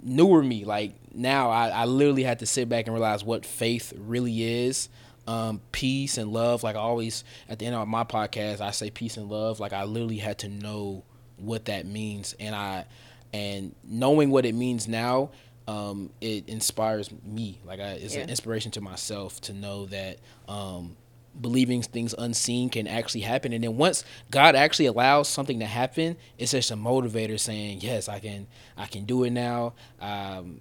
newer 0.02 0.43
me, 0.43 0.65
like 0.65 0.93
now 1.13 1.50
I, 1.50 1.69
I 1.69 1.86
literally 1.86 2.24
had 2.24 2.39
to 2.39 2.46
sit 2.46 2.67
back 2.69 2.88
and 2.88 2.93
realize 2.93 3.24
what 3.24 3.46
faith 3.46 3.93
really 3.98 4.43
is. 4.65 4.89
Um, 5.26 5.62
peace 5.72 6.17
and 6.17 6.34
love. 6.34 6.63
Like 6.63 6.76
I 6.76 6.80
always 6.80 7.24
at 7.48 7.60
the 7.60 7.65
end 7.65 7.76
of 7.76 7.88
my 7.88 8.04
podcast, 8.04 8.60
I 8.60 8.72
say 8.72 8.89
peace 8.89 9.15
and 9.15 9.30
love. 9.30 9.60
Like 9.62 9.72
I 9.72 9.86
literally 9.86 10.17
had 10.17 10.39
to 10.39 10.50
know 10.50 11.04
what 11.38 11.65
that 11.65 11.86
means, 11.86 12.36
and 12.39 12.54
I 12.54 12.86
and 13.34 13.76
knowing 13.84 14.30
what 14.30 14.46
it 14.46 14.54
means 14.56 14.88
now, 14.88 15.32
um, 15.67 16.12
it 16.22 16.48
inspires 16.48 17.10
me. 17.26 17.60
Like 17.65 17.80
I, 17.80 17.91
it's 17.93 18.15
Yeah. 18.15 18.22
an 18.22 18.30
inspiration 18.30 18.72
to 18.72 18.82
myself 18.82 19.41
to 19.41 19.54
know 19.54 19.86
that 19.88 20.17
um, 20.48 20.96
believing 21.39 21.82
things 21.82 22.13
unseen 22.17 22.69
can 22.69 22.86
actually 22.88 23.22
happen. 23.22 23.54
And 23.54 23.63
then 23.63 23.76
once 23.78 24.04
God 24.30 24.56
actually 24.56 24.86
allows 24.88 25.28
something 25.30 25.60
to 25.60 25.65
happen, 25.65 26.15
it's 26.38 26.52
just 26.52 26.69
a 26.72 26.76
motivator 26.76 27.39
saying, 27.39 27.80
"Yes, 27.82 28.08
I 28.08 28.19
can. 28.19 28.46
I 28.78 28.86
can 28.88 29.06
do 29.06 29.24
it 29.24 29.32
now." 29.32 29.74
Um, 30.00 30.60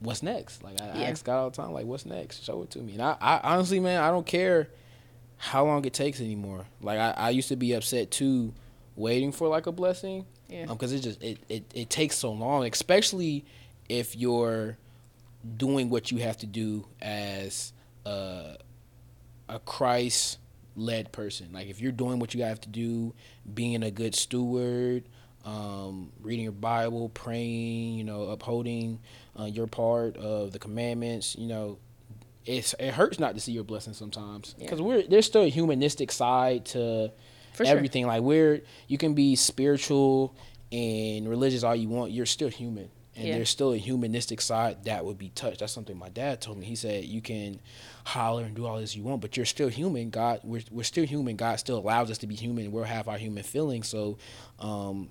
what's 0.00 0.22
next? 0.22 0.64
Like 0.64 0.80
I, 0.80 0.84
I 0.86 1.02
ask 1.10 1.24
God 1.24 1.38
all 1.42 1.50
the 1.50 1.56
time, 1.56 1.72
like, 1.72 1.86
"What's 1.86 2.06
next? 2.06 2.42
Show 2.42 2.62
it 2.62 2.70
to 2.70 2.78
me." 2.80 2.94
And 2.94 3.02
I, 3.02 3.16
I 3.20 3.40
honestly, 3.54 3.78
man, 3.78 4.02
I 4.02 4.10
don't 4.10 4.26
care 4.26 4.68
how 5.36 5.64
long 5.64 5.84
it 5.84 5.92
takes 5.92 6.20
anymore. 6.20 6.64
Like 6.82 6.98
I, 6.98 7.10
I 7.16 7.30
used 7.30 7.48
to 7.48 7.56
be 7.56 7.72
upset 7.74 8.10
too, 8.10 8.52
waiting 9.00 9.32
for 9.32 9.48
like 9.48 9.66
a 9.66 9.72
blessing, 9.72 10.26
Yeah. 10.48 10.66
because 10.66 10.92
it 10.92 11.00
just 11.00 11.22
it, 11.22 11.38
it 11.48 11.64
it 11.74 11.90
takes 11.90 12.16
so 12.16 12.32
long, 12.32 12.66
especially 12.66 13.44
if 13.88 14.14
you're 14.14 14.76
doing 15.56 15.90
what 15.90 16.10
you 16.10 16.18
have 16.18 16.36
to 16.38 16.46
do 16.46 16.86
as 17.00 17.72
a 18.04 18.56
a 19.48 19.58
Christ 19.60 20.38
led 20.76 21.10
person. 21.12 21.48
Like 21.52 21.68
if 21.68 21.80
you're 21.80 21.92
doing 21.92 22.18
what 22.20 22.34
you 22.34 22.42
have 22.44 22.60
to 22.60 22.68
do, 22.68 23.14
being 23.52 23.82
a 23.82 23.90
good 23.90 24.14
steward, 24.14 25.04
um, 25.44 26.12
reading 26.22 26.44
your 26.44 26.52
Bible, 26.52 27.08
praying, 27.08 27.94
you 27.94 28.04
know, 28.04 28.24
upholding 28.24 29.00
uh, 29.38 29.44
your 29.46 29.66
part 29.66 30.16
of 30.16 30.52
the 30.52 30.58
commandments, 30.58 31.34
you 31.38 31.48
know, 31.48 31.78
it's 32.46 32.74
it 32.78 32.92
hurts 32.94 33.18
not 33.18 33.34
to 33.34 33.40
see 33.40 33.52
your 33.52 33.64
blessings 33.64 33.96
sometimes 33.96 34.54
Yeah. 34.58 34.64
because 34.66 34.80
we're 34.80 35.02
there's 35.02 35.26
still 35.26 35.42
a 35.42 35.48
humanistic 35.48 36.12
side 36.12 36.64
to 36.66 37.10
For 37.52 37.64
sure. 37.64 37.74
everything. 37.76 38.06
Like 38.06 38.22
we're 38.22 38.62
you 38.88 38.98
can 38.98 39.14
be 39.14 39.36
spiritual 39.36 40.34
and 40.72 41.28
religious 41.28 41.62
all 41.62 41.74
you 41.76 41.88
want, 41.88 42.12
you're 42.12 42.26
still 42.26 42.48
human. 42.48 42.90
And 43.16 43.26
Yeah. 43.26 43.34
there's 43.36 43.50
still 43.50 43.72
a 43.72 43.76
humanistic 43.76 44.40
side 44.40 44.84
that 44.84 45.04
would 45.04 45.18
be 45.18 45.30
touched. 45.30 45.58
That's 45.58 45.72
something 45.72 45.98
my 45.98 46.08
dad 46.08 46.40
told 46.40 46.58
me. 46.58 46.64
He 46.66 46.76
said 46.76 47.04
you 47.04 47.20
can 47.20 47.60
holler 48.04 48.44
and 48.44 48.54
do 48.54 48.66
all 48.66 48.78
this 48.78 48.94
you 48.96 49.02
want, 49.02 49.20
but 49.20 49.36
you're 49.36 49.44
still 49.46 49.68
human. 49.68 50.10
God, 50.10 50.40
we're 50.44 50.62
we're 50.70 50.84
still 50.84 51.04
human. 51.04 51.36
God 51.36 51.56
still 51.56 51.78
allows 51.78 52.10
us 52.10 52.18
to 52.18 52.26
be 52.26 52.34
human. 52.36 52.70
We'll 52.72 52.84
have 52.84 53.08
our 53.08 53.18
human 53.18 53.42
feelings. 53.42 53.88
So, 53.88 54.16
um, 54.60 55.08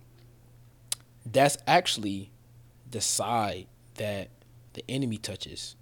that's 1.25 1.57
actually 1.67 2.31
the 2.89 3.01
side 3.01 3.67
that 3.95 4.29
the 4.73 4.83
enemy 4.89 5.17
touches. 5.17 5.75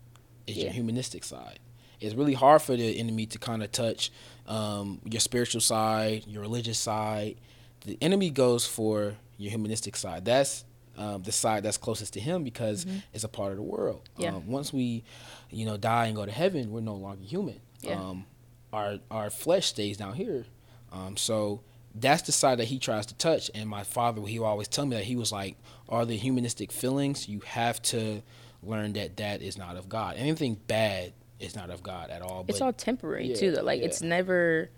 Is 0.47 0.57
your 0.57 0.71
humanistic 0.71 1.23
side. 1.25 1.59
It's 1.99 2.15
really 2.15 2.33
hard 2.33 2.61
for 2.61 2.75
the 2.75 2.99
enemy 2.99 3.25
to 3.27 3.39
kind 3.39 3.63
of 3.63 3.71
touch 3.71 4.11
um, 4.47 5.01
your 5.05 5.19
spiritual 5.19 5.61
side, 5.61 6.25
your 6.27 6.41
religious 6.41 6.77
side. 6.79 7.37
The 7.85 7.97
enemy 8.01 8.29
goes 8.29 8.65
for 8.65 9.15
your 9.37 9.51
humanistic 9.51 9.95
side. 9.95 10.25
That's 10.25 10.65
um, 10.97 11.21
the 11.23 11.31
side 11.31 11.63
that's 11.63 11.77
closest 11.77 12.13
to 12.13 12.19
him 12.19 12.43
because 12.43 12.85
it's 13.13 13.23
a 13.23 13.29
part 13.29 13.51
of 13.51 13.57
the 13.57 13.63
world. 13.63 14.09
Mm-hmm. 14.13 14.23
Yeah. 14.23 14.35
Um, 14.35 14.47
once 14.47 14.73
we, 14.73 15.03
you 15.51 15.65
know, 15.65 15.77
die 15.77 16.07
and 16.07 16.15
go 16.15 16.25
to 16.25 16.31
heaven, 16.31 16.71
we're 16.71 16.81
no 16.81 16.95
longer 16.95 17.23
human. 17.23 17.59
Yeah. 17.81 17.99
Um, 17.99 18.25
our 18.73 18.99
our 19.09 19.29
flesh 19.29 19.67
stays 19.67 19.97
down 19.97 20.13
here. 20.13 20.45
Um, 20.91 21.15
so 21.15 21.61
that's 21.93 22.23
the 22.23 22.31
side 22.31 22.59
that 22.59 22.65
he 22.65 22.79
tries 22.79 23.05
to 23.07 23.15
touch. 23.15 23.51
And 23.53 23.69
my 23.69 23.83
father, 23.83 24.21
he 24.23 24.39
always 24.39 24.67
tell 24.67 24.85
me 24.85 24.95
that 24.97 25.05
he 25.05 25.15
was 25.15 25.31
like, 25.31 25.55
"Are 25.87 26.05
the 26.05 26.17
humanistic 26.17 26.71
feelings? 26.71 27.29
You 27.29 27.41
have 27.41 27.81
to 27.83 28.21
learn 28.63 28.93
that 28.93 29.17
that 29.17 29.41
is 29.41 29.57
not 29.57 29.77
of 29.77 29.87
God. 29.87 30.15
Anything 30.17 30.55
bad 30.67 31.13
is 31.39 31.55
not 31.55 31.69
of 31.69 31.83
God 31.83 32.09
at 32.09 32.21
all." 32.21 32.45
it's 32.47 32.61
all 32.61 32.73
temporary 32.73 33.27
yeah, 33.27 33.35
too 33.35 33.51
though 33.51 33.63
like 33.63 33.79
yeah. 33.79 33.85
it's 33.87 34.01
never 34.01 34.69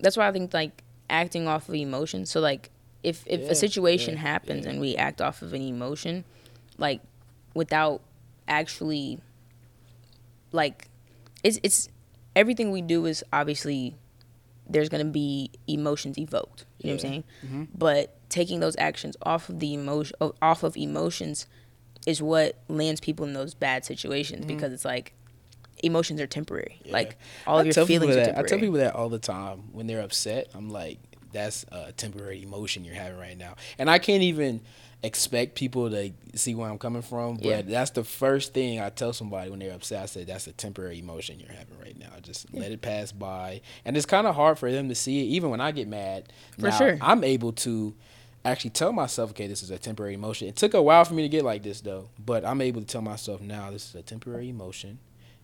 that's 0.00 0.16
why 0.16 0.26
i 0.26 0.32
think 0.32 0.52
like 0.52 0.82
acting 1.08 1.46
off 1.46 1.68
of 1.68 1.74
emotion 1.74 2.26
so 2.26 2.40
like 2.40 2.70
if 3.02 3.22
if 3.26 3.40
Yeah, 3.40 3.48
a 3.50 3.54
situation 3.54 4.16
happens 4.16 4.66
and 4.66 4.80
we 4.80 4.96
act 4.96 5.20
off 5.20 5.42
of 5.42 5.52
an 5.52 5.62
emotion 5.62 6.24
like 6.78 7.00
without 7.54 8.00
actually 8.48 9.20
like 10.52 10.88
it's 11.42 11.58
it's 11.62 11.88
everything 12.36 12.70
we 12.72 12.82
do 12.82 13.06
is 13.06 13.22
obviously 13.32 13.94
there's 14.68 14.88
going 14.88 15.04
to 15.04 15.12
be 15.12 15.50
emotions 15.68 16.18
evoked 16.18 16.64
you 16.78 16.88
know 16.88 16.94
what 16.96 17.04
i'm 17.04 17.10
saying 17.10 17.24
Mhm. 17.46 17.68
but 17.76 18.16
taking 18.30 18.60
those 18.60 18.74
actions 18.78 19.16
off 19.22 19.48
of 19.48 19.60
the 19.60 19.74
emotion 19.74 20.16
off 20.42 20.62
of 20.62 20.76
emotions 20.76 21.46
is 22.06 22.20
what 22.22 22.56
lands 22.68 23.00
people 23.00 23.26
in 23.26 23.32
those 23.34 23.54
bad 23.54 23.84
situations 23.84 24.44
because 24.46 24.72
it's 24.72 24.84
like 24.84 25.12
emotions 25.82 26.20
are 26.20 26.26
temporary. 26.26 26.80
Yeah. 26.84 26.92
like 26.92 27.16
all 27.46 27.58
of 27.58 27.64
I 27.66 27.70
your 27.70 27.86
feelings 27.86 28.12
are 28.12 28.16
that, 28.16 28.24
temporary 28.26 28.46
I 28.46 28.48
tell 28.48 28.58
people 28.58 28.78
that 28.78 28.94
all 28.94 29.08
the 29.08 29.18
time 29.18 29.72
when 29.72 29.86
they're 29.86 30.00
upset. 30.02 30.48
I'm 30.54 30.70
like, 30.70 30.98
that's 31.32 31.64
a 31.72 31.92
temporary 31.92 32.42
emotion 32.42 32.84
you're 32.84 32.94
having 32.94 33.18
right 33.18 33.36
now, 33.36 33.56
and 33.78 33.90
I 33.90 33.98
can't 33.98 34.22
even 34.22 34.60
expect 35.02 35.54
people 35.54 35.90
to 35.90 36.12
see 36.34 36.54
where 36.54 36.70
I'm 36.70 36.78
coming 36.78 37.02
from, 37.02 37.34
but 37.36 37.44
Yeah. 37.44 37.60
that's 37.62 37.90
the 37.90 38.04
first 38.04 38.54
thing 38.54 38.80
I 38.80 38.88
tell 38.88 39.12
somebody 39.12 39.50
when 39.50 39.58
they're 39.58 39.74
upset. 39.74 40.02
I 40.02 40.06
say 40.06 40.24
that's 40.24 40.46
a 40.46 40.52
temporary 40.52 40.98
emotion 40.98 41.38
you're 41.38 41.52
having 41.52 41.78
right 41.78 41.98
now. 41.98 42.08
Just 42.22 42.52
let 42.54 42.72
it 42.72 42.80
pass 42.80 43.12
by, 43.12 43.60
and 43.84 43.96
it's 43.98 44.06
kind 44.06 44.26
of 44.26 44.34
hard 44.34 44.58
for 44.58 44.72
them 44.72 44.88
to 44.88 44.94
see 44.94 45.20
it. 45.20 45.24
Even 45.26 45.50
when 45.50 45.60
I 45.60 45.72
get 45.72 45.88
mad, 45.88 46.32
For 46.58 46.68
Now, 46.68 46.78
sure. 46.78 46.98
I'm 47.02 47.22
able 47.22 47.52
to 47.52 47.94
actually 48.46 48.70
tell 48.70 48.92
myself, 48.92 49.30
okay, 49.30 49.46
this 49.46 49.62
is 49.62 49.70
a 49.70 49.78
temporary 49.78 50.14
emotion. 50.14 50.48
It 50.48 50.56
took 50.56 50.72
a 50.72 50.80
while 50.80 51.04
for 51.04 51.12
me 51.14 51.22
to 51.22 51.28
get 51.28 51.44
like 51.44 51.62
this 51.64 51.82
though, 51.82 52.08
but 52.24 52.44
I'm 52.46 52.62
able 52.62 52.80
to 52.80 52.86
tell 52.86 53.02
myself 53.02 53.42
now 53.42 53.70
this 53.70 53.88
is 53.88 53.94
a 53.94 54.02
temporary 54.02 54.48
emotion. 54.48 55.00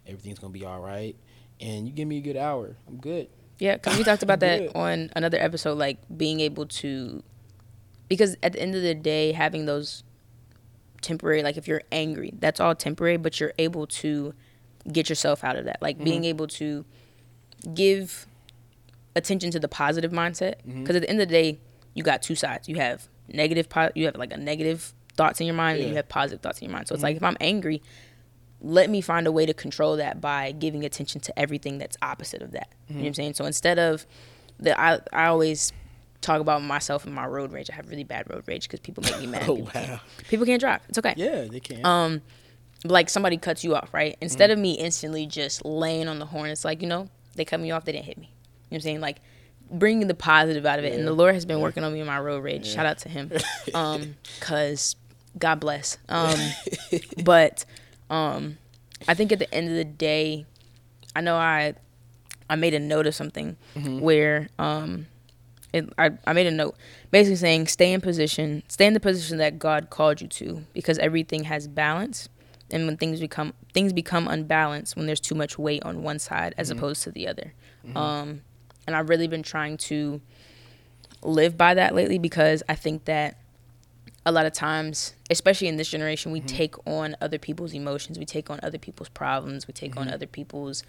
Everything's 0.07 0.39
gonna 0.39 0.53
be 0.53 0.65
all 0.65 0.81
right, 0.81 1.17
and 1.61 1.87
you 1.87 1.93
give 1.93 2.09
me 2.09 2.19
a 2.19 2.23
good 2.23 2.37
hour, 2.37 2.77
I'm 2.89 2.99
good. 2.99 3.29
Yeah, 3.59 3.75
because 3.75 3.99
we 3.99 4.05
talked 4.05 4.23
about 4.25 4.41
that 4.41 4.75
on 4.75 5.11
another 5.15 5.39
episode, 5.39 5.79
like 5.79 5.99
being 6.17 6.41
able 6.41 6.67
to, 6.67 7.23
because 8.09 8.37
at 8.43 8.55
the 8.55 8.61
end 8.61 8.75
of 8.75 8.83
the 8.83 8.95
day, 8.95 9.33
having 9.33 9.67
those 9.67 10.03
temporary, 11.01 11.43
like 11.43 11.57
if 11.57 11.69
you're 11.69 11.83
angry, 11.93 12.33
that's 12.39 12.61
all 12.61 12.75
temporary, 12.75 13.17
but 13.17 13.39
you're 13.39 13.53
able 13.59 13.87
to 13.87 14.35
get 14.91 15.09
yourself 15.09 15.45
out 15.45 15.57
of 15.57 15.65
that. 15.67 15.81
Like 15.81 16.03
being 16.03 16.23
mm-hmm. 16.23 16.31
able 16.31 16.47
to 16.49 16.85
give 17.75 18.27
attention 19.15 19.51
to 19.53 19.61
the 19.61 19.69
positive 19.69 20.13
mindset, 20.13 20.57
mm-hmm. 20.67 20.83
because 20.83 20.97
at 20.97 21.03
the 21.03 21.11
end 21.11 21.21
of 21.21 21.29
the 21.29 21.33
day, 21.33 21.59
you 21.95 22.03
got 22.03 22.23
two 22.23 22.35
sides. 22.35 22.69
You 22.69 22.77
have 22.77 23.09
negative, 23.29 23.69
po- 23.69 23.91
you 23.95 24.07
have 24.07 24.17
like 24.17 24.33
a 24.33 24.37
negative 24.37 24.95
thoughts 25.17 25.41
in 25.41 25.47
your 25.47 25.57
mind, 25.57 25.81
and 25.81 25.89
you 25.89 25.97
have 25.97 26.09
positive 26.09 26.41
thoughts 26.41 26.61
in 26.61 26.69
your 26.69 26.73
mind. 26.73 26.89
So 26.89 26.95
it's 26.95 27.03
like 27.03 27.17
mm-hmm. 27.17 27.25
if 27.25 27.29
I'm 27.29 27.37
angry, 27.41 27.83
let 28.61 28.91
me 28.91 29.01
find 29.01 29.27
a 29.27 29.33
way 29.33 29.47
to 29.47 29.55
control 29.55 29.97
that 29.97 30.21
by 30.21 30.53
giving 30.53 30.85
attention 30.85 31.21
to 31.23 31.39
everything 31.39 31.79
that's 31.79 31.97
opposite 32.03 32.43
of 32.43 32.53
that. 32.53 32.69
You 32.89 32.97
know 32.97 33.01
what 33.03 33.07
I'm 33.09 33.15
saying? 33.15 33.35
So 33.35 33.45
instead 33.45 33.79
of 33.79 34.07
the 34.59 34.79
I 34.79 35.01
I 35.13 35.27
always 35.27 35.73
talk 36.21 36.41
about 36.41 36.63
myself 36.63 37.05
and 37.05 37.15
my 37.15 37.27
road 37.27 37.53
rage. 37.53 37.71
I 37.71 37.75
have 37.75 37.89
really 37.89 38.05
bad 38.05 38.29
road 38.31 38.45
rage 38.47 38.65
because 38.65 38.81
people 38.81 39.03
make 39.03 39.19
me 39.21 39.27
mad. 39.27 39.49
Oh, 39.49 39.57
people, 39.57 39.65
wow. 39.67 39.73
can't, 39.73 40.01
people 40.29 40.47
can't 40.47 40.61
drive. 40.61 40.81
It's 40.89 40.99
okay. 40.99 41.15
Yeah, 41.17 41.45
they 41.45 41.61
can. 41.61 41.85
Um, 41.85 42.23
like 42.85 43.11
somebody 43.11 43.37
cuts 43.37 43.65
you 43.65 43.75
off, 43.75 43.93
right? 43.93 44.17
Instead 44.21 44.51
of 44.51 44.59
me 44.59 44.73
instantly 44.73 45.27
just 45.27 45.65
laying 45.65 46.09
on 46.09 46.19
the 46.19 46.27
horn, 46.27 46.51
it's 46.51 46.65
like 46.65 46.83
you 46.83 46.89
know 46.89 47.09
they 47.35 47.45
cut 47.45 47.61
me 47.61 47.71
off, 47.71 47.85
they 47.85 47.93
didn't 47.93 48.07
hit 48.07 48.19
me. 48.19 48.27
You 48.27 48.31
know 48.31 48.37
what 48.69 48.77
I'm 48.77 48.81
saying? 48.83 49.01
Like 49.01 49.21
bringing 49.71 50.09
the 50.09 50.15
positive 50.15 50.67
out 50.67 50.79
of 50.79 50.85
it, 50.85 50.95
and 50.95 51.07
the 51.07 51.13
Lord 51.13 51.35
has 51.35 51.45
been 51.45 51.61
working 51.61 51.85
on 51.85 51.93
me 51.93 52.01
in 52.01 52.07
my 52.07 52.19
road 52.19 52.43
rage. 52.43 52.67
Shout 52.67 52.87
out 52.87 52.99
to 52.99 53.09
Him, 53.09 53.33
um, 53.75 54.17
cause 54.41 54.97
God 55.39 55.61
bless. 55.61 55.99
Um, 56.09 56.39
but 57.23 57.65
um, 58.11 58.59
I 59.09 59.15
think 59.15 59.33
at 59.33 59.39
the 59.39 59.53
end 59.55 59.69
of 59.69 59.75
the 59.75 59.85
day, 59.85 60.45
I 61.17 61.21
know 61.23 61.37
I 61.37 61.75
I 62.51 62.57
made 62.57 62.75
a 62.75 62.81
note 62.81 63.07
of 63.07 63.15
something 63.15 63.57
where 64.01 64.49
um, 64.59 65.07
it, 65.73 65.89
I, 65.97 66.11
I 66.27 66.33
made 66.33 66.47
a 66.49 66.51
note 66.51 66.77
basically 67.13 67.37
saying 67.37 67.69
stay 67.69 67.93
in 67.93 68.01
position, 68.01 68.63
stay 68.69 68.87
in 68.87 68.93
the 68.93 69.01
position 69.01 69.39
that 69.39 69.59
God 69.59 69.89
called 69.89 70.21
you 70.21 70.27
to, 70.27 70.65
because 70.75 70.99
everything 70.99 71.45
has 71.45 71.69
balance. 71.69 72.29
And 72.73 72.87
when 72.87 72.97
things 72.97 73.19
become 73.21 73.55
things 73.73 73.93
become 73.93 74.29
unbalanced 74.29 74.97
when 74.97 75.07
there's 75.07 75.21
too 75.21 75.35
much 75.35 75.59
weight 75.59 75.83
on 75.85 76.03
one 76.03 76.19
side 76.19 76.55
as 76.59 76.71
opposed 76.71 77.03
to 77.05 77.11
the 77.11 77.27
other. 77.29 77.53
Um, 77.97 78.43
and 78.87 78.95
I've 78.97 79.09
really 79.09 79.27
been 79.29 79.43
trying 79.43 79.77
to 79.79 80.21
live 81.23 81.57
by 81.57 81.75
that 81.75 81.95
lately 81.95 82.19
because 82.19 82.63
I 82.69 82.75
think 82.75 83.05
that 83.07 83.37
a 84.27 84.33
lot 84.33 84.47
of 84.47 84.53
times, 84.53 85.15
especially 85.31 85.69
in 85.69 85.77
this 85.77 85.89
generation, 85.89 86.33
we 86.33 86.41
mm-hmm. 86.41 86.47
take 86.47 86.87
on 86.87 87.17
other 87.21 87.39
people's 87.39 87.73
emotions, 87.73 88.19
we 88.19 88.25
take 88.25 88.51
on 88.51 88.61
other 88.63 88.79
people's 88.79 89.09
problems, 89.09 89.67
we 89.67 89.73
take 89.73 89.97
on 89.97 90.07
mm-hmm. 90.07 90.15
other 90.15 90.27
people's 90.27 90.83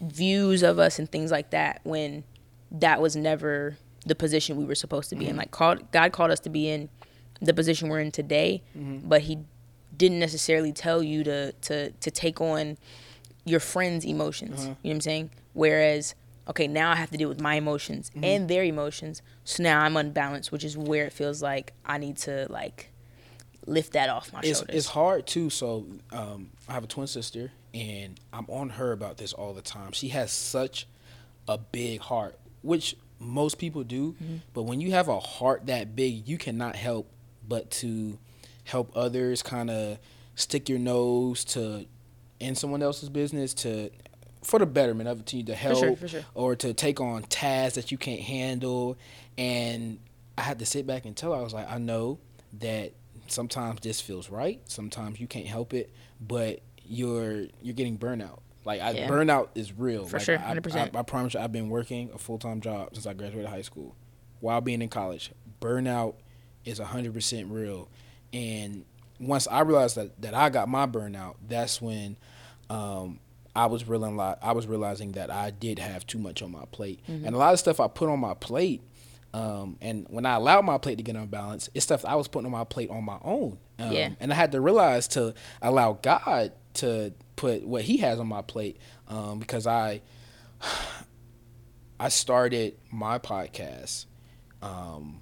views 0.00 0.62
of 0.62 0.78
us 0.78 0.98
and 0.98 1.10
things 1.10 1.30
like 1.30 1.50
that 1.50 1.80
when 1.82 2.24
that 2.70 3.00
was 3.00 3.16
never 3.16 3.76
the 4.06 4.14
position 4.14 4.56
we 4.56 4.64
were 4.64 4.74
supposed 4.74 5.08
to 5.10 5.16
be 5.16 5.24
in. 5.24 5.30
Mm-hmm. 5.30 5.38
Like 5.38 5.50
called 5.50 5.90
God 5.92 6.12
called 6.12 6.30
us 6.30 6.40
to 6.40 6.50
be 6.50 6.68
in 6.68 6.88
the 7.40 7.54
position 7.54 7.88
we're 7.88 8.00
in 8.00 8.10
today, 8.10 8.62
but 8.74 9.22
he 9.22 9.38
didn't 9.96 10.18
necessarily 10.18 10.72
tell 10.72 11.02
you 11.02 11.24
to 11.24 11.52
to 11.52 11.90
to 11.90 12.10
take 12.10 12.40
on 12.40 12.76
your 13.44 13.60
friends' 13.60 14.04
emotions. 14.04 14.62
You 14.62 14.68
know 14.68 14.76
what 14.82 14.90
I'm 14.90 15.00
saying? 15.00 15.30
Whereas 15.54 16.14
okay, 16.48 16.66
now 16.66 16.90
I 16.90 16.96
have 16.96 17.10
to 17.10 17.18
deal 17.18 17.28
with 17.28 17.40
my 17.40 17.54
emotions 17.54 18.10
and 18.22 18.48
their 18.48 18.64
emotions. 18.64 19.22
So 19.44 19.62
now 19.62 19.80
I'm 19.80 19.96
unbalanced, 19.96 20.50
which 20.50 20.64
is 20.64 20.76
where 20.76 21.04
it 21.04 21.12
feels 21.12 21.42
like 21.42 21.72
I 21.84 21.98
need 21.98 22.16
to 22.18 22.46
like 22.48 22.90
lift 23.66 23.92
that 23.92 24.08
off 24.08 24.32
my 24.32 24.40
it's, 24.40 24.58
shoulders. 24.58 24.76
it's 24.76 24.86
hard 24.86 25.26
too. 25.26 25.50
So 25.50 25.86
um, 26.10 26.50
I 26.68 26.72
have 26.72 26.84
a 26.84 26.86
twin 26.86 27.06
sister, 27.06 27.52
and 27.74 28.18
I'm 28.32 28.46
on 28.48 28.70
her 28.70 28.92
about 28.92 29.18
this 29.18 29.32
all 29.32 29.52
the 29.52 29.62
time. 29.62 29.92
She 29.92 30.08
has 30.08 30.32
such 30.32 30.86
a 31.46 31.58
big 31.58 32.00
heart, 32.00 32.38
which 32.62 32.96
most 33.18 33.58
people 33.58 33.84
do. 33.84 34.12
Mm-hmm. 34.12 34.36
But 34.54 34.62
when 34.62 34.80
you 34.80 34.92
have 34.92 35.08
a 35.08 35.20
heart 35.20 35.66
that 35.66 35.94
big, 35.94 36.26
you 36.26 36.38
cannot 36.38 36.76
help 36.76 37.10
but 37.46 37.70
to 37.72 38.18
help 38.64 38.90
others. 38.94 39.42
Kind 39.42 39.70
of 39.70 39.98
stick 40.34 40.68
your 40.68 40.78
nose 40.78 41.44
to 41.44 41.86
in 42.40 42.54
someone 42.54 42.82
else's 42.82 43.08
business 43.08 43.52
to 43.52 43.90
for 44.42 44.58
the 44.58 44.66
betterment 44.66 45.08
of 45.08 45.20
it 45.20 45.26
to 45.26 45.36
you 45.38 45.44
to 45.44 45.54
help 45.54 45.78
sure, 45.78 45.96
for 45.96 46.08
sure. 46.08 46.24
or 46.34 46.54
to 46.56 46.72
take 46.74 47.00
on 47.00 47.22
tasks 47.22 47.74
that 47.76 47.90
you 47.90 47.98
can't 47.98 48.20
handle 48.20 48.96
and 49.36 49.98
i 50.36 50.42
had 50.42 50.58
to 50.58 50.66
sit 50.66 50.86
back 50.86 51.04
and 51.04 51.16
tell 51.16 51.32
her 51.32 51.38
i 51.38 51.42
was 51.42 51.52
like 51.54 51.70
i 51.70 51.78
know 51.78 52.18
that 52.60 52.92
sometimes 53.26 53.80
this 53.80 54.00
feels 54.00 54.30
right 54.30 54.60
sometimes 54.66 55.20
you 55.20 55.26
can't 55.26 55.46
help 55.46 55.74
it 55.74 55.90
but 56.20 56.60
you're 56.84 57.44
you're 57.62 57.74
getting 57.74 57.98
burnout 57.98 58.38
like 58.64 58.80
I, 58.80 58.90
Yeah. 58.92 59.08
burnout 59.08 59.48
is 59.54 59.72
real 59.72 60.06
For 60.06 60.16
Like, 60.18 60.24
sure, 60.26 60.38
I, 60.38 60.54
100%. 60.54 60.94
I, 60.96 60.98
I 60.98 61.02
promise 61.02 61.34
you 61.34 61.40
i've 61.40 61.52
been 61.52 61.68
working 61.68 62.10
a 62.14 62.18
full-time 62.18 62.60
job 62.60 62.90
since 62.94 63.06
i 63.06 63.12
graduated 63.12 63.50
high 63.50 63.62
school 63.62 63.94
while 64.40 64.60
being 64.60 64.80
in 64.82 64.88
college 64.88 65.32
burnout 65.60 66.14
is 66.64 66.78
100% 66.80 67.50
real 67.50 67.88
and 68.32 68.84
once 69.18 69.48
i 69.48 69.60
realized 69.60 69.96
that, 69.96 70.20
that 70.22 70.32
i 70.34 70.48
got 70.48 70.68
my 70.68 70.86
burnout 70.86 71.34
that's 71.46 71.82
when 71.82 72.16
um, 72.70 73.18
I 73.58 73.66
was 73.66 73.88
realizing 73.88 74.20
I 74.20 74.52
was 74.52 74.66
realizing 74.66 75.12
that 75.12 75.30
I 75.30 75.50
did 75.50 75.78
have 75.78 76.06
too 76.06 76.18
much 76.18 76.42
on 76.42 76.52
my 76.52 76.64
plate, 76.70 77.00
Mm-hmm. 77.08 77.26
and 77.26 77.34
a 77.34 77.38
lot 77.38 77.52
of 77.52 77.58
stuff 77.58 77.80
I 77.80 77.88
put 77.88 78.08
on 78.08 78.20
my 78.20 78.34
plate. 78.34 78.82
Um, 79.34 79.76
and 79.82 80.06
when 80.08 80.24
I 80.24 80.34
allowed 80.36 80.64
my 80.64 80.78
plate 80.78 80.96
to 80.98 81.04
get 81.04 81.14
unbalanced, 81.16 81.68
it's 81.74 81.84
stuff 81.84 82.04
I 82.04 82.14
was 82.14 82.28
putting 82.28 82.46
on 82.46 82.52
my 82.52 82.64
plate 82.64 82.88
on 82.90 83.04
my 83.04 83.18
own. 83.22 83.58
Um, 83.78 83.92
Yeah. 83.92 84.10
And 84.20 84.32
I 84.32 84.36
had 84.36 84.52
to 84.52 84.60
realize 84.60 85.06
to 85.08 85.34
allow 85.60 85.98
God 86.00 86.52
to 86.74 87.12
put 87.36 87.66
what 87.66 87.82
He 87.82 87.98
has 87.98 88.18
on 88.20 88.26
my 88.28 88.42
plate, 88.42 88.78
um, 89.08 89.38
because 89.38 89.66
I 89.66 90.00
I 92.00 92.08
started 92.10 92.76
my 92.92 93.18
podcast 93.18 94.06
um, 94.62 95.20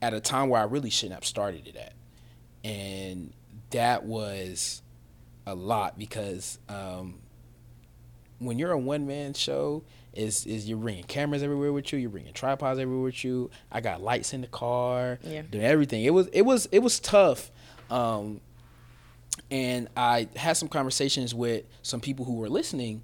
at 0.00 0.14
a 0.14 0.20
time 0.20 0.48
where 0.48 0.60
I 0.60 0.64
really 0.64 0.90
shouldn't 0.90 1.14
have 1.14 1.26
started 1.26 1.66
it 1.68 1.76
at, 1.76 1.92
and 2.64 3.32
that 3.70 4.04
was 4.04 4.82
a 5.48 5.54
lot 5.54 5.98
because 5.98 6.58
um, 6.68 7.14
when 8.38 8.58
you're 8.58 8.72
a 8.72 8.78
one 8.78 9.06
man 9.06 9.34
show, 9.34 9.82
is 10.14 10.46
is 10.46 10.68
you're 10.68 10.78
bringing 10.78 11.04
cameras 11.04 11.42
everywhere 11.42 11.72
with 11.72 11.92
you, 11.92 11.98
you're 11.98 12.10
bringing 12.10 12.32
tripods 12.32 12.78
everywhere 12.80 13.04
with 13.04 13.24
you. 13.24 13.50
I 13.70 13.80
got 13.80 14.02
lights 14.02 14.32
in 14.32 14.40
the 14.40 14.46
car, 14.48 15.18
Yeah. 15.22 15.42
doing 15.42 15.64
everything. 15.64 16.04
It 16.04 16.10
was 16.10 16.26
it 16.28 16.42
was 16.42 16.66
it 16.72 16.80
was 16.80 16.98
tough, 16.98 17.50
um, 17.90 18.40
and 19.50 19.88
I 19.96 20.28
had 20.36 20.56
some 20.56 20.68
conversations 20.68 21.34
with 21.34 21.64
some 21.82 22.00
people 22.00 22.24
who 22.24 22.34
were 22.34 22.48
listening, 22.48 23.02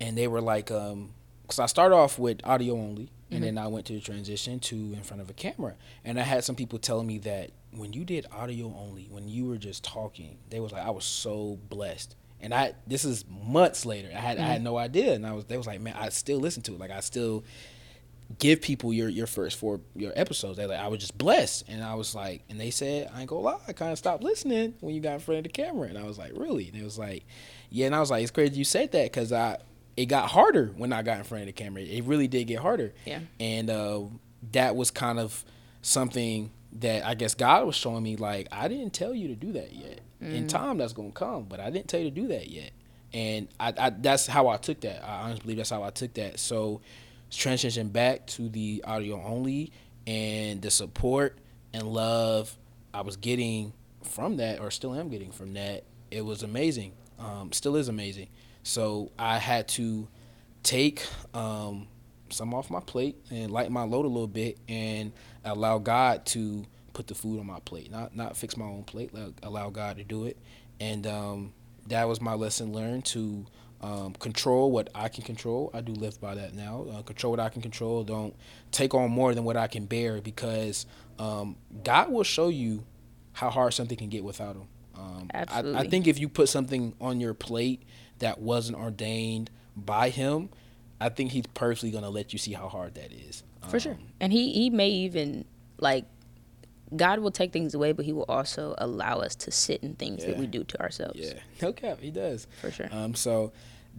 and 0.00 0.16
they 0.16 0.26
were 0.28 0.40
like, 0.40 0.66
because 0.66 1.58
I 1.58 1.66
started 1.66 1.94
off 1.94 2.18
with 2.18 2.40
audio 2.44 2.74
only, 2.74 3.10
and 3.30 3.42
mm-hmm. 3.42 3.56
then 3.56 3.58
I 3.58 3.68
went 3.68 3.86
to 3.86 3.94
the 3.94 4.00
transition 4.00 4.60
to 4.60 4.76
in 4.76 5.02
front 5.02 5.20
of 5.20 5.30
a 5.30 5.32
camera, 5.32 5.74
and 6.04 6.18
I 6.18 6.22
had 6.22 6.44
some 6.44 6.56
people 6.56 6.78
telling 6.78 7.06
me 7.06 7.18
that 7.18 7.50
when 7.72 7.92
you 7.92 8.04
did 8.04 8.26
audio 8.32 8.74
only, 8.78 9.08
when 9.10 9.28
you 9.28 9.46
were 9.46 9.56
just 9.56 9.82
talking, 9.84 10.38
they 10.50 10.60
was 10.60 10.72
like, 10.72 10.86
I 10.86 10.90
was 10.90 11.04
so 11.04 11.58
blessed. 11.68 12.16
And 12.40 12.52
I 12.52 12.74
this 12.86 13.04
is 13.04 13.24
months 13.28 13.86
later. 13.86 14.10
I 14.14 14.18
had 14.18 14.38
I 14.38 14.42
had 14.42 14.56
mm-hmm. 14.56 14.64
no 14.64 14.76
idea, 14.76 15.14
and 15.14 15.26
I 15.26 15.32
was 15.32 15.46
they 15.46 15.56
was 15.56 15.66
like, 15.66 15.80
man, 15.80 15.94
I 15.98 16.10
still 16.10 16.38
listen 16.38 16.62
to 16.64 16.74
it. 16.74 16.80
Like 16.80 16.90
I 16.90 17.00
still 17.00 17.44
give 18.38 18.60
people 18.60 18.92
your 18.92 19.08
your 19.08 19.26
first 19.26 19.58
four 19.58 19.80
your 19.94 20.12
episodes. 20.16 20.56
They 20.56 20.66
like 20.66 20.78
I 20.78 20.88
was 20.88 21.00
just 21.00 21.16
blessed, 21.16 21.64
and 21.68 21.82
I 21.82 21.94
was 21.94 22.14
like, 22.14 22.42
and 22.48 22.60
they 22.60 22.70
said 22.70 23.10
I 23.14 23.20
ain't 23.20 23.30
gonna 23.30 23.42
lie, 23.42 23.58
I 23.66 23.72
kind 23.72 23.92
of 23.92 23.98
stopped 23.98 24.22
listening 24.22 24.74
when 24.80 24.94
you 24.94 25.00
got 25.00 25.14
in 25.14 25.20
front 25.20 25.38
of 25.38 25.44
the 25.44 25.50
camera, 25.50 25.88
and 25.88 25.96
I 25.96 26.04
was 26.04 26.18
like, 26.18 26.32
really? 26.34 26.68
And 26.68 26.76
it 26.76 26.84
was 26.84 26.98
like, 26.98 27.24
yeah, 27.70 27.86
and 27.86 27.94
I 27.94 28.00
was 28.00 28.10
like, 28.10 28.22
it's 28.22 28.30
crazy 28.30 28.56
you 28.56 28.64
said 28.64 28.92
that 28.92 29.04
because 29.04 29.32
I 29.32 29.58
it 29.96 30.06
got 30.06 30.30
harder 30.30 30.72
when 30.76 30.92
I 30.92 31.02
got 31.02 31.18
in 31.18 31.24
front 31.24 31.42
of 31.42 31.46
the 31.46 31.52
camera. 31.52 31.82
It 31.82 32.04
really 32.04 32.28
did 32.28 32.44
get 32.44 32.58
harder. 32.60 32.92
Yeah. 33.04 33.20
and 33.38 33.70
uh, 33.70 34.02
that 34.52 34.76
was 34.76 34.90
kind 34.90 35.18
of 35.18 35.44
something 35.82 36.50
that 36.80 37.06
I 37.06 37.14
guess 37.14 37.34
God 37.34 37.66
was 37.66 37.76
showing 37.76 38.02
me 38.02 38.16
like 38.16 38.48
I 38.50 38.68
didn't 38.68 38.92
tell 38.92 39.14
you 39.14 39.28
to 39.28 39.34
do 39.36 39.52
that 39.52 39.72
yet. 39.72 40.00
In 40.20 40.46
time, 40.46 40.78
that's 40.78 40.94
gonna 40.94 41.10
come, 41.10 41.44
but 41.44 41.60
I 41.60 41.68
didn't 41.68 41.88
tell 41.88 42.00
you 42.00 42.08
to 42.08 42.14
do 42.14 42.28
that 42.28 42.48
yet. 42.48 42.70
And 43.12 43.46
I, 43.60 43.74
I 43.78 43.90
that's 43.90 44.26
how 44.26 44.48
I 44.48 44.56
took 44.56 44.80
that. 44.80 45.04
I 45.06 45.22
honestly 45.22 45.42
believe 45.42 45.56
that's 45.58 45.68
how 45.70 45.82
I 45.82 45.90
took 45.90 46.14
that. 46.14 46.38
So 46.40 46.80
transition 47.30 47.88
back 47.88 48.26
to 48.28 48.48
the 48.48 48.82
audio 48.86 49.22
only 49.22 49.70
and 50.06 50.62
the 50.62 50.70
support 50.70 51.36
and 51.74 51.82
love 51.82 52.56
I 52.94 53.02
was 53.02 53.16
getting 53.16 53.72
from 54.02 54.36
that, 54.38 54.60
or 54.60 54.70
still 54.70 54.94
am 54.94 55.08
getting 55.10 55.30
from 55.32 55.54
that. 55.54 55.84
It 56.10 56.24
was 56.24 56.42
amazing. 56.42 56.92
Um, 57.18 57.52
still 57.52 57.76
is 57.76 57.88
amazing. 57.88 58.28
So 58.64 59.12
I 59.18 59.38
had 59.38 59.68
to 59.68 60.08
take 60.62 61.06
um, 61.34 61.86
some 62.30 62.52
off 62.52 62.70
my 62.70 62.80
plate 62.80 63.16
and 63.30 63.50
lighten 63.50 63.72
my 63.72 63.84
load 63.84 64.04
a 64.04 64.08
little 64.08 64.26
bit 64.26 64.58
and 64.68 65.12
allow 65.44 65.78
God 65.78 66.26
to 66.26 66.66
put 66.92 67.06
the 67.06 67.14
food 67.14 67.38
on 67.38 67.46
my 67.46 67.60
plate, 67.60 67.90
not 67.90 68.16
not 68.16 68.36
fix 68.36 68.56
my 68.56 68.64
own 68.64 68.84
plate. 68.84 69.14
Like, 69.14 69.34
allow 69.42 69.70
God 69.70 69.98
to 69.98 70.04
do 70.04 70.24
it, 70.24 70.38
and 70.80 71.06
um, 71.06 71.52
that 71.88 72.08
was 72.08 72.20
my 72.20 72.34
lesson 72.34 72.72
learned 72.72 73.04
to 73.06 73.44
um, 73.82 74.14
control 74.14 74.72
what 74.72 74.88
I 74.94 75.08
can 75.08 75.24
control. 75.24 75.70
I 75.74 75.82
do 75.82 75.92
live 75.92 76.18
by 76.20 76.34
that 76.34 76.54
now. 76.54 76.86
Uh, 76.90 77.02
control 77.02 77.32
what 77.32 77.40
I 77.40 77.50
can 77.50 77.60
control. 77.60 78.02
Don't 78.02 78.34
take 78.72 78.94
on 78.94 79.10
more 79.10 79.34
than 79.34 79.44
what 79.44 79.58
I 79.58 79.66
can 79.66 79.84
bear 79.84 80.22
because 80.22 80.86
um, 81.18 81.56
God 81.82 82.10
will 82.10 82.24
show 82.24 82.48
you 82.48 82.84
how 83.32 83.50
hard 83.50 83.74
something 83.74 83.98
can 83.98 84.08
get 84.08 84.24
without 84.24 84.56
Him. 84.56 84.68
Um, 84.96 85.30
Absolutely. 85.34 85.74
I, 85.74 85.80
I 85.80 85.88
think 85.88 86.06
if 86.06 86.18
you 86.18 86.28
put 86.28 86.48
something 86.48 86.94
on 87.00 87.20
your 87.20 87.34
plate 87.34 87.82
that 88.18 88.40
wasn't 88.40 88.78
ordained 88.78 89.50
by 89.76 90.08
Him, 90.10 90.48
I 91.00 91.08
think 91.08 91.32
He's 91.32 91.46
perfectly 91.48 91.90
going 91.90 92.04
to 92.04 92.10
let 92.10 92.32
you 92.32 92.38
see 92.38 92.52
how 92.52 92.68
hard 92.68 92.94
that 92.94 93.12
is. 93.12 93.42
For 93.68 93.80
sure. 93.80 93.92
Um, 93.92 93.98
And 94.20 94.32
he 94.32 94.52
he 94.52 94.70
may 94.70 94.90
even 94.90 95.44
like 95.78 96.04
God 96.94 97.18
will 97.20 97.30
take 97.30 97.52
things 97.52 97.74
away, 97.74 97.92
but 97.92 98.04
he 98.04 98.12
will 98.12 98.26
also 98.28 98.74
allow 98.78 99.18
us 99.18 99.34
to 99.36 99.50
sit 99.50 99.82
in 99.82 99.94
things 99.94 100.24
that 100.24 100.36
we 100.38 100.46
do 100.46 100.62
to 100.64 100.80
ourselves. 100.80 101.18
Yeah, 101.18 101.32
no 101.62 101.72
cap, 101.72 101.98
He 102.00 102.10
does. 102.10 102.46
For 102.60 102.70
sure. 102.70 102.88
Um, 102.92 103.14
so 103.14 103.52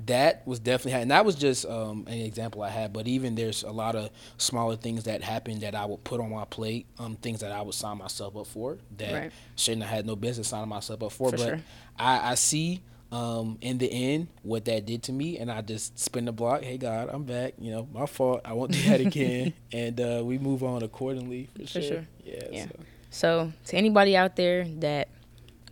that 0.05 0.45
was 0.45 0.59
definitely, 0.59 1.01
and 1.01 1.11
that 1.11 1.25
was 1.25 1.35
just 1.35 1.65
um, 1.65 2.05
an 2.07 2.19
example 2.19 2.61
I 2.61 2.69
had. 2.69 2.93
But 2.93 3.07
even 3.07 3.35
there's 3.35 3.63
a 3.63 3.71
lot 3.71 3.95
of 3.95 4.11
smaller 4.37 4.75
things 4.75 5.05
that 5.05 5.23
happened 5.23 5.61
that 5.61 5.73
I 5.73 5.85
would 5.85 6.03
put 6.03 6.19
on 6.21 6.31
my 6.31 6.45
plate, 6.45 6.85
um, 6.99 7.15
things 7.15 7.39
that 7.41 7.51
I 7.51 7.61
would 7.61 7.73
sign 7.73 7.97
myself 7.97 8.35
up 8.37 8.47
for 8.47 8.77
that 8.97 9.13
Right. 9.13 9.31
shouldn't 9.55 9.83
have 9.83 9.91
had 9.95 10.05
no 10.05 10.15
business 10.15 10.49
signing 10.49 10.69
myself 10.69 11.01
up 11.01 11.11
for. 11.11 11.31
For 11.31 11.37
but 11.37 11.45
sure. 11.47 11.59
I, 11.97 12.31
I 12.31 12.35
see 12.35 12.81
um, 13.11 13.57
in 13.61 13.77
the 13.77 13.91
end 13.91 14.27
what 14.41 14.65
that 14.65 14.85
did 14.85 15.03
to 15.03 15.11
me, 15.11 15.37
and 15.37 15.51
I 15.51 15.61
just 15.61 15.99
spin 15.99 16.25
the 16.25 16.31
block. 16.31 16.63
Hey 16.63 16.77
God, 16.77 17.09
I'm 17.11 17.23
back. 17.23 17.53
You 17.59 17.71
know, 17.71 17.87
my 17.93 18.05
fault. 18.05 18.41
I 18.45 18.53
won't 18.53 18.71
do 18.71 18.81
that 18.83 18.99
again, 19.01 19.53
and 19.71 19.99
uh, 19.99 20.21
we 20.23 20.37
move 20.37 20.63
on 20.63 20.83
accordingly. 20.83 21.49
For, 21.55 21.67
For 21.67 21.81
sure. 21.81 22.07
Yeah. 22.23 22.43
Yeah. 22.51 22.65
So. 22.65 22.79
So, 23.11 23.53
to 23.67 23.77
anybody 23.77 24.17
out 24.17 24.35
there 24.35 24.65
that 24.79 25.07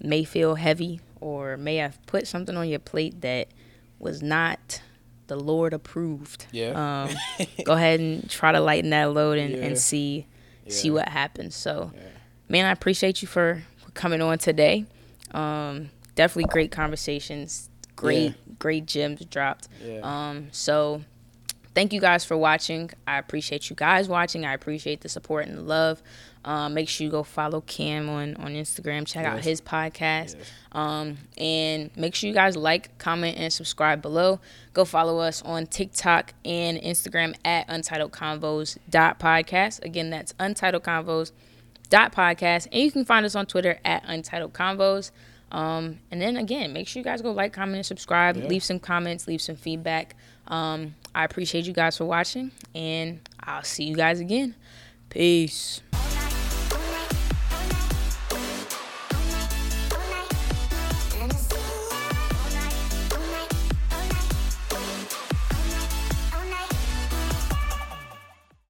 may 0.01 0.23
feel 0.23 0.55
heavy 0.55 1.01
or 1.19 1.57
may 1.57 1.75
have 1.77 1.99
put 2.05 2.25
something 2.25 2.55
on 2.55 2.69
your 2.69 2.79
plate 2.79 3.19
that 3.21 3.49
was 3.99 4.21
not 4.21 4.81
the 5.27 5.35
Lord 5.35 5.73
approved, 5.73 6.45
Yeah. 6.51 7.03
um, 7.09 7.47
go 7.65 7.73
ahead 7.73 7.99
and 7.99 8.29
try 8.29 8.53
to 8.53 8.61
lighten 8.61 8.91
that 8.91 9.11
load 9.11 9.37
and, 9.39 9.55
Yeah. 9.57 9.63
and 9.65 9.77
see 9.77 10.27
see 10.69 10.89
what 10.89 11.09
happens. 11.09 11.53
So, 11.55 11.91
Yeah. 11.93 12.01
man, 12.47 12.65
I 12.65 12.71
appreciate 12.71 13.21
you 13.21 13.27
for, 13.27 13.63
for 13.77 13.91
coming 13.91 14.21
on 14.21 14.37
today. 14.37 14.85
Um, 15.31 15.89
definitely 16.15 16.51
great 16.51 16.71
conversations, 16.71 17.69
great 17.95 18.35
great 18.59 18.85
gems 18.85 19.25
dropped. 19.25 19.67
Yeah. 19.83 19.99
Um, 20.03 20.47
so 20.51 21.03
thank 21.75 21.91
you 21.91 21.99
guys 21.99 22.23
for 22.23 22.37
watching. 22.37 22.89
I 23.07 23.17
appreciate 23.17 23.69
you 23.69 23.75
guys 23.75 24.07
watching. 24.07 24.45
I 24.45 24.53
appreciate 24.53 25.01
the 25.01 25.09
support 25.09 25.47
and 25.47 25.57
the 25.57 25.61
love. 25.61 26.01
Um, 26.45 26.73
make 26.73 26.89
sure 26.89 27.05
you 27.05 27.11
go 27.11 27.23
follow 27.23 27.61
Cam 27.61 28.09
on, 28.09 28.35
on 28.35 28.53
Instagram. 28.53 29.07
Check 29.07 29.25
out 29.25 29.39
his 29.39 29.61
podcast. 29.61 30.35
Yes. 30.35 30.51
Um, 30.73 31.17
and 31.37 31.89
make 31.95 32.15
sure 32.15 32.27
you 32.27 32.33
guys 32.33 32.57
like, 32.57 32.97
comment, 32.97 33.37
and 33.37 33.51
subscribe 33.51 34.01
below. 34.01 34.41
Go 34.73 34.83
follow 34.83 35.19
us 35.19 35.41
on 35.43 35.67
TikTok 35.67 36.33
and 36.43 36.77
Instagram 36.79 37.33
at 37.45 37.65
Untitled 37.69 38.11
Convos 38.11 38.77
dot 38.89 39.19
podcast. 39.19 39.85
Again, 39.85 40.09
that's 40.09 40.33
Untitled 40.37 40.83
Convos 40.83 41.31
dot 41.89 42.13
podcast. 42.13 42.67
And 42.73 42.81
you 42.81 42.91
can 42.91 43.05
find 43.05 43.25
us 43.25 43.35
on 43.35 43.45
Twitter 43.45 43.79
at 43.85 44.03
Untitled 44.05 44.51
Convos. 44.53 45.11
Um, 45.53 45.99
and 46.09 46.19
then 46.19 46.35
again, 46.35 46.73
make 46.73 46.87
sure 46.87 46.99
you 46.99 47.03
guys 47.03 47.21
go 47.21 47.31
like, 47.31 47.53
comment, 47.53 47.77
and 47.77 47.85
subscribe. 47.85 48.35
Yeah. 48.35 48.47
Leave 48.47 48.63
some 48.63 48.79
comments, 48.79 49.27
leave 49.27 49.41
some 49.41 49.55
feedback. 49.55 50.15
Um, 50.47 50.95
I 51.13 51.23
appreciate 51.23 51.65
you 51.65 51.73
guys 51.73 51.97
for 51.97 52.05
watching, 52.05 52.51
and 52.73 53.21
I'll 53.39 53.63
see 53.63 53.83
you 53.83 53.95
guys 53.95 54.19
again. 54.19 54.55
Peace. 55.09 55.81